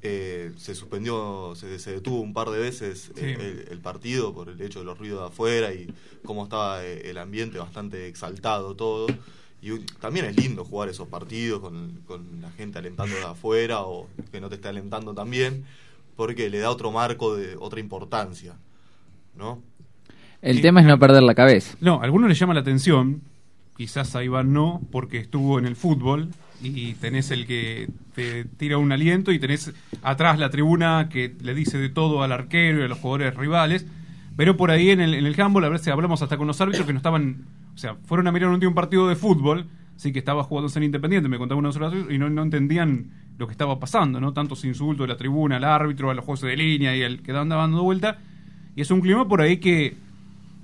[0.06, 3.22] Eh, se suspendió, se, se detuvo un par de veces Sí.
[3.24, 5.88] eh, el, el partido por el hecho de los ruidos de afuera y
[6.26, 9.08] cómo estaba eh, el ambiente bastante exaltado todo.
[9.62, 14.10] Y también es lindo jugar esos partidos con, con la gente alentando de afuera o
[14.30, 15.64] que no te esté alentando también,
[16.18, 18.56] porque le da otro marco de otra importancia,
[19.38, 19.62] ¿no?
[20.42, 21.78] El tema es no perder la cabeza.
[21.80, 23.22] No, a algunos les llama la atención,
[23.78, 26.30] quizás a Iván no, porque estuvo en el fútbol
[26.62, 31.54] y tenés el que te tira un aliento y tenés atrás la tribuna que le
[31.54, 33.86] dice de todo al arquero y a los jugadores rivales.
[34.36, 36.88] Pero por ahí en el, en el a ver si hablamos hasta con los árbitros
[36.88, 37.46] que no estaban,
[37.76, 40.72] o sea, fueron a mirar un día un partido de fútbol, sí que estaba jugando
[40.76, 43.80] en Independiente, me contaba uno de los árbitros, y no, no entendían lo que estaba
[43.80, 44.34] pasando, ¿no?
[44.34, 47.32] Tantos insultos de la tribuna al árbitro, a los jueces de línea y al que
[47.32, 48.20] andaba dando vuelta.
[48.76, 49.96] Y es un clima por ahí que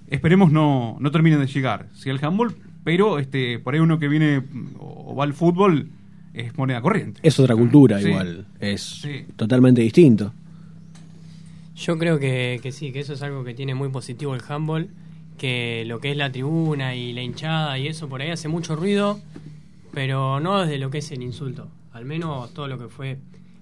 [0.10, 1.90] esperemos no, no terminen de llegar.
[1.94, 2.56] Sí al handball,
[2.90, 4.42] pero este, por ahí uno que viene
[4.80, 5.90] o va al fútbol
[6.34, 7.20] es moneda corriente.
[7.22, 8.08] Es otra cultura Sí.
[8.08, 8.48] igual.
[8.60, 9.26] Es Sí.
[9.36, 10.34] totalmente distinto.
[11.76, 14.90] Yo creo que, que sí, que eso es algo que tiene muy positivo el handball,
[15.38, 18.76] que lo que es la tribuna y la hinchada y eso por ahí hace mucho
[18.76, 19.20] ruido,
[19.94, 21.68] pero no desde lo que es el insulto.
[21.94, 23.20] Al menos todo lo que fue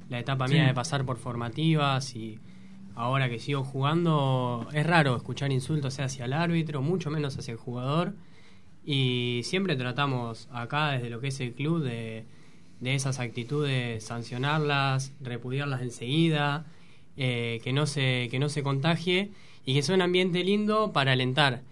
[0.09, 2.39] la etapa mía de pasar por formativas y
[2.95, 7.51] ahora que sigo jugando, es raro escuchar insultos sea hacia el árbitro, mucho menos hacia
[7.51, 8.13] el jugador.
[8.89, 12.23] Y siempre tratamos acá desde lo que es el club de,
[12.79, 16.65] de esas actitudes sancionarlas, repudiarlas enseguida,
[17.17, 19.31] eh, que, no se, que no se contagie
[19.65, 21.63] y que sea un ambiente lindo para alentar.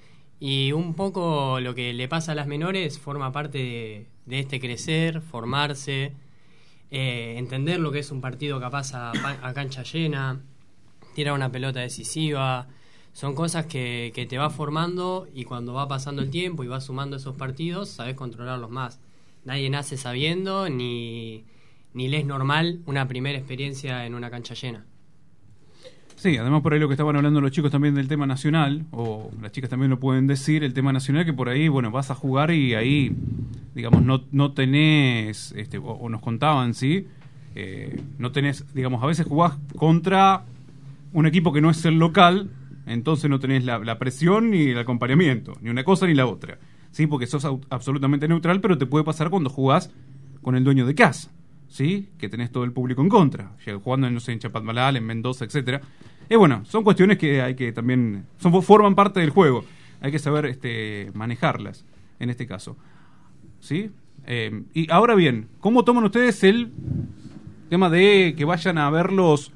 [0.42, 5.22] Y un poco lo que le pasa a las menores forma parte de, este crecer,
[5.22, 6.12] formarse,
[6.92, 10.42] eh, entender lo que es un partido capaz a, a cancha llena,
[11.14, 12.68] tirar una pelota decisiva.
[13.16, 16.84] Son cosas que, que te va formando y cuando va pasando el tiempo y vas
[16.84, 19.00] sumando esos partidos, sabes controlarlos más.
[19.46, 21.46] Nadie nace sabiendo ni,
[21.94, 24.84] ni le es normal una primera experiencia en una cancha llena.
[26.18, 29.32] Sí, además por ahí lo que estaban hablando los chicos también del tema nacional, o
[29.42, 32.16] las chicas también lo pueden decir, el tema nacional, que por ahí, bueno, vas a
[32.16, 33.16] jugar y ahí,
[33.74, 37.08] digamos, no, no tenés, este, o, nos contaban, ¿sí?
[37.56, 40.44] Eh, no tenés, digamos, a veces jugás contra
[41.14, 42.50] un equipo que no es el local,
[42.86, 46.60] entonces no tenés la, presión ni el acompañamiento, ni una cosa ni la otra,
[46.92, 47.08] ¿sí?
[47.08, 49.92] Porque sos absolutamente neutral, pero te puede pasar cuando jugás
[50.42, 51.32] con el dueño de casa.
[51.68, 52.08] ¿sí?
[52.18, 53.52] Que tenés todo el público en contra,
[53.84, 55.82] jugando no sé, en Chapadmalal, en Mendoza, etcétera.
[56.30, 59.66] Y bueno, son cuestiones que hay que también son, forman parte del juego.
[60.02, 61.86] Hay que saber este, manejarlas
[62.20, 62.78] en este caso.
[63.60, 63.92] ¿Sí?
[64.26, 66.72] Eh, y ahora bien, ¿cómo toman ustedes el
[67.70, 69.52] tema de que vayan a ver los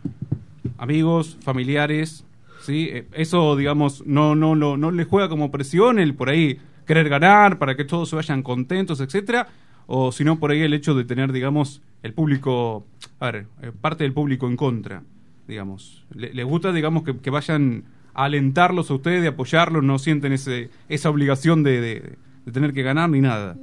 [0.77, 2.25] amigos, familiares?
[2.61, 2.89] ¿Sí?
[2.91, 7.07] Eh, eso, digamos, no, no, no, no les juega como presión el por ahí querer
[7.09, 9.47] ganar, para que todos se vayan contentos, etcétera,
[9.87, 12.85] o si no por ahí el hecho de tener, digamos, el público,
[13.19, 15.03] a ver, eh, parte del público en contra,
[15.47, 16.05] digamos.
[16.13, 17.83] Le- ¿Les gusta, digamos, que, que vayan
[18.13, 22.17] a alentarlos a ustedes, de apoyarlos, no sienten ese, esa obligación de, de-
[22.51, 23.55] tener que ganar ni nada?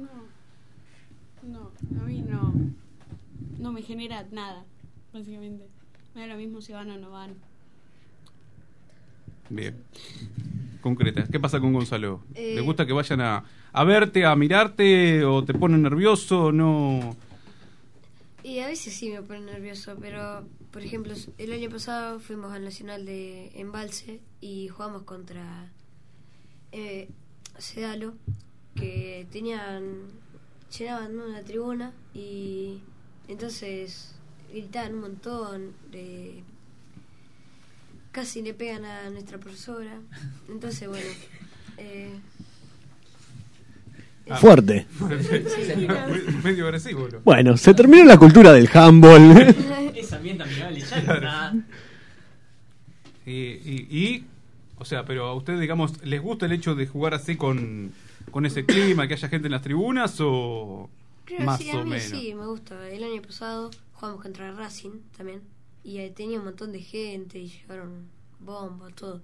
[1.43, 1.71] No,
[2.01, 2.53] a mí no.
[3.59, 4.63] No me genera nada,
[5.13, 5.65] básicamente.
[6.15, 7.31] Me da lo mismo si van o no van.
[9.49, 9.75] Bien.
[10.81, 11.29] Concretas.
[11.29, 12.21] ¿Qué pasa con Gonzalo?
[12.35, 13.43] Eh, ¿Le gusta que vayan a,
[13.73, 16.51] a verte, a mirarte o te ponen nervioso?
[16.51, 17.15] No.
[18.43, 22.63] Y a veces sí me pone nervioso, pero por ejemplo, el año pasado fuimos al
[22.63, 25.71] Nacional de Embalse y jugamos contra
[26.71, 27.09] eh,
[27.57, 28.13] Sedalo,
[28.75, 30.03] que tenían,
[30.77, 32.81] llenaban una tribuna y
[33.27, 34.13] entonces
[34.51, 36.43] gritaban un montón, de,
[38.17, 39.93] casi le pegan a nuestra profesora.
[40.49, 41.05] Entonces, bueno,
[41.77, 42.09] eh,
[44.41, 44.87] Fuerte.
[44.99, 47.07] Me- Medio agresivo.
[47.11, 47.19] ¿no?
[47.23, 49.55] Bueno, se terminó la cultura del handball.
[49.95, 51.13] Es ambiente amigable, ya Claro.
[51.27, 51.53] está.
[53.25, 54.25] Y, y, y,
[54.79, 57.91] o sea, pero a ustedes, digamos, ¿les gusta el hecho de jugar así con,
[58.31, 60.89] con ese clima, que haya gente en las tribunas o
[61.25, 62.03] Creo más sí, o a mí menos?
[62.07, 62.89] sí, me gusta.
[62.89, 65.41] El año pasado jugamos contra Racing también.
[65.87, 68.07] Y eh, tenía un montón de gente y llevaron
[68.41, 69.21] bombas, todo.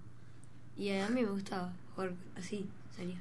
[0.77, 2.65] Y a mí me gustaba jugar así,
[2.95, 3.18] salía.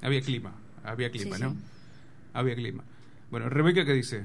[0.00, 0.54] Había clima,
[0.84, 1.50] había clima, Sí, ¿no?
[1.50, 1.56] sí.
[2.34, 2.84] Había clima.
[3.32, 4.22] Bueno, Rebeca, ¿qué dice?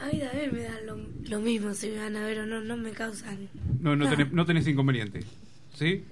[0.00, 2.60] A mí también me da lo, lo mismo si me van a ver o no,
[2.60, 3.48] no me causan.
[3.80, 5.24] No, no, tenés, no tenés inconveniente,
[5.74, 6.04] ¿sí?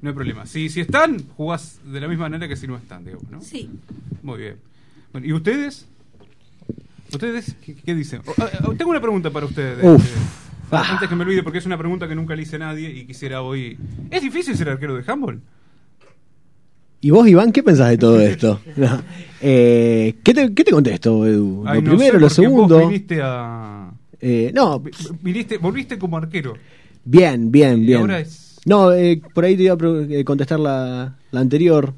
[0.00, 0.46] No hay problema.
[0.46, 3.42] Si, si están, jugás de la misma manera que si no están, digamos, ¿no?
[3.42, 3.68] Sí.
[4.22, 4.56] Muy bien.
[5.12, 5.86] Bueno, ¿y ustedes?
[7.12, 8.22] ¿Ustedes qué, qué dicen?
[8.24, 9.84] Oh, ah, ah, tengo una pregunta para ustedes.
[9.84, 10.47] Uf.
[10.70, 10.84] Ah.
[10.92, 13.04] Antes que me olvide, porque es una pregunta que nunca le hice a nadie y
[13.06, 13.78] quisiera hoy...
[14.10, 15.40] ¿Es difícil ser arquero de handball?
[17.00, 18.60] ¿Y vos, Iván, qué pensás de todo esto?
[18.76, 19.00] No.
[19.40, 21.64] Eh, ¿qué, te, ¿Qué te contesto, Edu?
[21.66, 22.78] Ay, lo no primero, sé, lo segundo.
[22.80, 23.90] Vos viniste a...
[24.20, 24.90] Eh, no, vi-
[25.22, 26.54] viniste, volviste como arquero.
[27.04, 28.00] bien, bien, Y bien.
[28.00, 29.78] ahora es- No, eh, por ahí te iba a
[30.10, 31.94] eh, contestar la, la anterior,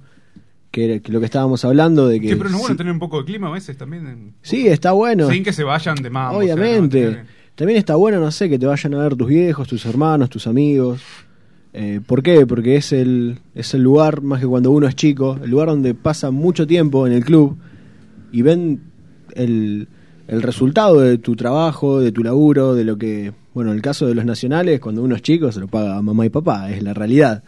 [0.71, 2.29] que, era- que lo que estábamos hablando de que...
[2.29, 4.07] Sí, pero no es bueno sí, tener un poco de clima a veces también.
[4.07, 5.31] en- sí, está bueno.
[5.31, 6.39] Sin que se vayan de mambo.
[6.39, 7.23] o sea, no, Obviamente.
[7.55, 10.47] También está bueno, no sé, que te vayan a ver tus viejos, tus hermanos, tus
[10.47, 11.01] amigos.
[11.73, 12.47] Eh, ¿Por qué?
[12.47, 15.95] Porque es el, es el lugar, más que cuando uno es chico, el lugar donde
[15.95, 17.57] pasa mucho tiempo en el club
[18.33, 18.81] y ven
[19.35, 19.89] el,
[20.27, 24.07] el resultado de tu trabajo, de tu laburo, de lo que, bueno, en el caso
[24.07, 26.95] de los nacionales, cuando uno es chico se lo paga mamá y papá, es la
[26.95, 27.43] realidad.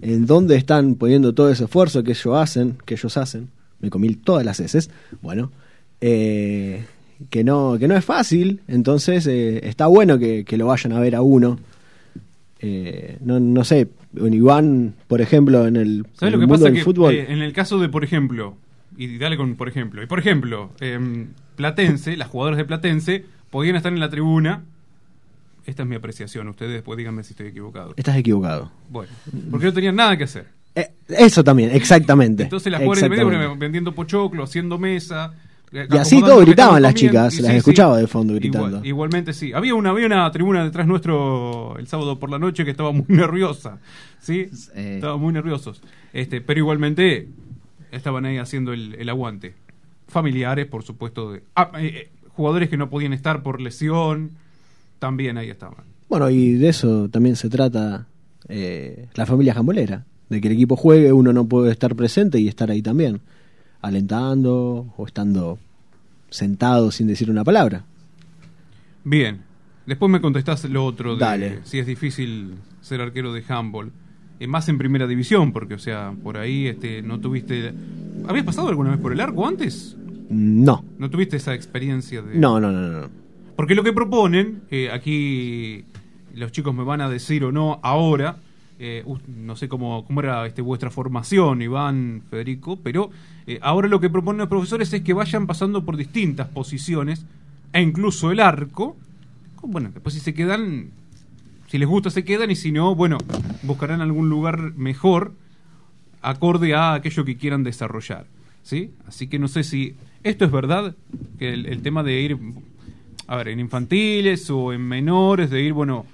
[0.00, 3.50] En dónde están poniendo todo ese esfuerzo que ellos hacen, que ellos hacen,
[3.80, 4.90] me comí todas las heces,
[5.22, 5.52] bueno,
[6.00, 6.84] eh,
[7.30, 11.00] que no, que no es fácil, entonces eh, está bueno que, que lo vayan a
[11.00, 11.58] ver a uno.
[12.60, 16.52] Eh, no, no sé, Iván, por ejemplo, en el, ¿Sabes en lo el que mundo
[16.54, 16.64] pasa?
[16.64, 18.56] del Que fútbol, eh, en el caso de, por ejemplo,
[18.96, 23.76] y dale con por ejemplo, y por ejemplo, em, Platense, las jugadoras de Platense podían
[23.76, 24.64] estar en la tribuna.
[25.66, 27.92] Esta es mi apreciación, ustedes después díganme si estoy equivocado.
[27.96, 28.70] estás equivocado.
[28.88, 29.10] Bueno,
[29.50, 30.46] porque no tenían nada que hacer.
[30.74, 32.44] Eh, eso también, exactamente.
[32.44, 35.34] Entonces las jugadoras de medio vendiendo pochoclo, haciendo mesa.
[35.72, 38.02] Eh, Y así todo gritaban las chicas, las sí, escuchaba sí.
[38.02, 38.84] de fondo Igual- gritando.
[38.84, 39.52] igualmente sí.
[39.52, 43.04] Había una, había una tribuna detrás nuestro el sábado por la noche que estaba muy
[43.08, 43.78] nerviosa.
[44.20, 44.46] ¿Sí?
[44.74, 44.94] Eh.
[44.96, 45.82] Estaban muy nerviosos.
[46.12, 47.28] Este, pero igualmente
[47.92, 49.54] estaban ahí haciendo el, el aguante.
[50.08, 51.32] Familiares, por supuesto.
[51.32, 54.30] De, ah, eh, jugadores que no podían estar por lesión.
[54.98, 55.84] También ahí estaban.
[56.08, 58.06] Bueno, y de eso también se trata
[58.48, 62.46] eh, la familia jambolera, de que el equipo juegue, uno no puede estar presente y
[62.48, 63.20] estar ahí también,
[63.86, 65.58] alentando o estando
[66.30, 67.84] sentado sin decir una palabra.
[69.04, 69.42] Bien.
[69.86, 71.60] Después me contestás lo otro de Dale.
[71.62, 73.92] si es difícil ser arquero de handball.
[74.40, 77.72] Eh, más en primera división, porque, o sea, por ahí este, no tuviste.
[78.28, 79.96] ¿Habías pasado alguna vez por el arco antes?
[80.28, 82.36] No, ¿No tuviste esa experiencia de.?
[82.36, 83.08] no, no, no, no.
[83.54, 85.84] Porque lo que proponen, eh, aquí
[86.34, 88.36] los chicos me van a decir o no ahora,
[88.78, 93.10] eh, no sé cómo, cómo era este, vuestra formación, Iván, Federico, pero
[93.46, 97.24] eh, ahora lo que proponen los profesores es que vayan pasando por distintas posiciones,
[97.72, 98.96] e incluso el arco.
[99.62, 100.90] Bueno, después si se quedan,
[101.68, 103.18] si les gusta se quedan, y si no, bueno,
[103.62, 105.32] buscarán algún lugar mejor
[106.22, 108.26] acorde a aquello que quieran desarrollar.
[108.62, 108.90] ¿sí?
[109.06, 110.94] Así que no sé si esto es verdad,
[111.38, 112.38] que el, el tema de ir,
[113.26, 116.04] a ver, en infantiles o en menores, de ir, bueno,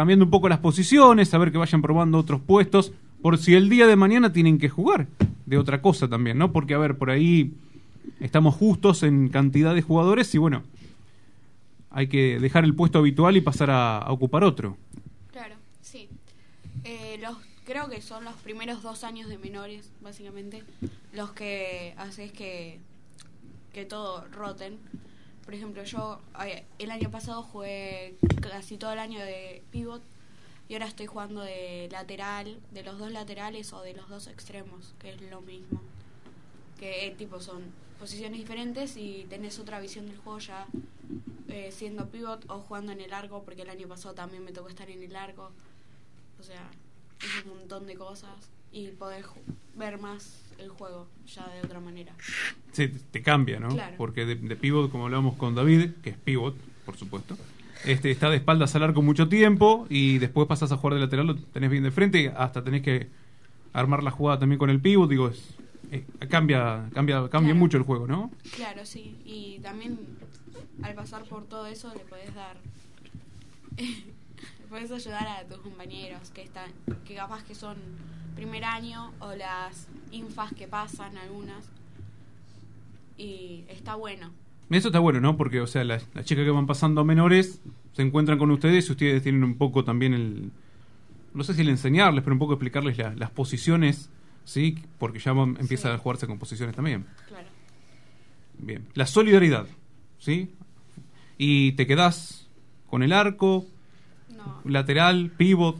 [0.00, 2.90] cambiando un poco las posiciones, a ver que vayan probando otros puestos,
[3.20, 5.08] por si el día de mañana tienen que jugar
[5.44, 6.52] de otra cosa también, ¿no?
[6.52, 7.52] Porque, a ver, por ahí
[8.18, 10.62] estamos justos en cantidad de jugadores y, bueno,
[11.90, 14.78] hay que dejar el puesto habitual y pasar a, ocupar otro.
[15.32, 16.08] Claro, sí.
[16.84, 17.36] Eh, los,
[17.66, 20.62] creo que son los primeros dos años de menores, básicamente,
[21.12, 22.80] los que haces que,
[23.74, 24.78] que todo roten.
[25.50, 26.20] Por ejemplo, yo
[26.78, 30.00] el año pasado jugué casi todo el año de pivot
[30.68, 34.94] y ahora estoy jugando de lateral, de los dos laterales o de los dos extremos,
[35.00, 35.82] que es lo mismo.
[36.78, 37.64] Que eh, tipo son
[37.98, 40.68] posiciones diferentes y tenés otra visión del juego ya
[41.48, 44.68] eh, siendo pivot o jugando en el largo, porque el año pasado también me tocó
[44.68, 45.50] estar en el largo.
[46.38, 46.70] O sea,
[47.18, 48.30] es un montón de cosas
[48.72, 49.24] y poder
[49.76, 52.12] ver más el juego ya de otra manera.
[52.72, 53.68] Sí, te- cambia, ¿no?
[53.68, 53.94] Claro.
[53.96, 57.36] Porque de, de pivot, como hablábamos con David, que es pivot, por supuesto,
[57.84, 61.26] este está de espaldas al arco mucho tiempo y después pasás a jugar de lateral,
[61.28, 63.08] lo tenés bien de frente, hasta tenés que
[63.72, 65.54] armar la jugada también con el pivot, digo, es,
[65.92, 67.54] eh, cambia cambia cambia Claro.
[67.54, 68.30] mucho el juego, ¿no?
[68.56, 69.16] Claro, sí.
[69.24, 69.98] Y también
[70.82, 72.56] al pasar por todo eso le podés dar...
[73.78, 76.70] le podés ayudar a tus compañeros que están
[77.06, 77.76] que capaz que son
[78.40, 81.64] primer año o las infas que pasan algunas.
[83.18, 84.30] Y está bueno.
[84.70, 85.36] Eso está bueno, ¿no?
[85.36, 87.60] Porque, o sea, las, las chicas que van pasando a menores
[87.92, 90.50] se encuentran con ustedes y ustedes tienen un poco también el...
[91.34, 94.08] No sé si el enseñarles, pero un poco explicarles la- las posiciones,
[94.44, 94.78] ¿sí?
[94.98, 97.04] Porque ya van- empieza a jugarse con posiciones también.
[97.28, 97.46] Claro.
[98.58, 98.86] Bien.
[98.94, 99.66] La solidaridad,
[100.18, 100.50] ¿sí?
[101.36, 102.48] Y te quedás
[102.88, 103.66] con el arco,
[104.64, 105.76] lateral, pivot.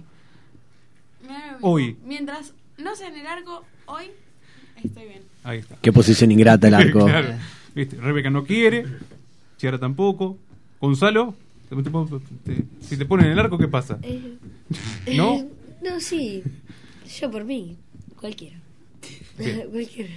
[1.23, 1.50] Me da lo mismo.
[1.63, 1.97] Hoy.
[2.05, 4.05] Mientras no sea en el arco, hoy
[4.83, 5.23] estoy bien.
[5.45, 5.77] Ahí está.
[5.81, 7.05] Qué posición ingrata el arco.
[7.07, 7.35] Claro.
[7.75, 7.97] ¿Viste?
[7.97, 8.85] Rebeca no quiere,
[9.59, 10.39] Chiara tampoco.
[10.81, 11.35] Gonzalo,
[11.69, 11.91] te- te-
[12.55, 13.99] te- si te ponen en el arco, ¿qué pasa?
[14.03, 14.35] Eh,
[15.17, 15.35] ¿No?
[15.37, 15.49] eh,
[15.83, 16.43] no, sí.
[17.21, 17.77] Yo por mí.
[18.17, 18.57] Cualquiera.
[19.71, 20.11] Cualquiera.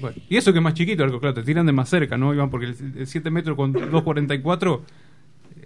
[0.00, 2.16] Bueno, y eso que es más chiquito, el arco, claro, te tiran de más cerca,
[2.18, 2.50] ¿no, Iván?
[2.50, 4.80] Porque el 7 metros con 2.44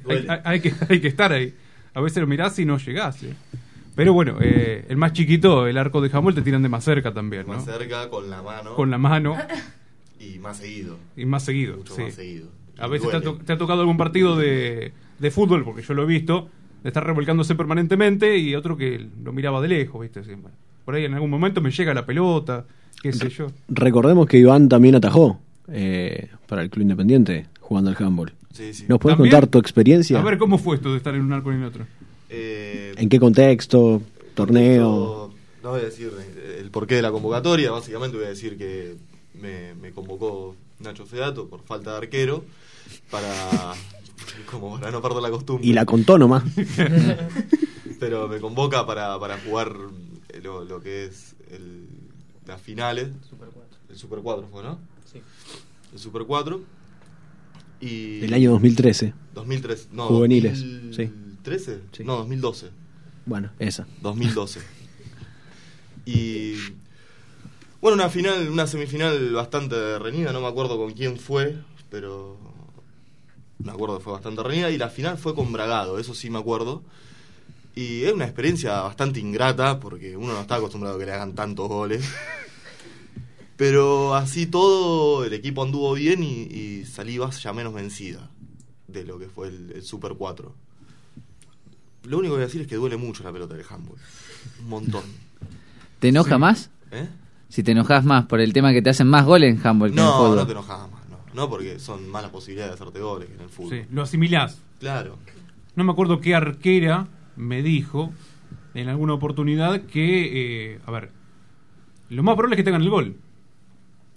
[0.09, 1.55] hay, hay- hay que, hay que estar ahí.
[1.95, 3.23] A veces lo mirás y no llegás.
[3.23, 3.35] ¿eh?
[3.97, 7.12] Pero bueno, eh, el más chiquito, el arco de jamón, te tiran de más cerca
[7.15, 7.55] también, ¿no?
[7.55, 8.75] Más cerca, con la mano.
[8.75, 9.37] Con la mano
[10.19, 10.99] Y más seguido.
[11.16, 11.77] y más seguido.
[11.77, 12.03] Mucho sí.
[12.03, 12.49] más seguido.
[12.79, 13.39] A veces te ha, duele.
[13.39, 16.49] to- te ha tocado algún partido de, de fútbol, porque yo lo he visto,
[16.83, 20.21] de estar revolcándose permanentemente y otro que lo miraba de lejos, ¿viste?
[20.21, 22.65] Así, bueno, por ahí en algún momento me llega la pelota,
[23.01, 23.47] qué sé yo.
[23.69, 28.33] Recordemos que Iván también atajó eh, para el Club Independiente jugando al handball.
[28.53, 28.87] Sí, sí.
[28.89, 30.19] ¿Nos puedes contar tu experiencia?
[30.19, 31.87] A ver, ¿cómo fue esto de estar en un arco y en el otro?
[32.36, 34.02] Eh, ¿En qué contexto?
[34.35, 34.82] ¿Torneo?
[34.82, 38.59] No, no voy a decir eh, el porqué de la convocatoria, básicamente voy a decir
[38.59, 38.97] que
[39.40, 42.44] me, me convocó Nacho Fedato por falta de arquero
[43.11, 43.74] para
[44.51, 45.66] como para no perder la costumbre.
[45.66, 46.43] Y la contó nomás.
[48.01, 49.73] Pero me convoca para, para jugar
[50.31, 51.86] eh, lo, lo que es el,
[52.47, 53.09] las finales.
[53.89, 54.78] El Super 4 fue, ¿no?
[55.11, 55.20] Sí.
[55.93, 56.61] El Super 4.
[57.81, 59.15] Y El año 2013.
[59.35, 61.11] 2003, no, Juveniles, sí.
[61.45, 62.05] 2013?
[62.05, 62.71] No, 2012.
[63.27, 63.87] Bueno, esa.
[64.01, 64.61] 2012.
[66.07, 66.55] y
[67.81, 71.57] bueno, una final, una semifinal bastante reñida, no me acuerdo con quién fue,
[71.91, 72.39] pero
[73.59, 76.39] me acuerdo que fue bastante reñida y la final fue con Bragado, eso sí me
[76.39, 76.83] acuerdo.
[77.75, 81.35] Y es una experiencia bastante ingrata porque uno no está acostumbrado a que le hagan
[81.35, 82.09] tantos goles.
[83.57, 88.31] Pero así todo, el equipo anduvo bien y, y salí ya menos vencida
[88.89, 90.55] de lo que fue el, el Super 4.
[92.07, 93.97] Lo único que voy a decir es que duele mucho la pelota del handball.
[94.61, 95.03] Un montón.
[96.01, 96.71] ¿Te enoja más?
[96.91, 97.09] ¿Eh?
[97.49, 99.99] Si te enojas más por el tema que te hacen más goles en handball que
[100.01, 100.37] en No, fútbol.
[100.37, 101.19] no te enojas más, no.
[101.35, 103.71] No, porque son malas posibilidades de hacerte goles que en el fútbol.
[103.71, 104.61] Sí, lo asimilás.
[104.81, 105.19] Claro.
[105.77, 107.07] No me acuerdo qué arquera
[107.37, 108.13] me dijo
[108.75, 111.11] en alguna oportunidad que, eh, a ver,
[112.11, 113.17] lo más probable es que tengan el gol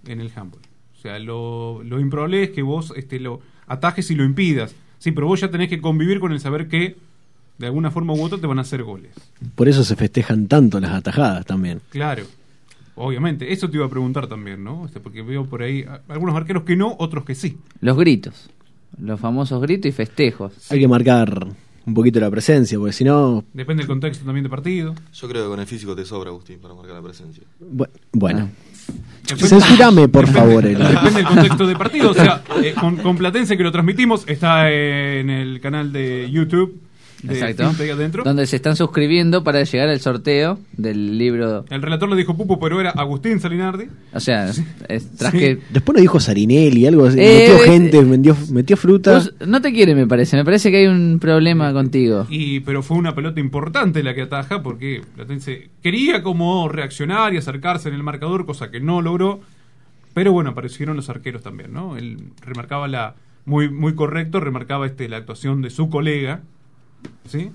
[0.06, 0.62] en el handball.
[0.98, 4.76] O sea, lo, lo improbable es que vos este, lo atajes y lo impidas.
[5.00, 6.98] Sí, pero vos ya tenés que convivir con el saber que
[7.58, 9.12] de alguna forma u otra te van a hacer goles.
[9.56, 11.82] Por eso se festejan tanto las atajadas también.
[11.90, 12.24] Claro.
[12.96, 14.86] Obviamente, eso te iba a preguntar también, ¿no?
[14.86, 17.58] Este, porque veo por ahí algunos arqueros que no, otros que sí.
[17.82, 18.50] Los gritos.
[19.00, 20.72] Los famosos gritos y festejos.
[20.72, 21.48] Hay que marcar
[21.86, 23.44] un poquito la presencia, porque si no...
[23.54, 24.96] Depende del contexto también de partido.
[25.14, 27.44] Yo creo que con el físico te sobra, Agustín, para marcar la presencia.
[27.62, 28.50] bu- Bueno.
[29.28, 30.66] Depende- Censurame, por Depende- favor.
[30.66, 30.90] Ela.
[30.90, 32.12] Depende del contexto de partido.
[32.12, 36.82] O sea, eh, con, con Platense que lo transmitimos, está en el canal de YouTube
[37.23, 37.68] de Exacto.
[37.69, 38.23] Finta ahí adentro.
[38.23, 41.65] Donde se están suscribiendo para llegar al sorteo del libro.
[41.69, 43.85] El relator lo dijo Pupo, pero era Agustín Salinardi.
[44.14, 44.49] O sea,
[44.88, 45.39] es, tras Sí.
[45.39, 45.60] que.
[45.72, 47.19] Después nos dijo Sarinelli, algo así.
[47.19, 49.14] Eh, metió eh, gente, metió, metió fruta.
[49.15, 50.38] Vos no te quiere, me parece.
[50.38, 52.27] Me parece que hay un problema contigo.
[52.30, 57.38] Y, pero fue una pelota importante la que ataja porque Platense quería como reaccionar y
[57.38, 59.39] acercarse en el marcador, cosa que no logró.
[60.14, 61.98] Pero bueno, aparecieron los arqueros también, ¿no?
[61.98, 63.15] Él remarcaba la.
[63.45, 66.41] Muy, muy correcto, remarcaba este, la actuación de su colega.
[67.28, 67.52] ¿Sí?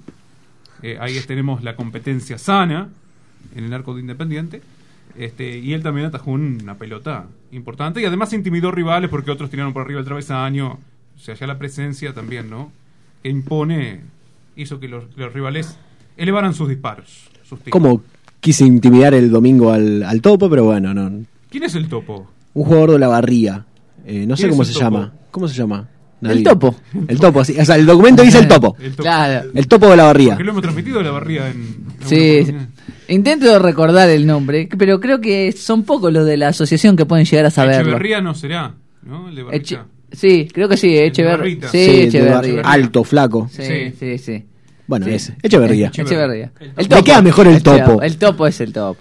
[0.83, 2.89] Eh, ahí tenemos la competencia sana
[3.55, 4.63] en el arco de Independiente.
[5.17, 9.73] Este, y él también atajó una pelota importante y además intimidó rivales porque otros tiraron
[9.73, 10.79] por arriba el travesaño.
[11.17, 12.73] O sea, ya la presencia también, ¿no?
[13.23, 14.01] Que impone,
[14.57, 15.77] hizo que los, los rivales
[16.17, 17.31] elevaran sus disparos.
[17.45, 17.61] Sus.
[17.71, 18.03] Como
[18.41, 21.25] quise intimidar el domingo al, al topo, pero bueno, no.
[21.51, 22.31] ¿Quién es el topo?
[22.55, 23.67] Un jugador de la barría.
[24.07, 24.85] Eh, no sé ¿Quién cómo se topo?
[24.85, 25.13] llama.
[25.31, 25.89] ¿Cómo se llama?
[26.23, 26.77] El topo.
[27.09, 27.57] El topo, sí.
[27.59, 28.77] O sea, el documento dice el topo.
[28.81, 29.03] El topo.
[29.03, 29.51] Claro.
[29.55, 30.37] El topo de la barría.
[30.37, 31.83] Que lo hemos transmitido de la barría en.
[32.07, 32.47] Sí,
[33.09, 37.25] intento recordar el nombre, pero creo que son pocos los de la asociación que pueden
[37.27, 37.83] llegar a saberlo.
[37.91, 38.75] Echeverría no será,
[39.05, 39.29] ¿no?
[39.29, 39.43] El de.
[39.47, 39.81] Eche-
[40.13, 41.69] sí, creo que sí, Echeverría.
[41.69, 42.63] Sí, Sí, Echeverría.
[42.63, 43.49] alto, flaco.
[43.51, 43.93] Sí, Sí.
[43.99, 44.45] sí, sí.
[44.87, 45.13] Bueno, Sí.
[45.15, 45.37] ese.
[45.43, 45.89] Echeverría.
[45.95, 46.53] Echeverría.
[46.77, 48.03] El Me queda mejor el topo.
[48.03, 48.97] El topo es el top.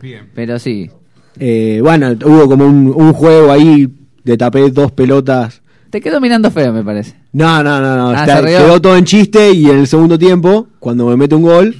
[0.00, 0.26] Bien.
[0.34, 0.90] Pero sí.
[1.38, 3.88] Eh, bueno, hubo como un, un juego ahí
[4.22, 5.62] de tapé dos pelotas.
[5.94, 7.14] Te quedo mirando feo, me parece.
[7.34, 8.10] No, no, no, no.
[8.10, 11.42] Ah, está- quedó todo en chiste y en el segundo tiempo, cuando me mete un
[11.42, 11.76] gol,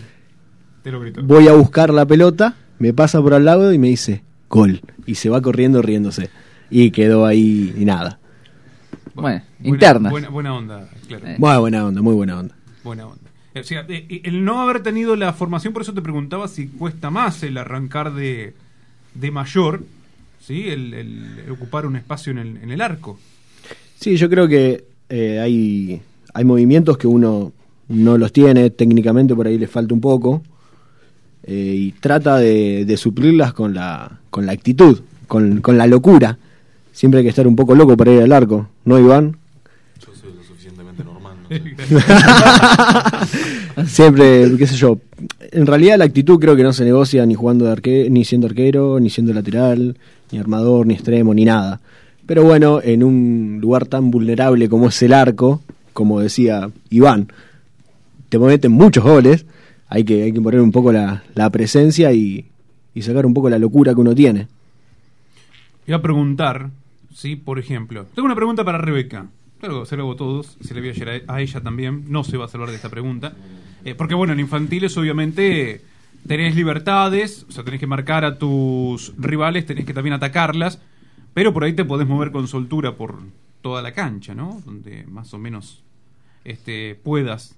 [0.85, 1.20] Te lo grito.
[1.24, 4.81] voy a buscar la pelota, me pasa por al lado y me dice gol.
[5.05, 6.31] Y se va corriendo riéndose.
[6.70, 8.20] Y quedó ahí y nada.
[9.15, 10.12] Bueno, Buena- internas.
[10.12, 11.27] Buena, buena onda, claro.
[11.27, 11.35] Eh.
[11.36, 12.55] Muy buena onda, muy buena onda.
[12.85, 13.31] Buena onda.
[13.57, 16.69] O sea, eh, eh, el no haber tenido la formación, por eso te preguntaba si
[16.69, 18.55] cuesta más el arrancar de,
[19.15, 19.82] de mayor,
[20.39, 20.69] ¿sí?
[20.69, 23.19] El, el- el ocupar un espacio en el, en el arco.
[24.00, 26.00] Sí, yo creo que eh, hay,
[26.32, 27.52] hay movimientos que uno
[27.88, 30.42] no los tiene, técnicamente por ahí le falta un poco,
[31.44, 36.38] eh, y trata de, de suplirlas con la, con la actitud, con, con la locura.
[36.92, 39.36] Siempre hay que estar un poco loco para ir al arco, ¿no, Iván?
[40.00, 41.48] Yo soy lo suficientemente normal, no.
[43.86, 44.98] Siempre, qué sé yo.
[45.50, 48.46] En realidad la actitud creo que no se negocia ni jugando de arque ni siendo
[48.46, 49.96] arquero, ni siendo lateral,
[50.30, 51.80] ni armador, ni extremo, ni nada.
[52.26, 57.28] Pero bueno, en un lugar tan vulnerable como es el arco, como decía Iván,
[58.28, 59.46] te meten muchos goles,
[59.88, 62.46] hay que, hay que poner un poco la, la presencia y,
[62.94, 64.48] y sacar un poco la locura que uno tiene.
[65.86, 66.70] Iba a preguntar,
[67.12, 67.36] ¿sí?
[67.36, 69.26] Por ejemplo, tengo una pregunta para Rebeca.
[69.60, 72.24] Claro, se lo hago todos, se le voy a ayer a a ella también, no
[72.24, 73.34] se va a salvar de esta pregunta.
[73.84, 75.82] Eh, porque bueno, en infantiles obviamente
[76.26, 80.80] tenés libertades, o sea, tenés que marcar a tus rivales, tenés que también atacarlas,
[81.35, 83.19] pero por ahí te podés mover con soltura por
[83.61, 84.62] toda la cancha, ¿no?
[84.65, 85.82] Donde más o menos
[86.44, 87.56] este, puedas.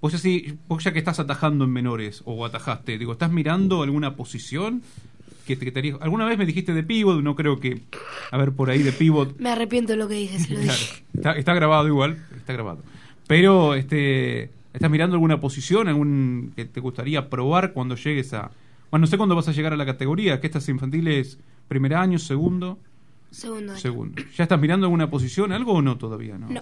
[0.00, 4.16] Vos, así, vos ya que estás atajando en menores, o atajaste, digo, ¿estás mirando alguna
[4.16, 4.82] posición?
[5.46, 7.82] Que te, que te Alguna vez me dijiste de pivot, no creo que...
[8.30, 9.38] A ver, por ahí de pivot...
[9.38, 11.04] Me arrepiento de lo que dije, se lo Claro, dije.
[11.14, 12.80] está, está grabado igual, está grabado.
[13.28, 18.50] Pero, este, ¿estás mirando alguna posición, algún que te gustaría probar cuando llegues a...
[18.90, 22.18] Bueno, no sé cuándo vas a llegar a la categoría, que estas infantiles, primer año,
[22.18, 22.78] segundo,
[23.30, 23.80] Segundo año.
[23.80, 24.22] segundo.
[24.36, 26.36] ¿Ya estás mirando alguna posición, algo o no todavía?
[26.38, 26.48] No.
[26.48, 26.60] No.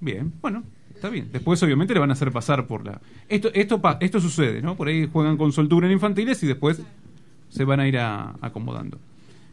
[0.00, 0.62] Bien, bueno,
[0.94, 1.28] está bien.
[1.32, 3.00] Después obviamente le van a hacer pasar por la...
[3.28, 4.74] Esto, esto, esto sucede, ¿no?
[4.76, 6.80] Por ahí juegan con soltura en infantiles y después
[7.48, 8.98] se van a ir a- acomodando.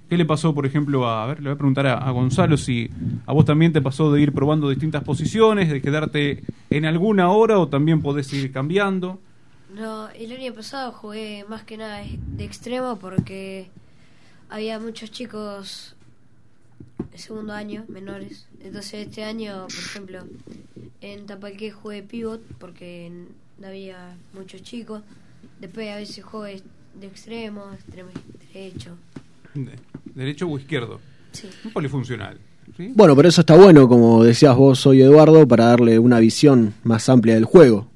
[0.10, 1.24] ¿Qué le pasó, por ejemplo, a...
[1.24, 2.90] A ver, le voy a preguntar a, a Gonzalo si
[3.26, 7.58] a vos también te pasó de ir probando distintas posiciones, de quedarte en alguna hora
[7.58, 9.20] o también podés ir cambiando.
[9.74, 13.70] No, el año pasado jugué más que nada de extremo porque
[14.54, 15.96] había muchos chicos
[17.12, 18.46] de segundo año, menores.
[18.64, 20.20] Entonces este año, por ejemplo,
[21.02, 23.12] en Tapalqué jugué pivot porque
[23.66, 25.02] había muchos chicos.
[25.60, 26.62] Después a veces jugué
[27.00, 28.12] de extremo, extremo
[28.54, 28.96] derecho.
[29.56, 29.80] De-
[30.14, 31.00] derecho o izquierdo.
[31.32, 31.50] Sí.
[31.66, 32.38] Un polifuncional.
[32.78, 32.92] ¿sí?
[32.96, 37.10] Bueno, pero eso está bueno, como decías vos, soy Eduardo, para darle una visión más
[37.10, 37.88] amplia del juego.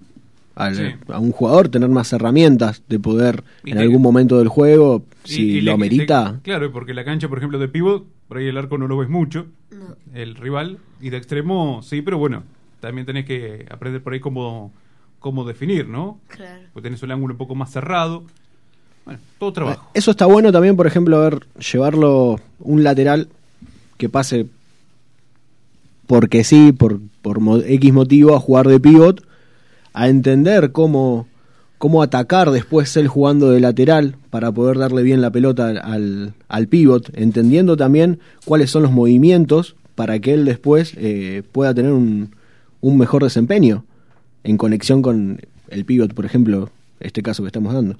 [0.58, 0.84] Al- Sí.
[1.10, 5.58] A un jugador tener más herramientas de poder Y en algún momento del juego, si
[5.58, 6.32] y lo le- merita.
[6.34, 8.98] le- claro, porque la cancha, por ejemplo, de pivot, por ahí el arco no lo
[8.98, 9.96] ves mucho, No.
[10.16, 12.44] el rival, y de extremo sí, pero bueno,
[12.80, 14.72] también tenés que aprender por ahí cómo,
[15.20, 16.20] cómo definir, ¿no?
[16.28, 16.64] Claro.
[16.74, 18.24] Porque tenés el ángulo un poco más cerrado.
[19.06, 19.90] Bueno, todo trabajo.
[19.94, 23.30] Eso está bueno también, por ejemplo, a ver, llevarlo un lateral
[23.98, 24.48] que pase
[26.08, 29.24] porque sí, por, por mo- X motivo, a jugar de pivot,
[29.98, 31.28] a entender cómo,
[31.80, 36.68] cómo atacar después él jugando de lateral para poder darle bien la pelota al, al,
[36.68, 42.36] pivot, entendiendo también cuáles son los movimientos para que él después eh, pueda tener un,
[42.80, 43.86] un mejor desempeño
[44.44, 46.70] en conexión con el pivot, por ejemplo,
[47.00, 47.98] este caso que estamos dando.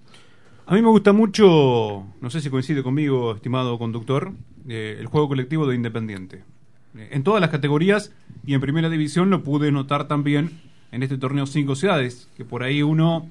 [0.68, 4.34] A mí me gusta mucho, no sé si coincide conmigo, estimado conductor,
[4.68, 6.44] eh, el juego colectivo de Independiente.
[6.96, 8.12] Eh, en todas las categorías
[8.46, 10.60] y en primera división lo pude notar también
[10.92, 13.28] en este torneo Cinco Ciudades, que por ahí uno,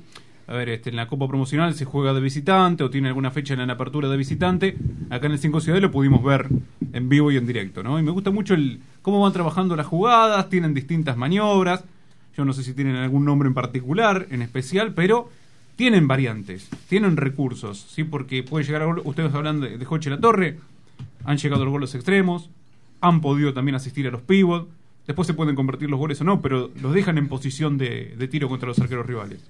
[0.46, 3.54] a ver, este, en la Copa Promocional se juega de visitante o tiene alguna fecha
[3.54, 4.76] en la apertura de visitante.
[5.10, 6.48] Acá en el Cinco Ciudades lo pudimos ver
[6.92, 7.98] en vivo y en directo, ¿no?
[7.98, 11.84] Y me gusta mucho el cómo van trabajando las jugadas, tienen distintas maniobras.
[12.36, 15.30] Yo no sé si tienen algún nombre en particular, en especial, pero
[15.76, 18.04] tienen variantes, tienen recursos, ¿sí?
[18.04, 20.58] Porque puede llegar a gol, ustedes hablan de, de Hoche La Torre,
[21.24, 22.50] han llegado los goles extremos,
[23.00, 24.68] han podido también asistir a los pivot,
[25.06, 28.48] después se pueden convertir los goles o no, pero los dejan en posición de, tiro
[28.48, 29.40] contra los arqueros rivales.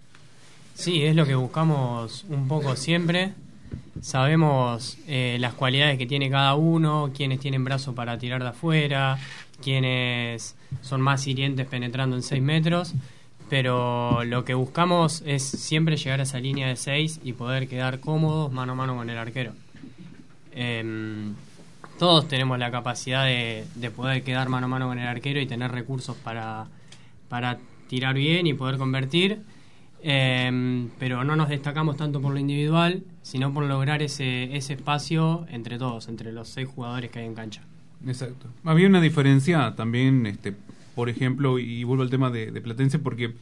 [0.75, 3.33] Sí, es lo que buscamos un poco siempre.
[4.01, 9.19] Sabemos eh, las cualidades que tiene cada uno, quienes tienen brazo para tirar de afuera,
[9.63, 12.95] quienes son más hirientes penetrando en 6 metros,
[13.49, 18.01] pero lo que buscamos es siempre llegar a esa línea de 6 y poder quedar
[18.01, 19.53] cómodos mano a mano con el arquero.
[20.53, 21.35] Em,
[21.99, 25.47] todos tenemos la capacidad de, de poder quedar mano a mano con el arquero y
[25.47, 26.67] tener recursos para,
[27.29, 27.59] para
[27.89, 29.41] tirar bien y poder convertir.
[30.03, 35.47] Em, pero no nos destacamos tanto por lo individual, sino por lograr ese, ese espacio
[35.51, 37.63] entre todos, entre los seis jugadores que hay en cancha.
[38.07, 38.47] Exacto.
[38.65, 40.55] Había una diferencia también, este,
[40.95, 43.35] por ejemplo, y vuelvo al tema de, de Platense, porque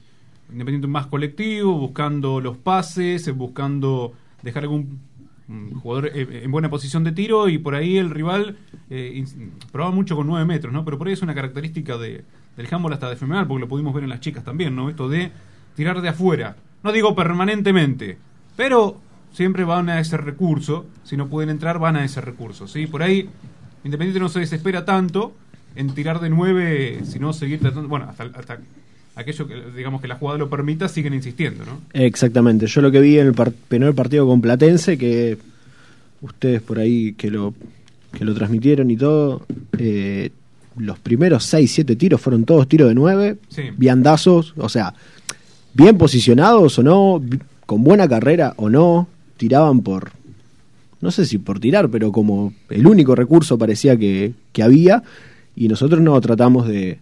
[0.50, 4.12] Independiente más colectivo, buscando los pases, buscando
[4.42, 5.00] dejar algún
[5.48, 8.56] mm, jugador eh, en buena posición de tiro y por ahí el rival
[8.90, 9.24] eh,
[9.72, 10.84] probaba mucho con 9 metros, ¿no?
[10.84, 12.24] Pero por ahí es una característica de,
[12.56, 14.90] del handball hasta de femenal, porque lo pudimos ver en las chicas también, ¿no?
[14.90, 15.30] Esto de
[15.74, 16.56] tirar de afuera.
[16.82, 18.18] No digo permanentemente,
[18.56, 19.00] pero
[19.32, 20.86] siempre van a ese recurso.
[21.02, 22.86] Si no pueden entrar, van a ese recurso, ¿sí?
[22.86, 23.28] Por ahí
[23.84, 25.34] Independiente no se desespera tanto
[25.76, 28.58] en tirar de 9, sino seguir tratando, bueno, hasta
[29.16, 31.80] aquello que digamos que la jugada lo permita, siguen insistiendo, ¿no?
[31.92, 32.66] Exactamente.
[32.66, 35.38] Yo lo que vi en el par- primer partido con Platense, que
[36.20, 37.54] ustedes por ahí que lo,
[38.12, 39.46] que lo transmitieron y todo,
[39.78, 40.30] eh,
[40.76, 43.62] los primeros 6, 7 tiros fueron todos tiros de 9, Sí.
[43.76, 44.94] viandazos, o sea,
[45.74, 47.22] bien posicionados o no,
[47.66, 50.10] con buena carrera o no, tiraban por,
[51.00, 55.02] no sé si por tirar, pero como el único recurso parecía que, que había,
[55.56, 56.98] y nosotros no tratamos de,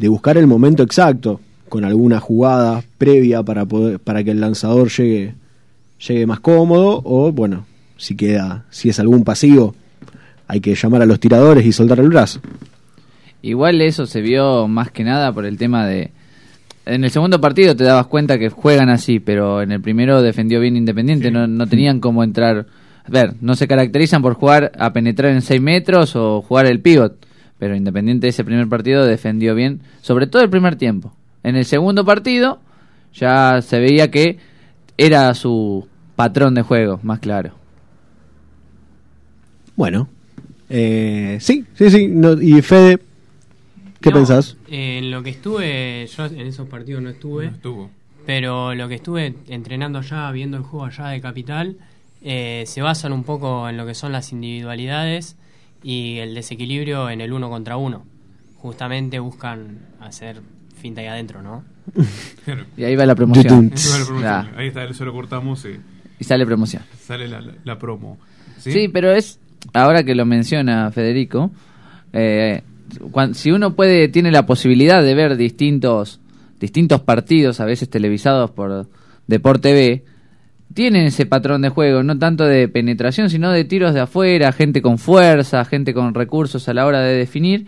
[0.00, 4.88] de buscar el momento exacto con alguna jugada previa para poder, para que el lanzador
[4.88, 5.34] llegue
[6.06, 7.66] llegue más cómodo o bueno
[7.98, 9.74] si queda si es algún pasivo
[10.48, 12.40] hay que llamar a los tiradores y soltar el brazo.
[13.40, 16.10] Igual eso se vio más que nada por el tema de...
[16.86, 20.58] En el segundo partido te dabas cuenta que juegan así, pero en el primero defendió
[20.58, 22.66] bien Independiente, no, no tenían cómo entrar...
[23.04, 26.80] A ver, no se caracterizan por jugar a penetrar en 6 metros o jugar el
[26.80, 27.14] pivot,
[27.60, 31.12] pero Independiente ese primer partido defendió bien, sobre todo el primer tiempo.
[31.44, 32.58] En el segundo partido
[33.14, 34.38] ya se veía que
[34.98, 37.52] era su patrón de juego, más claro.
[39.76, 40.08] bueno
[40.68, 42.98] eh, sí sí sí no- y Fede
[44.00, 47.52] qué No, pensás eh, en lo que estuve, yo en esos partidos no estuve, No
[47.52, 47.90] estuvo.
[48.26, 51.76] pero lo que estuve entrenando allá, viendo el juego allá de Capital,
[52.22, 55.36] eh, se basan un poco en lo que son las individualidades
[55.82, 58.04] y el desequilibrio en el uno contra uno.
[58.56, 60.40] Justamente buscan hacer
[60.80, 61.64] finta ahí adentro, ¿no?
[62.44, 62.64] Claro.
[62.76, 63.72] Y ahí va la promoción.
[63.74, 64.22] Ahí va la promoción.
[64.22, 64.52] Ya.
[64.56, 65.78] Ahí está, eso lo cortamos y
[66.18, 66.82] Y sale promoción.
[67.00, 68.18] sale la, la- la promo.
[68.58, 68.72] ¿Sí?
[68.72, 68.88] ¿Sí?
[68.88, 69.38] pero es,
[69.72, 71.50] ahora que lo menciona Federico,
[72.12, 72.62] eh,
[73.10, 76.20] cuan- si uno puede, tiene la posibilidad de ver distintos,
[76.60, 78.86] distintos partidos, a veces televisados por
[79.26, 80.04] Deport TV,
[80.74, 84.82] tienen ese patrón de juego, no tanto de penetración, sino de tiros de afuera, gente
[84.82, 87.66] con fuerza, gente con recursos a la hora de definir.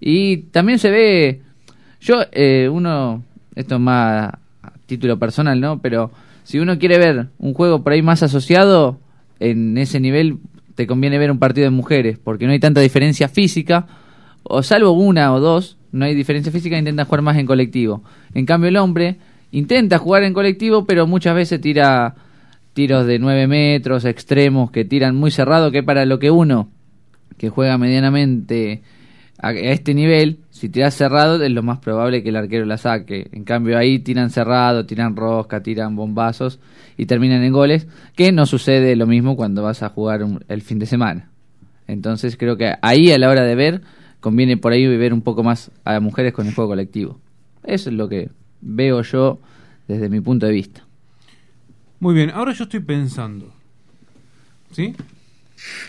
[0.00, 1.42] Y también se ve,
[2.00, 3.22] yo, eh, uno,
[3.54, 5.80] esto es más a título personal, ¿no?
[5.80, 6.10] Pero
[6.42, 8.98] si uno quiere ver un juego por ahí más asociado,
[9.40, 10.38] en ese nivel
[10.74, 13.86] te conviene ver un partido de mujeres, porque no hay tanta diferencia física,
[14.42, 18.02] o salvo una o dos, no hay diferencia física, intenta jugar más en colectivo.
[18.34, 19.16] En cambio el hombre
[19.52, 22.16] intenta jugar en colectivo, pero muchas veces tira
[22.74, 26.68] tiros de 9 metros, extremos, que tiran muy cerrado, que para lo que uno,
[27.38, 28.82] que juega medianamente
[29.38, 33.28] a, este nivel, si tiras cerrado es lo más probable que el arquero la saque.
[33.32, 36.58] En cambio ahí tiran cerrado, tiran rosca, tiran bombazos
[36.96, 37.86] y terminan en goles,
[38.16, 41.30] que no sucede lo mismo cuando vas a jugar un- el fin de semana.
[41.86, 43.82] Entonces creo que ahí a la hora de ver
[44.20, 47.20] conviene por ahí ver un poco más a mujeres con el juego colectivo.
[47.62, 48.30] Eso es lo que
[48.60, 49.38] veo yo
[49.86, 50.83] desde mi punto de vista.
[52.00, 53.52] Muy bien, ahora yo estoy pensando.
[54.72, 54.94] ¿Sí?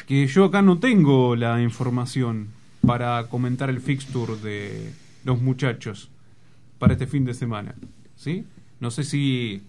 [0.07, 2.48] Que yo acá no tengo la información
[2.86, 6.10] para comentar el fixture de los muchachos
[6.80, 7.73] para este fin de semana.
[8.15, 8.45] ¿Sí?
[8.80, 9.61] No sé si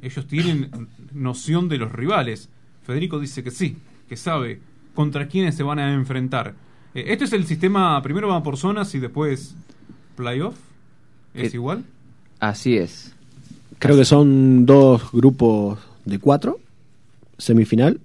[0.00, 0.70] ellos tienen
[1.12, 2.48] noción de los rivales.
[2.86, 3.76] Federico dice que sí,
[4.08, 4.60] que sabe
[4.94, 6.54] contra quiénes se van a enfrentar.
[6.94, 9.54] Eh, este es el sistema, primero va por zonas y después
[10.16, 10.56] playoff.
[11.34, 11.84] ¿Es Que- igual?
[12.40, 13.14] Así es.
[13.84, 16.58] Creo que son dos grupos de cuatro
[17.38, 18.00] semifinal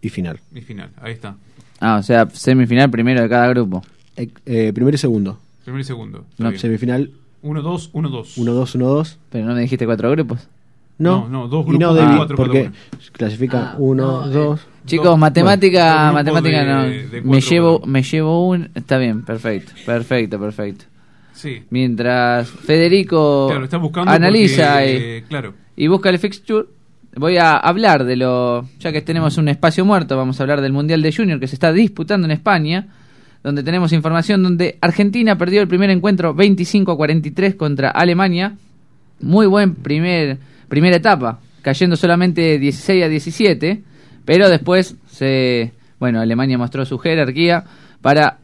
[0.00, 1.36] y final Y final, ahí está.
[1.80, 3.82] Ah, o sea, semifinal primero de cada grupo.
[4.16, 6.24] Eh, eh, primero y segundo Primero y segundo.
[6.38, 6.60] No, bien.
[6.60, 7.10] semifinal
[7.42, 8.36] 1-2, 1-2.
[8.36, 10.40] 1-2 1-2 Pero no me dijiste cuatro grupos.
[10.96, 14.60] No, No, no, dos y grupos no de cuatro porque cada clasifican uno, dos.
[14.86, 16.82] Chicos, Dos- matemática, dos grupos matemática de- no.
[16.84, 18.70] de me cuatro llevo, me llevo un.
[18.74, 20.84] Está bien, perfecto, perfecto, perfecto.
[21.44, 21.62] Sí.
[21.68, 25.52] Mientras Federico Claro, está buscando analiza porque, y, eh, claro.
[25.76, 26.64] y busca el fixture,
[27.16, 28.66] voy a hablar de lo.
[28.80, 31.56] Ya que tenemos un espacio muerto, vamos a hablar del Mundial de Junior que se
[31.56, 32.88] está disputando en España,
[33.42, 38.56] donde tenemos información donde Argentina perdió el primer encuentro 25 a 43 contra Alemania.
[39.20, 40.38] Muy buen primer,
[40.68, 43.82] primera etapa, cayendo solamente 16 a 17,
[44.24, 45.72] pero después se.
[46.00, 47.64] Bueno, Alemania mostró su jerarquía
[48.00, 48.38] para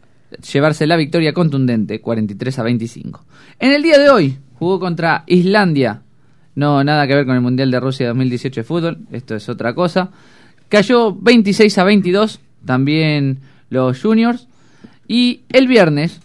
[0.53, 3.25] llevarse la victoria contundente, 43 a 25.
[3.59, 6.03] En el día de hoy jugó contra Islandia,
[6.55, 9.75] no nada que ver con el Mundial de Rusia 2018 de fútbol, esto es otra
[9.75, 10.11] cosa.
[10.69, 13.39] Cayó 26 a 22, también
[13.71, 14.47] los juniors.
[15.09, 16.21] Y el viernes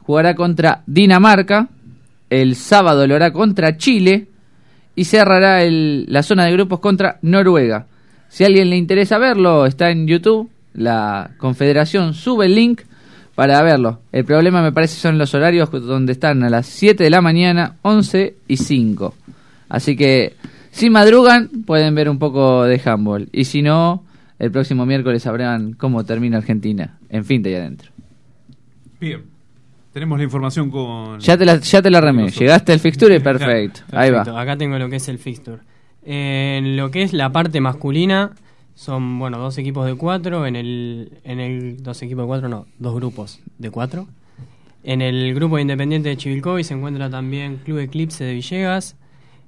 [0.00, 1.68] jugará contra Dinamarca,
[2.28, 4.26] el sábado lo hará contra Chile
[4.94, 7.86] y cerrará el- la zona de grupos contra Noruega.
[8.28, 12.82] Si a alguien le interesa verlo, está en YouTube, la Confederación sube el link
[13.36, 14.00] para verlo.
[14.10, 17.76] El problema me parece son los horarios donde están a las 7 de la mañana,
[17.82, 19.14] 11 y 5.
[19.68, 20.34] Así que
[20.72, 24.02] si madrugan pueden ver un poco de handball y si no,
[24.38, 26.98] el próximo miércoles sabrán cómo termina Argentina.
[27.10, 27.90] En fin, de ahí adentro.
[28.98, 29.22] Bien.
[29.92, 31.20] Tenemos la información con.
[31.20, 32.30] Ya te la, ya te la remé.
[32.30, 33.80] Llegaste al fixture, perfecto.
[33.92, 34.22] Ahí va.
[34.22, 35.58] Acá tengo lo que es el fixture.
[36.04, 38.32] En lo que es la parte masculina,
[38.76, 40.46] son bueno dos equipos de cuatro.
[40.46, 44.06] En el, en el dos equipos de cuatro, no, dos grupos de cuatro.
[44.84, 48.94] En el grupo de Independiente de Chivilcoy se encuentra también Club Eclipse de Villegas,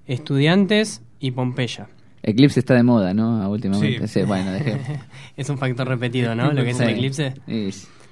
[0.09, 1.89] Estudiantes y Pompeya.
[2.25, 3.49] Eclipse está de moda, ¿no?
[3.49, 4.09] Últimamente.
[4.09, 4.21] Sí.
[4.21, 4.51] Sí, bueno,
[5.37, 6.53] es un factor repetido, ¿no?
[6.53, 6.89] Lo que es el.
[6.89, 7.35] Eclipse.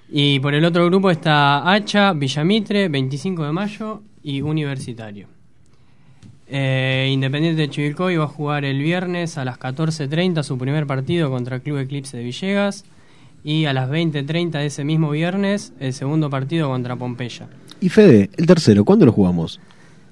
[0.09, 5.36] Y por el otro grupo está Hacha, Villamitre, 25 de mayo y Universitario.
[6.49, 11.31] Eh, Independiente de Chivilcoy va a jugar el viernes a las 14.30 su primer partido
[11.31, 12.85] contra el Club Eclipse de Villegas
[13.43, 17.49] y a las 20.30 de ese mismo viernes el segundo partido contra Pompeya.
[17.81, 19.61] Y Fede, el tercero, ¿cuándo lo jugamos?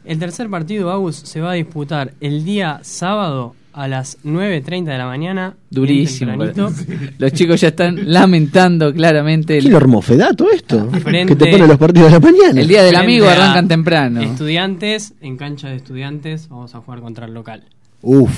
[0.05, 4.99] El tercer partido, Agus, se va a disputar el día sábado a las 9.30 de
[4.99, 5.55] la mañana.
[5.71, 6.33] Durísimo.
[7.19, 9.59] Los chicos ya están lamentando claramente.
[9.59, 10.01] ¿Quién lo armó?
[10.01, 10.89] ¿Fedato esto?
[10.91, 12.61] Que te pone los partidos de la mañana.
[12.61, 14.21] El día del amigo arrancan temprano.
[14.23, 17.65] Estudiantes, en cancha de estudiantes, vamos a jugar contra el local.
[18.03, 18.31] Uf.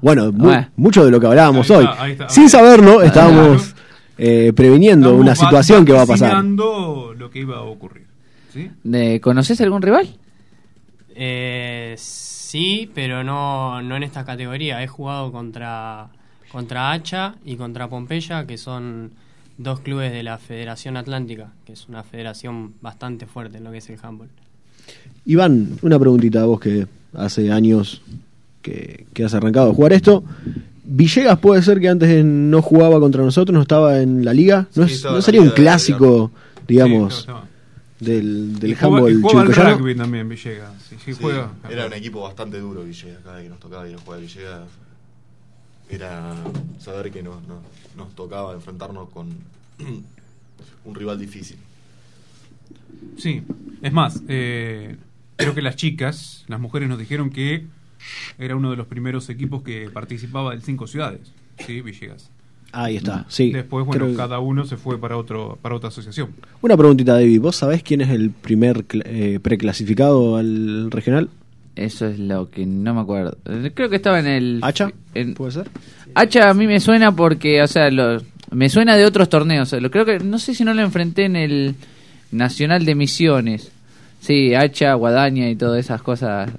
[0.00, 0.68] Bueno, mu- Bueno.
[0.76, 1.84] mucho de lo que hablábamos Ahí hoy.
[1.84, 2.28] está, ahí está.
[2.28, 3.74] Sin saberlo, Ah, estábamos
[4.18, 6.42] eh, previniendo Estamos una situación que va a pasar.
[6.44, 8.06] lo que iba a ocurrir.
[8.52, 8.70] ¿sí?
[8.84, 10.08] ¿De- ¿Conoces algún rival?
[11.14, 11.94] Eh,
[12.52, 14.82] sí, pero no, no en esta categoría.
[14.82, 16.08] He jugado contra,
[16.50, 19.10] contra Hacha y contra Pompeya, que son
[19.56, 23.78] dos clubes de la Federación Atlántica, que es una federación bastante fuerte en lo que
[23.78, 24.28] es el handball.
[25.24, 28.02] Iván, una preguntita a vos que hace años
[28.60, 30.22] que, que has arrancado a jugar esto.
[30.84, 34.66] Villegas puede ser que antes no jugaba contra nosotros, no estaba en la liga.
[34.74, 36.30] ¿No, Sí, es- no sería un clásico,
[36.68, 37.32] digamos, Sí.
[38.04, 39.78] Del, del handball y juega al chivilcoyano?
[39.78, 40.72] rugby también, Villegas.
[40.88, 41.52] Sí, sí, Sí, juega.
[41.70, 44.22] Era un equipo bastante duro Villegas, cada vez que nos tocaba ir a jugar a
[44.22, 44.68] Villegas.
[45.88, 46.34] Era
[46.78, 47.62] saber que nos, nos,
[47.96, 49.28] nos tocaba enfrentarnos con
[50.84, 51.58] un rival difícil.
[53.18, 53.42] Sí,
[53.82, 54.96] es más, eh,
[55.36, 57.66] creo que las chicas, las mujeres nos dijeron que
[58.38, 61.32] era uno de los primeros equipos que participaba del Cinco Ciudades,
[61.66, 62.30] sí, Villegas.
[62.72, 63.52] Ahí está, sí.
[63.52, 66.30] Después, bueno, Creo- cada uno se fue para otro para otra asociación.
[66.62, 67.40] Una preguntita, David.
[67.40, 71.28] ¿Vos sabés quién es el primer cl- eh, preclasificado al regional?
[71.76, 73.36] Eso es lo que no me acuerdo.
[73.74, 74.58] Creo que estaba en el.
[74.62, 74.90] ¿Hacha?
[75.14, 75.68] en- ¿Puede ser?
[76.14, 79.68] Hacha a mí me suena porque, o sea, lo- me suena de otros torneos.
[79.68, 81.74] O sea, lo, creo que, no sé si no lo enfrenté en el
[82.30, 83.70] Nacional de Misiones.
[84.20, 86.50] Sí, Hacha, Guadaña y todas esas cosas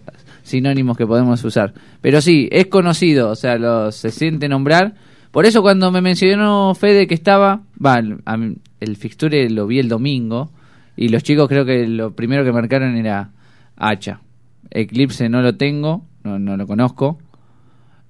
[0.44, 1.74] sinónimos que podemos usar.
[2.02, 4.94] Pero sí, es conocido, o sea, lo, se siente nombrar.
[5.34, 9.66] Por eso cuando me mencionó Fede que estaba, va, el- a mí- el fixture lo
[9.68, 10.52] vi el domingo
[10.96, 13.32] y los chicos creo que lo primero que marcaron era
[13.76, 14.22] Hacha.
[14.70, 17.18] Eclipse no lo tengo, no, no lo conozco.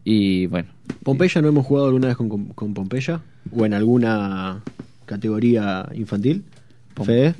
[0.03, 0.67] Y bueno,
[1.03, 3.21] ¿Pompeya no hemos jugado alguna vez con, con- con Pompeya?
[3.55, 4.61] ¿O en alguna
[5.05, 6.43] categoría infantil?
[6.93, 7.35] Pom- Fede.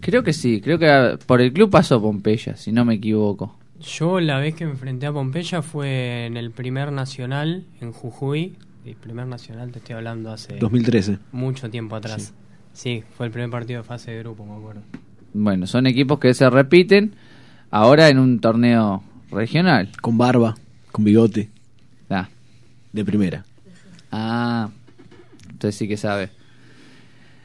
[0.00, 3.56] creo que sí, creo que por el club pasó Pompeya, si no me equivoco.
[3.80, 8.52] Yo la vez que me enfrenté a Pompeya fue en el primer nacional en Jujuy.
[8.84, 11.18] El primer nacional te estoy hablando hace 2013.
[11.30, 12.32] mucho tiempo atrás.
[12.72, 13.04] Sí.
[13.16, 14.82] fue el primer partido de fase de grupo, me acuerdo.
[15.34, 17.14] Bueno, son equipos que se repiten
[17.70, 19.90] ahora en un torneo regional.
[20.00, 20.56] Con barba,
[20.90, 21.50] con bigote,
[22.10, 22.28] Ah,
[22.92, 23.44] de primera.
[24.10, 24.68] ah,
[25.50, 26.30] entonces sí que sabe.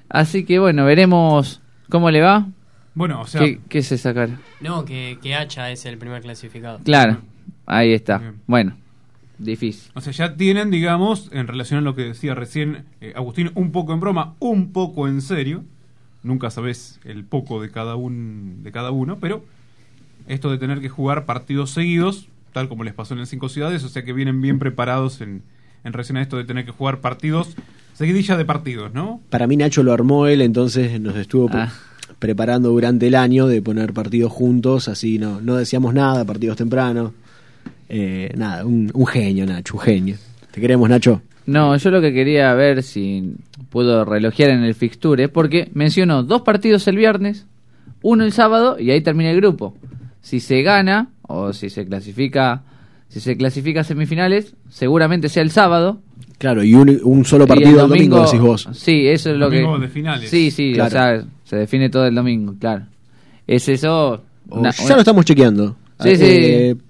[0.10, 2.48] Así que bueno, veremos cómo le va.
[2.96, 4.30] Bueno, o sea, ¿Qué, qué se sacar?
[4.60, 6.80] No, que, que Hacha es el primer clasificado.
[6.84, 7.20] Claro,
[7.68, 8.18] ahí está.
[8.18, 8.42] Bien.
[8.48, 8.78] Bueno,
[9.40, 9.92] difícil.
[9.94, 13.72] O sea, ya tienen, digamos, en relación a lo que decía recién eh, Agustín, un
[13.72, 15.64] poco en broma, un poco en serio.
[16.24, 19.44] Nunca sabes el poco de cada, un, de cada uno, pero
[20.28, 23.84] esto de tener que jugar partidos seguidos, tal como les pasó en las cinco ciudades,
[23.84, 25.44] o sea que vienen bien preparados en,
[25.84, 27.56] en relación a esto de tener que jugar partidos,
[27.94, 29.22] seguidilla de partidos, ¿no?
[29.30, 31.72] Para mí Nacho lo armó él, entonces nos estuvo Ah.
[32.20, 37.12] preparando durante el año de poner partidos juntos, así no, no decíamos nada, partidos tempranos.
[37.90, 40.16] Eh, nada, un, un genio Nacho, un genio.
[40.52, 41.22] Te queremos Nacho.
[41.46, 43.34] No, yo lo que quería ver si
[43.70, 47.46] puedo relojear en el fixture, porque mencionó dos partidos el viernes,
[48.02, 49.74] uno el sábado y ahí termina el grupo.
[50.22, 52.64] Si se gana o si se clasifica,
[53.08, 56.02] si se clasifica a semifinales, seguramente sea el sábado.
[56.38, 58.70] Claro, y un, un solo Y el partido el domingo, decís vos.
[58.74, 59.66] Sí, eso es lo que.
[59.80, 60.30] De finales.
[60.30, 60.88] Sí, sí, Claro.
[60.88, 62.86] o sea, se define todo el domingo, claro.
[63.48, 64.22] Es eso.
[64.50, 65.78] Una- ya una- lo estamos chequeando.
[66.02, 66.82] Sí, Eh, sí.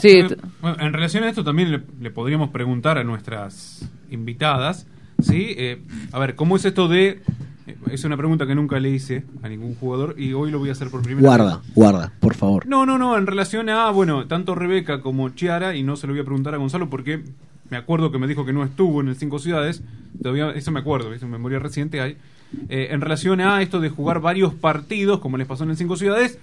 [0.00, 0.22] Sí,
[0.60, 4.86] Bueno, en relación a esto también le, le podríamos preguntar a nuestras invitadas,
[5.20, 5.54] ¿sí?
[5.56, 5.80] Eh,
[6.12, 7.20] a ver, ¿cómo es esto de...
[7.66, 10.68] eh, es una pregunta que nunca le hice a ningún jugador y hoy lo voy
[10.68, 11.74] a hacer por primera Guarda, vez.
[11.74, 12.66] guarda, por favor.
[12.66, 16.12] No, no, no, en relación a, bueno, tanto Rebeca como Chiara, y no se lo
[16.12, 17.22] voy a preguntar a Gonzalo porque
[17.70, 19.82] me acuerdo que me dijo que no estuvo en el Cinco Ciudades,
[20.22, 22.16] todavía, eso me acuerdo, en memoria reciente hay,
[22.68, 25.96] Eh, en relación a esto de jugar varios partidos, como les pasó en el Cinco
[25.96, 26.38] Ciudades,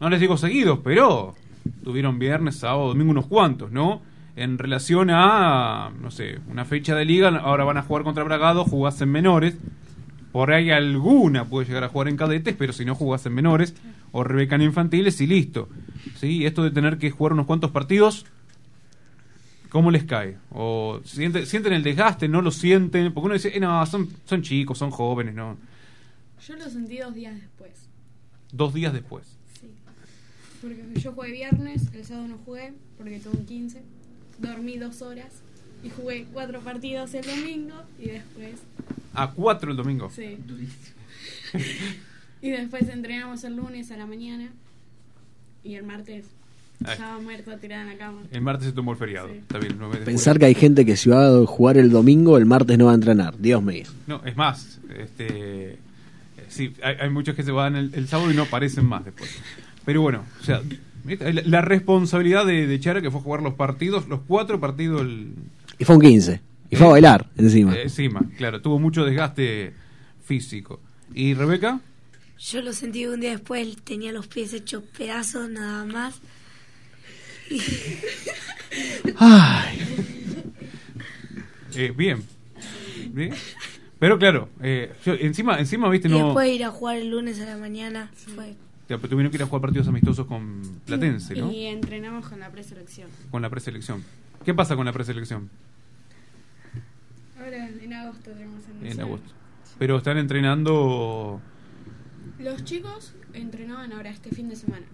[0.00, 1.34] no les digo seguidos, pero
[1.84, 4.02] tuvieron viernes, sábado, domingo unos cuantos, ¿no?
[4.34, 8.64] En relación a, no sé, una fecha de liga, ahora van a jugar contra Bragado,
[8.64, 9.56] jugás en menores,
[10.32, 13.74] por ahí alguna puede llegar a jugar en cadetes, pero si no jugás en menores,
[14.12, 15.68] o Rebeca en infantiles y listo.
[16.16, 16.46] ¿Sí?
[16.46, 18.24] Esto de tener que jugar unos cuantos partidos,
[19.68, 20.38] ¿cómo les cae?
[20.50, 23.12] ¿O sienten, sienten el desgaste, no lo sienten?
[23.12, 25.58] Porque uno dice, eh, no, son, son chicos, son jóvenes, ¿no?
[26.46, 27.88] Yo lo sentí dos días después.
[28.50, 29.38] Dos días después.
[30.62, 33.82] Porque yo jugué viernes, el sábado no jugué porque tuve un 15.
[34.38, 35.42] Dormí dos horas
[35.82, 38.60] y jugué cuatro partidos el domingo y después.
[39.12, 40.08] A cuatro el domingo.
[40.10, 40.38] Sí.
[42.42, 44.50] y después entrenamos el lunes a la mañana
[45.64, 46.26] y el martes
[46.84, 46.92] Ay.
[46.92, 48.22] estaba muerta tirada en la cama.
[48.30, 49.28] El martes se tomó el feriado.
[49.30, 49.76] Está bien.
[50.04, 52.92] Pensar que hay gente que si va a jugar el domingo, el martes no va
[52.92, 53.36] a entrenar.
[53.36, 53.86] Dios mío.
[54.06, 55.78] No, es más, este,
[56.48, 59.30] sí, hay, hay muchos que se van el, el sábado y no aparecen más después.
[59.84, 60.62] Pero bueno, o sea,
[61.44, 65.34] la, responsabilidad de, de Chara que fue jugar los partidos, los cuatro partidos el,
[65.78, 66.40] Y fue un 15.
[66.70, 67.74] Y fue a bailar encima.
[67.76, 69.74] eh, encima, claro, tuvo mucho desgaste
[70.24, 70.80] físico.
[71.14, 71.80] ¿Y Rebeca?
[72.38, 76.20] Yo lo sentí un día después, tenía los pies hechos pedazos nada más.
[77.50, 77.60] Y-
[79.18, 79.78] Ay,
[81.74, 82.22] Eh, bien.
[83.12, 83.32] Bien.
[83.98, 86.26] Pero claro, eh, yo- encima, encima, viste, y no...
[86.26, 88.54] después ir a jugar el lunes a la mañana fue
[88.98, 91.50] tuvieron que ir a jugar partidos amistosos con Platense, ¿no?
[91.50, 93.08] Y entrenamos con la preselección.
[93.30, 94.02] Con la preselección.
[94.44, 95.50] ¿Qué pasa con la preselección?
[97.38, 99.00] Ahora en agosto tenemos En mundial.
[99.00, 99.32] agosto.
[99.78, 101.40] Pero están entrenando...
[102.38, 104.86] Los chicos entrenaban ahora este fin de semana.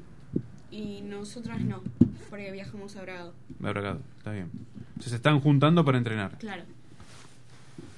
[0.70, 1.82] Y nosotras no,
[2.28, 3.34] porque viajamos a Bragado.
[3.58, 4.50] Me Bragado, está bien.
[4.88, 6.36] Entonces se están juntando para entrenar.
[6.38, 6.64] Claro.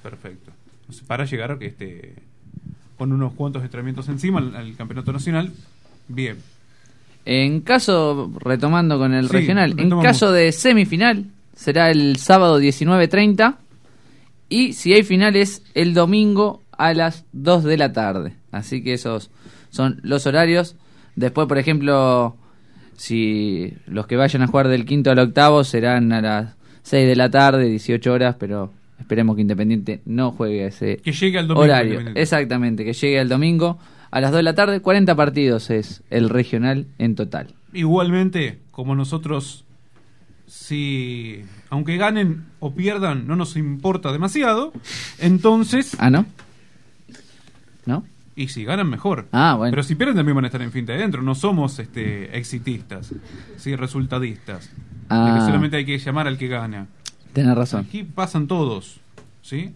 [0.03, 0.51] Perfecto.
[0.81, 2.15] Entonces, para llegar que este,
[2.97, 5.53] con unos cuantos entrenamientos encima al, al campeonato nacional,
[6.07, 6.37] bien.
[7.25, 11.25] En caso, retomando con el Sí, regional, en caso de semifinal,
[11.55, 13.55] será el sábado 19.30
[14.49, 18.33] y si hay finales, el domingo a las 2 de la tarde.
[18.51, 19.29] Así que esos
[19.69, 20.75] son los horarios.
[21.15, 22.35] Después, por ejemplo,
[22.97, 27.15] si los que vayan a jugar del quinto al octavo serán a las 6 de
[27.15, 31.63] la tarde, 18 horas, pero esperemos que Independiente no juegue ese Que llegue al domingo.
[31.63, 31.99] horario.
[32.15, 33.77] Exactamente, que llegue el domingo
[34.11, 34.79] a las 2 de la tarde.
[34.81, 37.53] 40 partidos es el regional en total.
[37.73, 39.63] Igualmente, como nosotros,
[40.47, 44.73] si aunque ganen o pierdan, no nos importa demasiado,
[45.19, 46.25] entonces, Ah, ¿no?
[47.85, 48.03] ¿No?
[48.35, 49.27] y si ganan mejor.
[49.31, 49.71] Ah, bueno.
[49.71, 51.21] Pero si pierden también van a estar en fin de adentro.
[51.21, 53.13] No somos este exitistas,
[53.57, 54.69] sí, resultadistas.
[55.09, 55.35] Ah.
[55.37, 56.87] que solamente hay que llamar al que gana.
[57.33, 57.85] Tenés razón.
[57.87, 58.99] Aquí pasan todos,
[59.41, 59.73] ¿sí?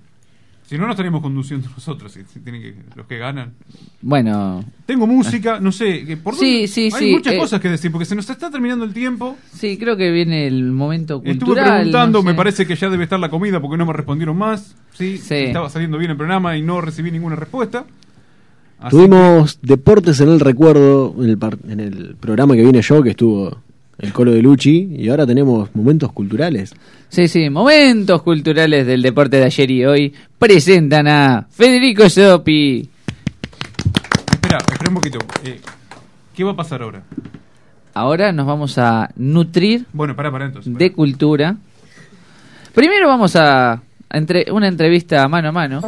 [0.68, 3.54] Si no, no estaríamos conduciendo nosotros, si, si tienen que, los que ganan.
[4.02, 6.68] Bueno, Tengo música, no sé, ¿por Sí, dónde?
[6.68, 7.38] sí, Hay sí, muchas eh.
[7.38, 9.36] cosas que decir, porque se nos está terminando el tiempo.
[9.54, 12.28] sí, creo que viene el momento Estuve preguntando, no sé.
[12.30, 14.76] me parece que ya debe estar la comida porque no me respondieron más.
[14.94, 15.36] Sí, Sí.
[15.36, 17.86] estaba saliendo bien el programa y no recibí ninguna respuesta.
[18.80, 23.02] Así Tuvimos deportes en el recuerdo en el, par- en el programa que viene yo,
[23.04, 23.62] que estuvo
[23.98, 26.74] el Colo de Luchi, y ahora tenemos momentos culturales.
[27.10, 32.90] Sí, sí, momentos culturales del deporte de ayer y hoy presentan a Federico Sopi.
[34.34, 35.20] espera, espera un poquito.
[35.44, 35.60] Eh,
[36.36, 37.04] ¿Qué va a pasar ahora?
[37.94, 40.74] Ahora nos vamos a nutrir Bueno, para, para entonces.
[40.74, 40.84] pará.
[40.84, 41.56] de cultura
[42.74, 43.82] Primero vamos a, a
[44.12, 45.82] entre, una entrevista mano a mano,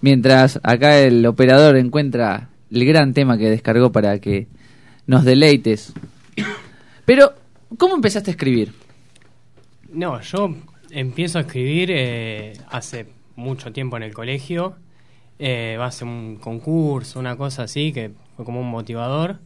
[0.00, 4.46] mientras acá el operador encuentra el gran tema que descargó para que
[5.08, 5.92] nos deleites.
[7.06, 7.32] Pero,
[7.78, 8.72] ¿cómo empezaste a escribir?
[9.90, 10.54] No, yo
[10.90, 13.06] empiezo a escribir eh, hace
[13.36, 14.76] mucho tiempo en el colegio.
[15.38, 19.38] Eh, va a ser un concurso, una cosa así, que fue como un motivador.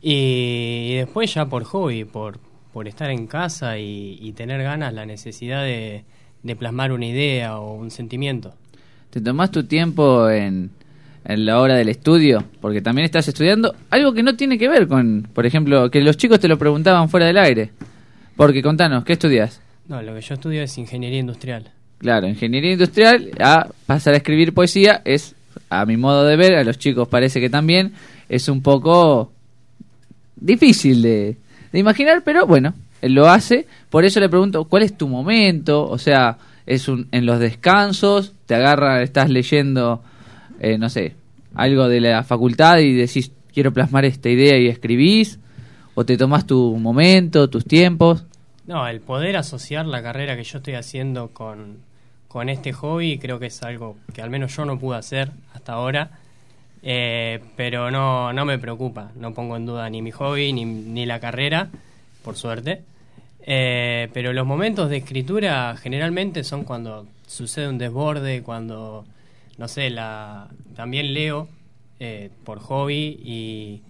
[0.00, 2.38] Y, y después ya por hobby, por,
[2.72, 6.04] por estar en casa y, y tener ganas, la necesidad de,
[6.44, 8.54] de plasmar una idea o un sentimiento.
[9.10, 10.70] ¿Te tomás tu tiempo en,
[11.26, 12.44] en la hora del estudio?
[12.60, 16.16] Porque también estás estudiando algo que no tiene que ver con, por ejemplo, que los
[16.16, 17.70] chicos te lo preguntaban fuera del aire.
[18.36, 19.60] Porque contanos, ¿qué estudias?
[19.88, 21.70] No, lo que yo estudio es ingeniería industrial.
[21.98, 25.34] Claro, ingeniería industrial, a pasar a escribir poesía es,
[25.70, 27.92] a mi modo de ver, a los chicos parece que también,
[28.28, 29.32] es un poco
[30.36, 31.36] difícil de,
[31.72, 33.66] de imaginar, pero bueno, él lo hace.
[33.90, 35.88] Por eso le pregunto, ¿cuál es tu momento?
[35.88, 40.02] O sea, es un, en los descansos, te agarra, estás leyendo,
[40.60, 41.14] eh, no sé,
[41.54, 45.38] algo de la facultad y decís, quiero plasmar esta idea y escribís,
[45.94, 48.24] o te tomás tu momento, tus tiempos.
[48.66, 51.78] No, el poder asociar la carrera que yo estoy haciendo con,
[52.28, 55.72] con este hobby creo que es algo que al menos yo no pude hacer hasta
[55.72, 56.10] ahora.
[56.82, 61.06] Eh, pero no, no me preocupa, no pongo en duda ni mi hobby ni, ni
[61.06, 61.68] la carrera,
[62.22, 62.82] por suerte.
[63.48, 69.04] Eh, pero los momentos de escritura generalmente son cuando sucede un desborde, cuando,
[69.58, 71.48] no sé, la, también leo
[72.00, 73.82] eh, por hobby y,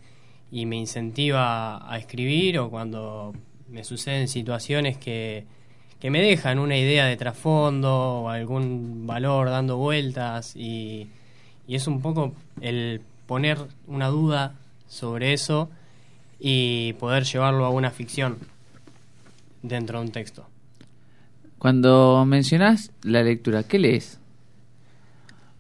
[0.51, 3.35] y me incentiva a escribir o cuando
[3.69, 5.45] me suceden situaciones que,
[6.01, 11.09] que me dejan una idea de trasfondo o algún valor dando vueltas y,
[11.67, 14.55] y es un poco el poner una duda
[14.89, 15.69] sobre eso
[16.39, 18.39] y poder llevarlo a una ficción
[19.63, 20.47] dentro de un texto.
[21.59, 24.21] Cuando mencionás la lectura, ¿qué lees?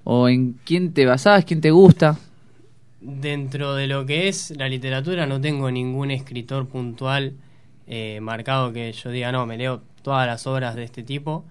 [0.09, 1.45] ¿O en quién te basás?
[1.45, 2.17] ¿Quién te gusta?
[3.01, 7.33] Dentro de lo que es la literatura no tengo ningún escritor puntual
[7.89, 11.45] eh, marcado que yo diga, no, me leo todas las obras de este tipo,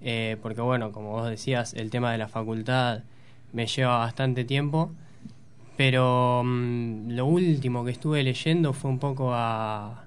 [0.00, 3.02] eh, porque bueno, como vos decías, el tema de la facultad
[3.52, 4.92] me lleva bastante tiempo,
[5.76, 10.04] pero mm, lo último que estuve leyendo fue un poco a,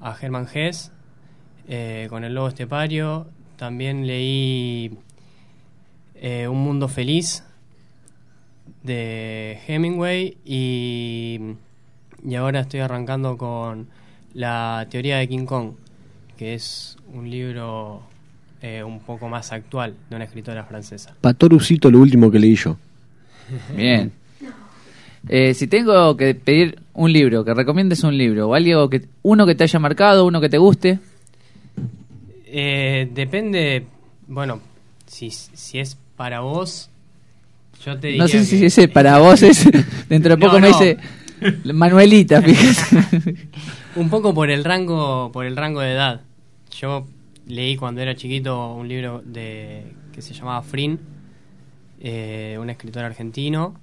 [0.00, 0.92] a Germán Hess,
[1.66, 4.96] eh, con el lobo estepario, también leí
[6.24, 7.44] eh, Un Mundo Feliz
[8.82, 11.38] de Hemingway y,
[12.26, 13.88] y ahora estoy arrancando con
[14.32, 15.72] La Teoría de King Kong,
[16.38, 18.00] que es un libro
[18.62, 21.14] eh, un poco más actual de una escritora francesa.
[21.20, 22.78] Patorucito, lo último que leí yo.
[23.76, 24.10] Bien.
[25.28, 29.44] Eh, si tengo que pedir un libro, que recomiendes un libro, o algo que, uno
[29.44, 31.00] que te haya marcado, uno que te guste.
[32.46, 33.84] Eh, depende,
[34.26, 34.60] bueno,
[35.06, 36.90] si, si es para vos,
[37.84, 39.64] yo te diría No sé que- si ese para vos es.
[40.08, 40.78] Dentro de poco No, me no.
[40.78, 40.96] dice
[41.72, 43.48] Manuelita, fíjate.
[43.96, 46.20] Un poco por el rango, por el rango de edad.
[46.70, 47.06] Yo
[47.46, 50.98] leí cuando era chiquito un libro de que se llamaba Frin,
[52.00, 53.74] eh, un escritor argentino.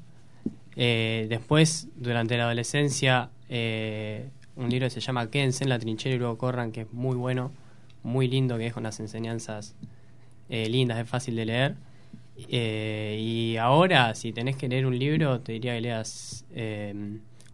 [0.76, 6.16] Eh, después, durante la adolescencia, eh, un libro que se llama Quédense en la trinchera
[6.16, 7.52] y luego corran, que es muy bueno,
[8.04, 9.76] muy lindo, que deja unas enseñanzas
[10.50, 11.76] lindas, es fácil de leer.
[12.50, 16.94] Eh, y ahora, si tenés que leer un libro, te diría que leas eh,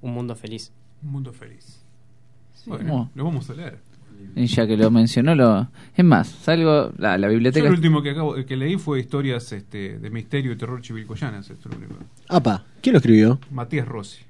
[0.01, 0.71] Un Mundo Feliz.
[1.03, 1.83] Un mundo feliz.
[2.65, 3.11] Bueno, ¿Cómo?
[3.13, 3.77] lo vamos a leer.
[4.35, 5.69] Y ya que lo mencionó, lo...
[5.95, 6.91] es más, salgo.
[6.97, 7.67] La, la Yo biblioteca.
[7.67, 11.49] el último que acabo que leí fue historias este, de misterio y terror chivilcoyanas.
[11.51, 12.03] Esto es lo único.
[12.29, 13.39] Apa, ¿quién lo escribió?
[13.51, 14.23] Matías Rossi.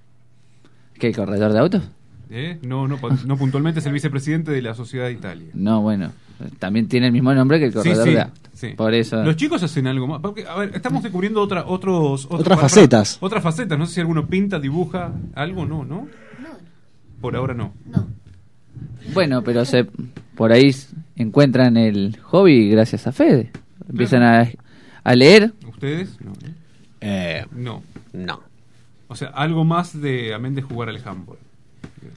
[1.00, 1.84] ¿Qué, el corredor de autos?
[2.30, 2.60] ¿Eh?
[2.62, 5.48] No, no, no puntualmente es el vicepresidente de la Sociedad de Italia.
[5.54, 6.12] No, bueno.
[6.60, 8.68] También tiene el mismo nombre que el corredor sí, de sí.
[8.78, 9.24] Por eso.
[9.24, 10.22] Los chicos hacen algo más.
[10.22, 13.18] Porque, a ver, estamos descubriendo otra, otros, otros- Otras para- facetas.
[13.22, 13.78] Otras facetas.
[13.80, 16.08] No sé si alguno pinta, dibuja algo, no, ¿no?
[17.22, 17.74] Por ahora no.
[19.14, 19.86] Bueno, pero se,
[20.36, 20.76] por ahí
[21.16, 23.52] encuentran el hobby gracias a Fede.
[23.90, 24.48] Empiezan a,
[25.04, 25.54] a leer.
[25.68, 26.20] ¿Ustedes?
[26.22, 26.32] No.
[26.32, 26.36] ¿no?
[27.02, 27.82] Eh, No.
[28.14, 28.42] no.
[29.08, 31.38] O sea, algo más de, amén de jugar al handball.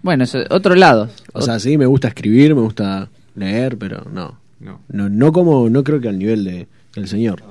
[0.03, 1.09] Bueno, es otro lado.
[1.33, 4.39] O sea, sí, me gusta escribir, me gusta leer, pero no.
[4.61, 4.81] No.
[4.89, 7.43] No, no como, no creo que al nivel de, del señor.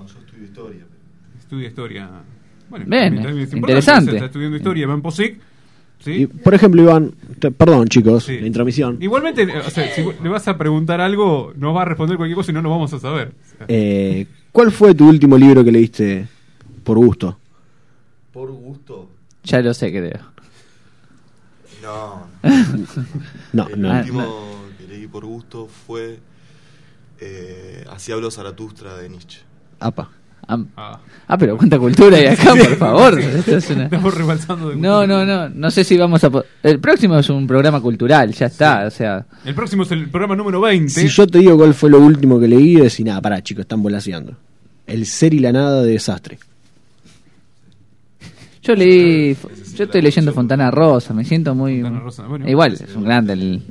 [1.39, 2.09] Estudia historia.
[2.69, 3.71] Bueno, Bien, también- también es importante.
[3.71, 4.11] interesante.
[4.13, 5.39] Está estudiando historia, va en POSIC.
[5.99, 6.11] ¿sí?
[6.11, 8.39] Y, por ejemplo, Iván, te- perdón chicos, Sí.
[8.39, 8.97] la intromisión.
[9.01, 12.51] Igualmente, o sea, si le vas a preguntar algo, nos va a responder cualquier cosa
[12.51, 13.31] y no lo vamos a saber.
[13.67, 16.27] Eh, ¿Cuál fue tu último libro que leíste
[16.83, 17.37] por gusto?
[18.31, 19.09] Por gusto.
[19.43, 20.19] Ya lo sé, creo.
[21.81, 22.27] No.
[23.53, 23.97] No, El no.
[23.99, 26.19] último que leí por gusto fue
[27.19, 29.39] eh, Así habló Zaratustra de Nietzsche.
[29.79, 30.09] Apa.
[30.47, 30.99] Ah, Ah.
[31.27, 33.19] ah, pero cuánta cultura hay acá, por favor.
[33.19, 35.47] Esto es una- Estamos rebalsando de No, no, no.
[35.49, 36.31] No sé si vamos a.
[36.63, 38.85] El próximo es un programa cultural, ya está.
[38.87, 40.89] O sea, El próximo es el programa número 20.
[40.91, 43.83] Si yo te digo cuál fue lo último que leí, decís, nada, pará, chicos, están
[43.83, 44.35] volaseando.
[44.87, 46.39] El ser y la nada de desastre.
[48.63, 49.35] yo leí.
[49.79, 51.81] Yo estoy leyendo Fontana Rosa, me siento muy.
[51.81, 52.49] Fontana Rosa, bueno.
[52.49, 53.61] Igual, es un grande el.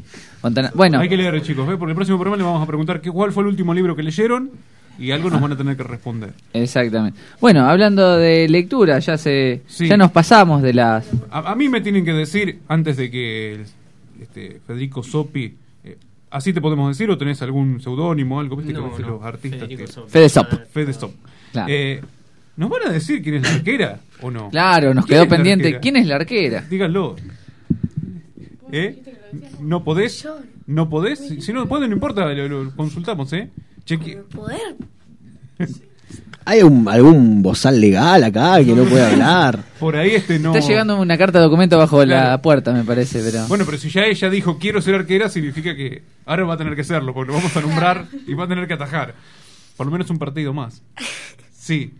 [0.40, 0.70] Fontana.
[0.74, 1.76] Bueno, Hay que leer, chicos, ¿ve?
[1.76, 4.02] porque el próximo programa le vamos a preguntar qué, cuál fue el último libro que
[4.02, 4.50] leyeron
[4.98, 6.32] y algo nos van a tener que responder.
[6.54, 7.18] exactamente.
[7.40, 9.60] Bueno, hablando de lectura, ya se.
[9.66, 9.86] Sí.
[9.86, 11.06] Ya nos pasamos de las.
[11.30, 13.66] A, a mí me tienen que decir, antes de que el-
[14.22, 15.54] este, Federico Sopi,
[15.84, 15.96] eh,
[16.30, 18.56] ¿así te podemos decir o tenés algún seudónimo o algo?
[18.56, 20.10] ¿Viste No, que no, los artistas Federico Sopi.
[20.10, 20.46] Fede Sop.
[20.72, 21.12] Fede Sop.
[21.52, 21.68] Claro.
[21.70, 22.00] Eh,
[22.58, 24.50] ¿Nos van a decir quién es la arquera o no?
[24.50, 25.64] Claro, nos ¿Quién quedó es la pendiente.
[25.68, 25.80] arquera?
[25.80, 26.64] ¿Quién es la arquera?
[26.68, 27.16] Díganlo.
[28.72, 29.02] ¿Eh?
[29.60, 30.26] ¿No podés?
[30.66, 31.20] ¿No podés?
[31.40, 33.48] Si, no pueden, no importa, lo, lo consultamos, ¿eh?
[33.86, 34.76] Cheque- Poder.
[36.44, 39.62] ¿Hay un- algún bozal legal acá que no puede hablar?
[39.78, 40.54] Por ahí este no...
[40.54, 43.46] Está llegando una carta de documento bajo la puerta, me parece, pero.
[43.48, 46.74] Bueno, pero si ya ella dijo quiero ser arquera, significa que ahora va a tener
[46.74, 49.14] que serlo, porque lo vamos a nombrar y va a tener que atajar.
[49.76, 50.82] Por lo menos un partido más.
[51.52, 51.92] Sí,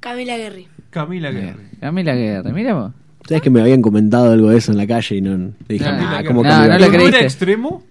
[0.00, 0.66] Camila Guerri.
[0.90, 1.30] Camila.
[1.30, 1.62] Guerri.
[1.80, 2.92] Camila Guerra, mira vos.
[3.26, 6.08] ¿Sabes que me habían comentado algo de eso en la calle y no dije, No,
[6.08, 7.16] "Ah, ¿cómo no, Camila no ¿No lo Guerra?" creíste.
[7.18, 7.82] era extremo?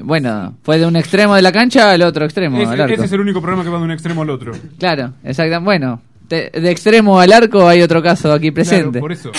[0.00, 2.94] Bueno, fue de un extremo de la cancha al otro extremo, Ese, al arco.
[2.94, 4.52] ese es el único programa que va de un extremo al otro.
[4.78, 5.64] Claro, exactamente.
[5.64, 8.84] Bueno, de, de extremo al arco hay otro caso aquí presente.
[8.90, 9.30] Claro, por eso.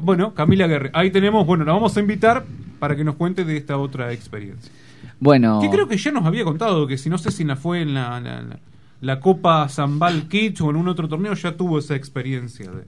[0.00, 0.90] Bueno, Camila Guerri.
[0.92, 2.44] Ahí tenemos, bueno, la vamos a invitar
[2.78, 4.70] para que nos cuente de esta otra experiencia.
[5.18, 7.80] Bueno, Que creo que ya nos había contado que si no sé si la fue
[7.82, 8.58] en la, la, la-
[9.00, 12.84] la Copa Zambal Kids o en un otro torneo, ya tuvo esa experiencia de-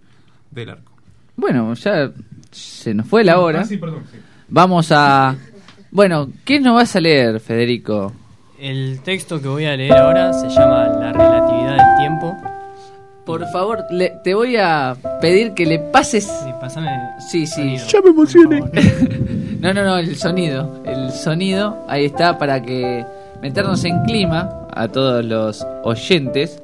[0.51, 0.93] del arco.
[1.37, 2.11] bueno, ya
[2.51, 3.61] se nos fue la hora.
[3.61, 4.03] Ah, sí, perdón.
[4.13, 4.19] sí.
[4.49, 5.35] Vamos a...
[5.91, 8.13] Bueno, ¿qué nos vas a leer, Federico?
[8.59, 12.37] El texto que voy a leer ahora se llama La relatividad del tiempo.
[13.25, 16.25] Por favor, le- te voy a pedir que le pases...
[16.25, 16.91] Sí, pásame.
[17.31, 17.79] Sí, sí.
[17.79, 18.61] sonido, Ya me emocioné.
[19.63, 20.83] No, no, no, el sonido.
[20.85, 23.05] El sonido, ahí está, para que
[23.43, 26.63] meternos en clima a todos los oyentes.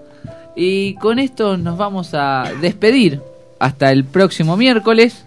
[0.56, 3.20] Y con esto nos vamos a despedir
[3.60, 5.24] hasta el próximo miércoles,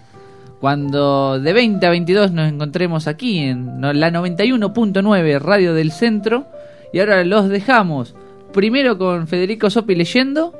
[0.60, 6.46] cuando de 20 a 22 nos encontremos aquí en la 91.9 Radio del Centro.
[6.92, 8.14] Y ahora los dejamos
[8.52, 10.54] primero con Federico Sopi leyendo,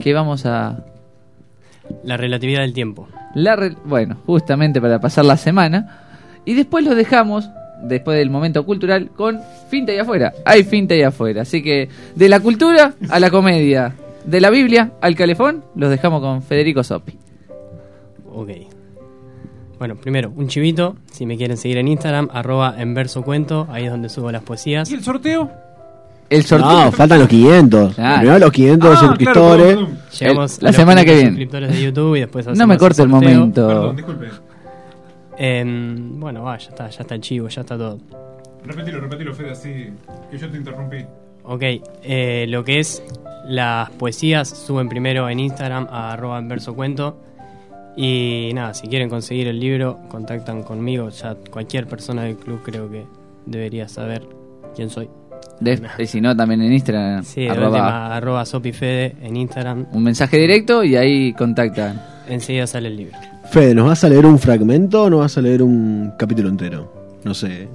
[0.00, 0.78] que vamos a
[2.04, 3.06] La relatividad del tiempo.
[3.34, 6.00] la re- bueno, justamente para pasar la semana.
[6.46, 7.50] Y después lo dejamos,
[7.82, 9.40] después del momento cultural, con
[9.70, 10.32] Finta y afuera.
[10.44, 11.42] Hay Finta y afuera.
[11.42, 13.94] Así que de la cultura a la comedia,
[14.24, 17.16] de la Biblia al calefón, los dejamos con Federico Sopi.
[18.32, 18.50] Ok.
[19.78, 20.96] Bueno, primero, un chivito.
[21.10, 23.66] Si me quieren seguir en Instagram, arroba en verso cuento.
[23.70, 24.90] Ahí es donde subo las poesías.
[24.90, 25.50] ¿Y el sorteo?
[26.30, 26.84] El sorteo.
[26.86, 27.94] No, faltan los 500.
[27.94, 28.16] Claro.
[28.20, 29.66] Primero los 500 Ah, claro, suscriptores.
[29.66, 30.00] perdón, perdón.
[30.18, 31.28] Llegamos El- la a los semana que 500 viene.
[31.30, 33.30] suscriptores de YouTube y después No me corte el sorteo.
[33.30, 33.68] momento.
[33.68, 34.26] Perdón, disculpe.
[35.38, 37.98] Bueno, va, ya está, ya está el chivo, ya está todo.
[38.64, 39.90] Repetilo, repetilo, Fede, así
[40.30, 41.04] que yo te interrumpí.
[41.44, 41.62] Ok,
[42.02, 43.02] eh, lo que es
[43.46, 47.22] las poesías suben primero en Instagram a arroba en verso cuento.
[47.96, 51.08] Y nada, si quieren conseguir el libro, contactan conmigo.
[51.10, 53.06] Ya cualquier persona del club creo que
[53.46, 54.22] debería saber
[54.74, 55.08] quién soy.
[55.60, 57.22] De- y si no, también en Instagram.
[57.24, 59.86] Sí, de arroba última, arroba sopifede en Instagram.
[59.92, 62.02] un mensaje directo y ahí contactan.
[62.28, 63.16] Enseguida sale el libro.
[63.50, 66.92] Fede, ¿nos vas a leer un fragmento o nos vas a leer un capítulo entero?
[67.24, 67.68] No sé.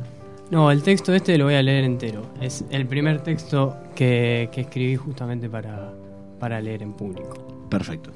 [0.50, 2.24] No, el texto este lo voy a leer entero.
[2.42, 5.94] Es el primer texto que, que escribí justamente para,
[6.40, 7.68] para leer en público.
[7.70, 8.12] Perfecto.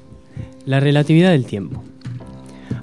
[0.66, 1.82] La relatividad del tiempo.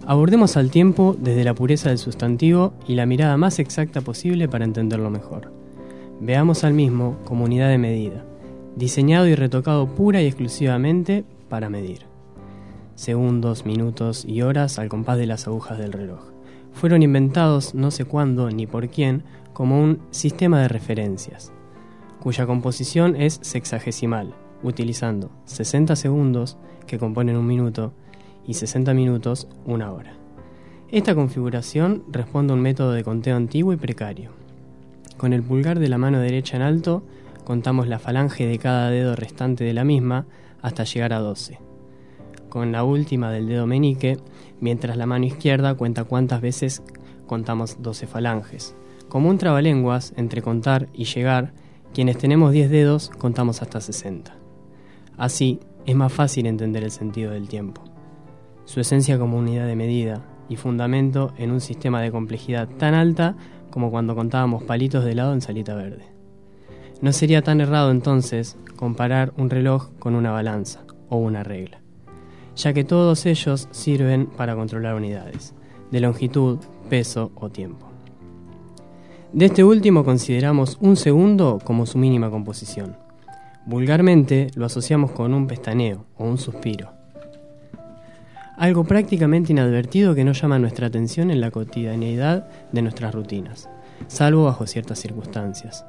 [0.06, 4.66] Abordemos al tiempo desde la pureza del sustantivo y la mirada más exacta posible para
[4.66, 5.52] entenderlo mejor.
[6.20, 8.26] Veamos al mismo como unidad de medida,
[8.76, 12.13] diseñado y retocado pura y exclusivamente para medir.
[12.96, 16.22] Segundos, minutos y horas al compás de las agujas del reloj.
[16.74, 21.52] Fueron inventados no sé cuándo ni por quién como un sistema de referencias,
[22.20, 27.94] cuya composición es sexagesimal, utilizando 60 segundos que componen un minuto
[28.46, 30.14] y 60 minutos una hora.
[30.90, 34.32] Esta configuración responde a un método de conteo antiguo y precario.
[35.18, 37.04] Con el pulgar de la mano derecha en alto,
[37.44, 40.28] contamos la falange de cada dedo restante de la misma
[40.62, 41.63] hasta llegar a 12.
[42.54, 44.20] Con la última del dedo meñique,
[44.60, 46.84] mientras la mano izquierda cuenta cuántas veces
[47.26, 48.76] contamos 12 falanges.
[49.10, 51.52] Como un trabalenguas entre contar y llegar,
[51.96, 54.36] quienes tenemos 10 dedos contamos hasta 60.
[55.18, 57.86] Así, es más fácil entender el sentido del tiempo.
[58.66, 63.36] Su esencia como unidad de medida y fundamento en un sistema de complejidad tan alta
[63.72, 66.06] como cuando contábamos palitos de helado en salita verde.
[67.02, 71.83] No sería tan errado entonces comparar un reloj con una balanza o una regla,
[72.56, 75.54] ya que todos ellos sirven para controlar unidades,
[75.92, 76.60] de longitud,
[76.90, 77.88] peso o tiempo.
[79.32, 82.98] De este último consideramos un segundo como su mínima composición.
[83.66, 86.92] Vulgarmente lo asociamos con un pestaneo o un suspiro.
[88.58, 93.70] Algo prácticamente inadvertido que no llama nuestra atención en la cotidianeidad de nuestras rutinas,
[94.08, 95.84] salvo bajo ciertas circunstancias.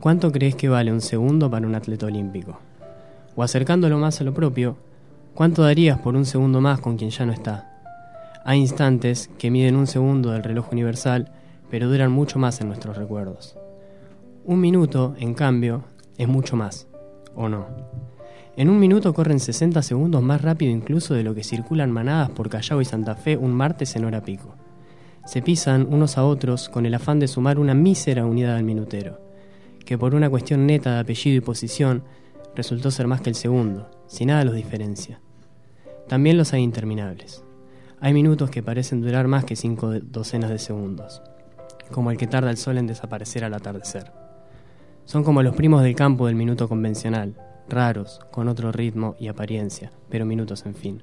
[0.00, 2.58] ¿Cuánto crees que vale un segundo para un atleta olímpico?
[3.36, 4.76] O acercándolo más a lo propio,
[5.34, 7.70] ¿cuánto darías por un segundo más con quien ya no está?
[8.44, 11.32] Hay instantes que miden un segundo del reloj universal,
[11.70, 13.56] pero duran mucho más en nuestros recuerdos.
[14.44, 15.84] Un minuto, en cambio,
[16.18, 16.86] es mucho más,
[17.34, 17.66] ¿o no?
[18.56, 22.48] En un minuto corren 60 segundos más rápido incluso de lo que circulan manadas por
[22.48, 24.54] Callao y Santa Fe un martes en hora pico.
[25.26, 29.20] Se pisan unos a otros con el afán de sumar una mísera unidad al minutero,
[29.84, 32.04] que por una cuestión neta de apellido y posición
[32.54, 35.20] resultó ser más que el segundo, si nada los diferencia.
[36.08, 37.44] También los hay interminables.
[38.00, 41.22] Hay minutos que parecen durar más que cinco docenas de segundos,
[41.90, 44.12] como el que tarda el sol en desaparecer al atardecer.
[45.06, 47.34] Son como los primos del campo del minuto convencional,
[47.68, 51.02] raros, con otro ritmo y apariencia, pero minutos en fin.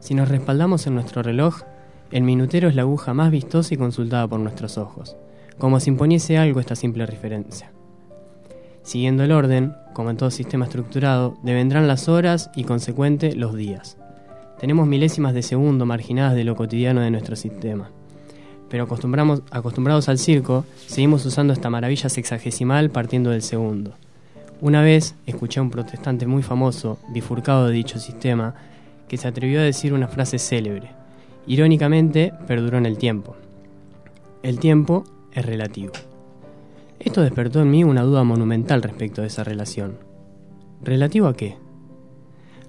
[0.00, 1.62] Si nos respaldamos en nuestro reloj,
[2.10, 5.16] el minutero es la aguja más vistosa y consultada por nuestros ojos,
[5.58, 7.72] como si imponiese algo esta simple referencia.
[8.86, 13.96] Siguiendo el orden, como en todo sistema estructurado, devendrán las horas y consecuente los días.
[14.60, 17.90] Tenemos milésimas de segundo marginadas de lo cotidiano de nuestro sistema.
[18.70, 23.94] Pero acostumbrados al circo, seguimos usando esta maravilla sexagesimal partiendo del segundo.
[24.60, 28.54] Una vez escuché a un protestante muy famoso, bifurcado de dicho sistema,
[29.08, 30.90] que se atrevió a decir una frase célebre.
[31.48, 33.34] Irónicamente, perduró en el tiempo.
[34.44, 35.02] El tiempo
[35.32, 35.92] es relativo.
[37.06, 39.96] Esto despertó en mí una duda monumental respecto de esa relación.
[40.82, 41.56] ¿Relativo a qué?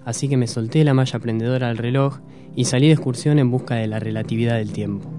[0.06, 2.20] Así que me solté la malla prendedora al reloj
[2.56, 5.10] y salí de excursión en busca de la relatividad del tiempo.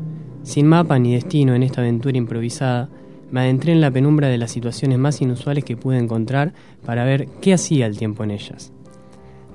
[0.44, 2.90] Sin mapa ni destino en esta aventura improvisada,
[3.32, 6.52] me adentré en la penumbra de las situaciones más inusuales que pude encontrar
[6.86, 8.72] para ver qué hacía el tiempo en ellas.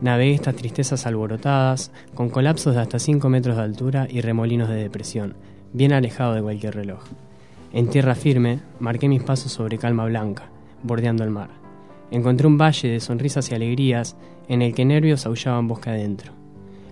[0.02, 4.76] Navegué estas tristezas alborotadas, con colapsos de hasta 5 metros de altura y remolinos de
[4.76, 5.36] depresión,
[5.72, 7.02] bien alejado de cualquier reloj.
[7.74, 10.44] En tierra firme, marqué mis pasos sobre calma blanca,
[10.84, 11.50] bordeando el mar.
[12.12, 14.16] Encontré un valle de sonrisas y alegrías
[14.48, 16.34] en el que nervios aullaban bosque adentro.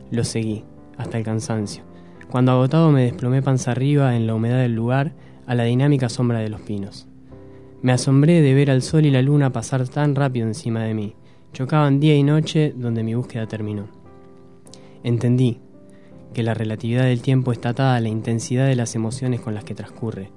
[0.10, 0.64] Lo seguí,
[0.98, 1.84] hasta el cansancio.
[2.32, 5.14] Cuando agotado me desplomé panza arriba en la humedad del lugar,
[5.46, 7.08] a la dinámica sombra de los pinos.
[7.84, 11.14] Me asombré de ver al sol y la luna pasar tan rápido encima de mí.
[11.54, 13.88] Chocaban día y noche donde mi búsqueda terminó.
[15.04, 15.60] Entendí
[16.34, 19.64] que la relatividad del tiempo está atada a la intensidad de las emociones con las
[19.64, 20.32] que transcurre,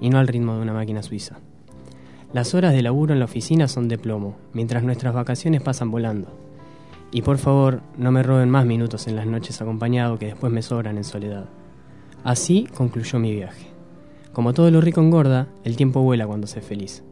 [0.00, 1.38] y no al ritmo de una máquina suiza.
[2.32, 6.28] Las horas de laburo en la oficina son de plomo, mientras nuestras vacaciones pasan volando.
[7.10, 10.60] Y por favor, no me roben más minutos en las noches acompañado que después me
[10.60, 11.46] sobran en soledad.
[12.24, 13.66] Así concluyó mi viaje.
[14.32, 17.02] Como todo lo rico engorda, el tiempo vuela cuando se es feliz.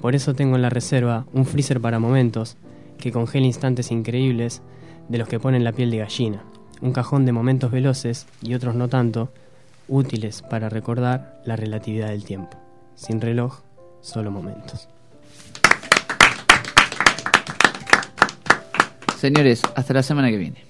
[0.00, 2.56] Por eso tengo en la reserva un freezer para momentos
[2.98, 4.62] que congela instantes increíbles
[5.08, 6.42] de los que ponen la piel de gallina,
[6.80, 9.30] un cajón de momentos veloces y otros no tanto,
[9.88, 12.56] útiles para recordar la relatividad del tiempo.
[12.94, 13.60] Sin reloj,
[14.00, 14.88] solo momentos.
[19.18, 20.64] Señores, hasta la semana que viene.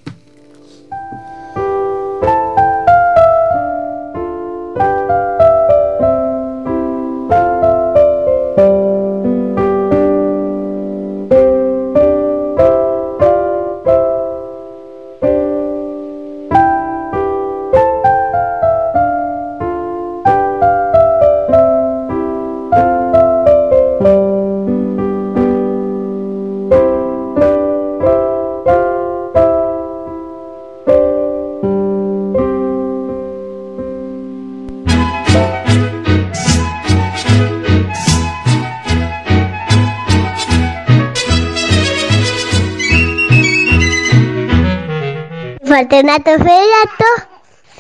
[45.88, 47.06] Fortunato Federato,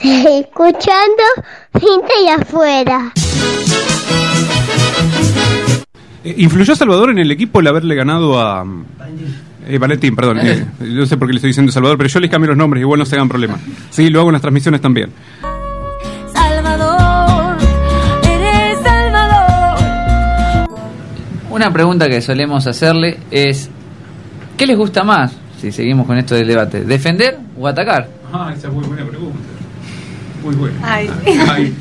[0.40, 1.22] escuchando
[1.78, 3.12] Cinta y afuera.
[6.24, 8.64] Eh, ¿Influyó a Salvador en el equipo el haberle ganado a...
[9.66, 10.38] Eh, Valentín, perdón.
[10.40, 12.80] eh, no sé por qué le estoy diciendo Salvador, pero yo les cambio los nombres,
[12.80, 13.58] igual no se hagan problema.
[13.90, 15.10] Sí, lo hago en las transmisiones también.
[16.32, 17.58] Salvador,
[18.24, 20.70] eres Salvador.
[21.50, 23.68] Una pregunta que solemos hacerle es,
[24.56, 25.36] ¿qué les gusta más?
[25.60, 28.08] Si seguimos con esto del debate, ¿defender o atacar?
[28.32, 29.38] Ah, esa es muy buena pregunta.
[30.44, 30.76] Muy bueno.
[30.82, 31.10] Ay.
[31.50, 31.74] Ay.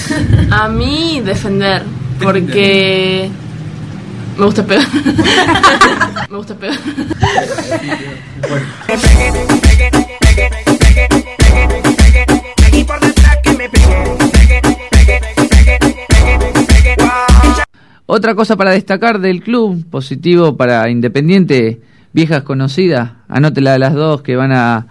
[0.50, 1.84] A mí defender,
[2.20, 3.30] porque
[4.36, 4.84] me gusta pegar.
[6.30, 6.78] me gusta pegar.
[18.06, 21.80] Otra cosa para destacar del club, positivo para Independiente,
[22.12, 24.86] viejas conocidas, anótela de las dos que van a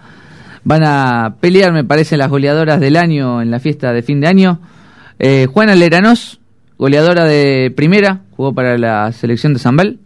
[0.62, 4.26] van a pelear, me parece, las goleadoras del año en la fiesta de fin de
[4.26, 4.60] año.
[5.18, 6.38] Eh, Juana Leranos,
[6.78, 9.98] goleadora de primera, jugó para la selección de Zambal.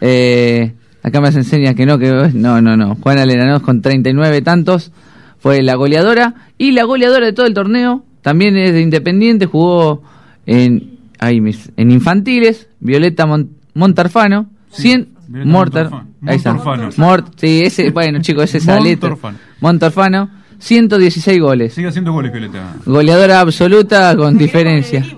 [0.00, 0.72] Eh,
[1.02, 2.96] acá me enseña que no, que no, no, no.
[2.96, 4.92] Juana Leranos con 39 tantos
[5.38, 10.02] fue la goleadora y la goleadora de todo el torneo también es de Independiente, jugó
[10.46, 15.11] en ahí mis, en infantiles, Violeta Mon- Montarfano, 100 Violeta
[15.44, 15.90] Mortar,
[16.26, 16.52] ahí está.
[16.52, 16.90] Montarfano.
[16.96, 19.10] Mort, sí, ese, bueno, chicos, es esa letra.
[19.10, 19.38] Montarfano.
[19.60, 21.74] Montarfano, 116 goles.
[21.74, 22.74] Sigue haciendo goles, Violeta.
[22.84, 25.04] Goleadora absoluta con diferencia.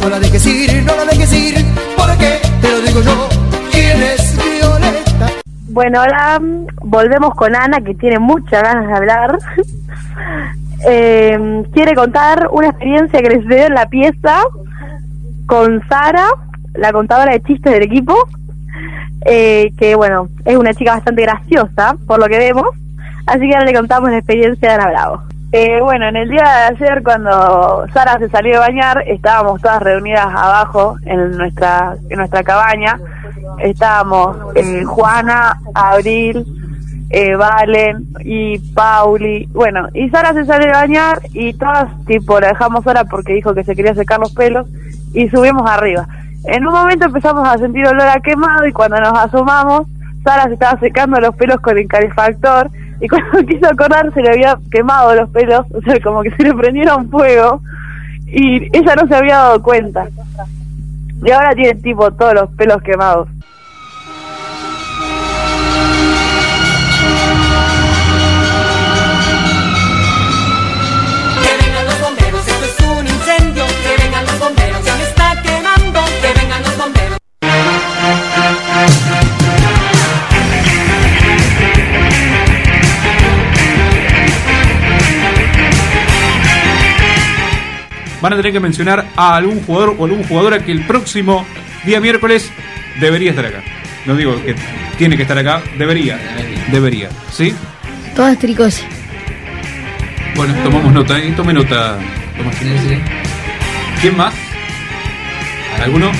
[0.00, 1.54] No la dejes ir, no la dejes ir,
[1.96, 3.28] porque te lo digo yo,
[3.72, 5.28] ¿quién es Violeta?
[5.68, 9.38] Bueno, ahora mm, volvemos con Ana, que tiene muchas ganas de hablar.
[10.88, 14.42] Eh, quiere contar una experiencia que le sucedió en la pieza
[15.46, 16.28] con Sara,
[16.74, 18.14] la contadora de chistes del equipo,
[19.24, 22.68] eh, que bueno, es una chica bastante graciosa, por lo que vemos.
[23.26, 25.22] Así que ahora le contamos la experiencia de Ana Bravo.
[25.50, 29.82] Eh, bueno, en el día de ayer cuando Sara se salió de bañar, estábamos todas
[29.82, 33.00] reunidas abajo en nuestra en nuestra cabaña.
[33.58, 36.44] Estábamos eh, Juana, Abril,
[37.08, 39.48] eh, Valen y Pauli.
[39.54, 43.54] Bueno, y Sara se salió de bañar y todas tipo la dejamos sola porque dijo
[43.54, 44.66] que se quería secar los pelos
[45.14, 46.06] y subimos arriba.
[46.44, 49.86] En un momento empezamos a sentir olor a quemado y cuando nos asomamos,
[50.22, 52.70] Sara se estaba secando los pelos con el calefactor
[53.00, 56.44] y cuando quiso acordar se le había quemado los pelos, o sea, como que se
[56.44, 57.62] le prendieron fuego
[58.26, 60.06] y ella no se había dado cuenta.
[61.22, 63.28] Y ahora tiene tipo todos los pelos quemados.
[88.20, 91.46] Van a tener que mencionar a algún jugador o algún jugadora que el próximo
[91.84, 92.50] día miércoles
[93.00, 93.62] debería estar acá.
[94.06, 94.54] No digo que
[94.96, 96.18] tiene que estar acá, debería.
[96.72, 97.54] Debería, ¿sí?
[98.16, 98.82] Todas tricos.
[100.34, 101.32] Bueno, tomamos nota, ¿eh?
[101.36, 101.98] Tome nota.
[102.36, 102.56] Tomás.
[104.00, 104.34] ¿Quién más?
[105.82, 106.10] ¿Alguno?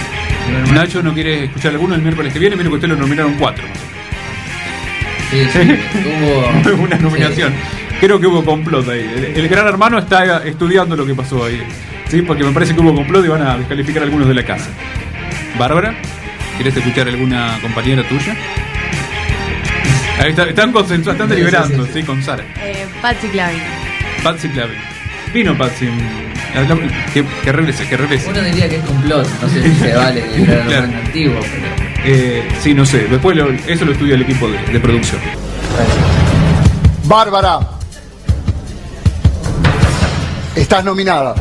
[0.72, 3.64] Nacho no quiere escuchar alguno el miércoles que viene, mire que usted lo nominaron cuatro.
[5.30, 5.58] Sí, sí,
[6.70, 7.52] hubo- una nominación.
[8.00, 9.00] Creo que hubo complot ahí.
[9.16, 11.62] El, el gran hermano está estudiando lo que pasó ahí.
[12.08, 14.44] Sí, porque me parece que hubo complot y van a descalificar a algunos de la
[14.44, 14.68] casa.
[15.58, 15.94] Bárbara,
[16.56, 18.36] ¿quieres escuchar alguna compañera tuya?
[20.20, 22.44] Ahí está, están consensuando, están deliberando, sí, con Sara.
[22.60, 23.60] Eh, Patsy Clavin.
[24.22, 24.78] Patsy Clavin.
[25.34, 25.88] Vino Patsy.
[27.12, 28.28] Que, que regrese, que regrese.
[28.30, 30.82] Uno diría que es complot, no sé si se vale el gran Claro.
[30.84, 31.88] hermano antiguo, pero.
[32.04, 33.06] Eh, sí, no sé.
[33.08, 35.20] Después lo- eso lo estudia el equipo de, de producción.
[37.04, 37.58] Bárbara,
[40.60, 41.34] estás nominada.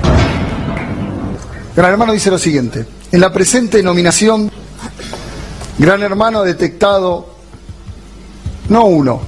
[1.75, 2.85] Gran Hermano dice lo siguiente.
[3.11, 4.51] En la presente nominación,
[5.77, 7.35] Gran Hermano ha detectado
[8.69, 9.21] no uno,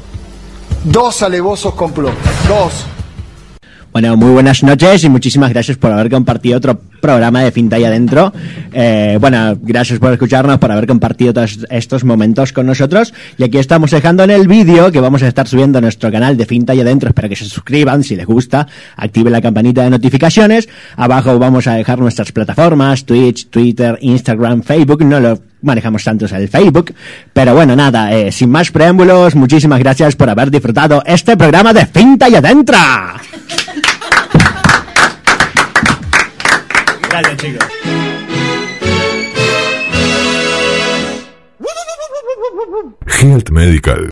[0.84, 2.18] dos alevosos complots.
[2.48, 2.86] Dos.
[3.92, 7.84] Bueno, muy buenas noches y muchísimas gracias por haber compartido otro programa de Finta y
[7.84, 8.34] Adentro.
[8.72, 13.14] Eh, bueno, gracias por escucharnos, por haber compartido todos estos momentos con nosotros.
[13.38, 16.38] Y aquí estamos dejando en el vídeo que vamos a estar subiendo a nuestro canal
[16.38, 17.10] de Finta y Adentro.
[17.10, 20.70] Espero que se suscriban si les gusta, activen la campanita de notificaciones.
[20.96, 25.04] Abajo vamos a dejar nuestras plataformas, Twitch, Twitter, Instagram, Facebook.
[25.04, 26.94] No lo manejamos tantos el Facebook.
[27.34, 31.86] Pero bueno, nada, eh, sin más preámbulos, muchísimas gracias por haber disfrutado este programa de
[31.86, 32.78] Finta y Adentro.
[37.10, 37.66] Gracias, chicos.
[43.08, 44.08] Health Medical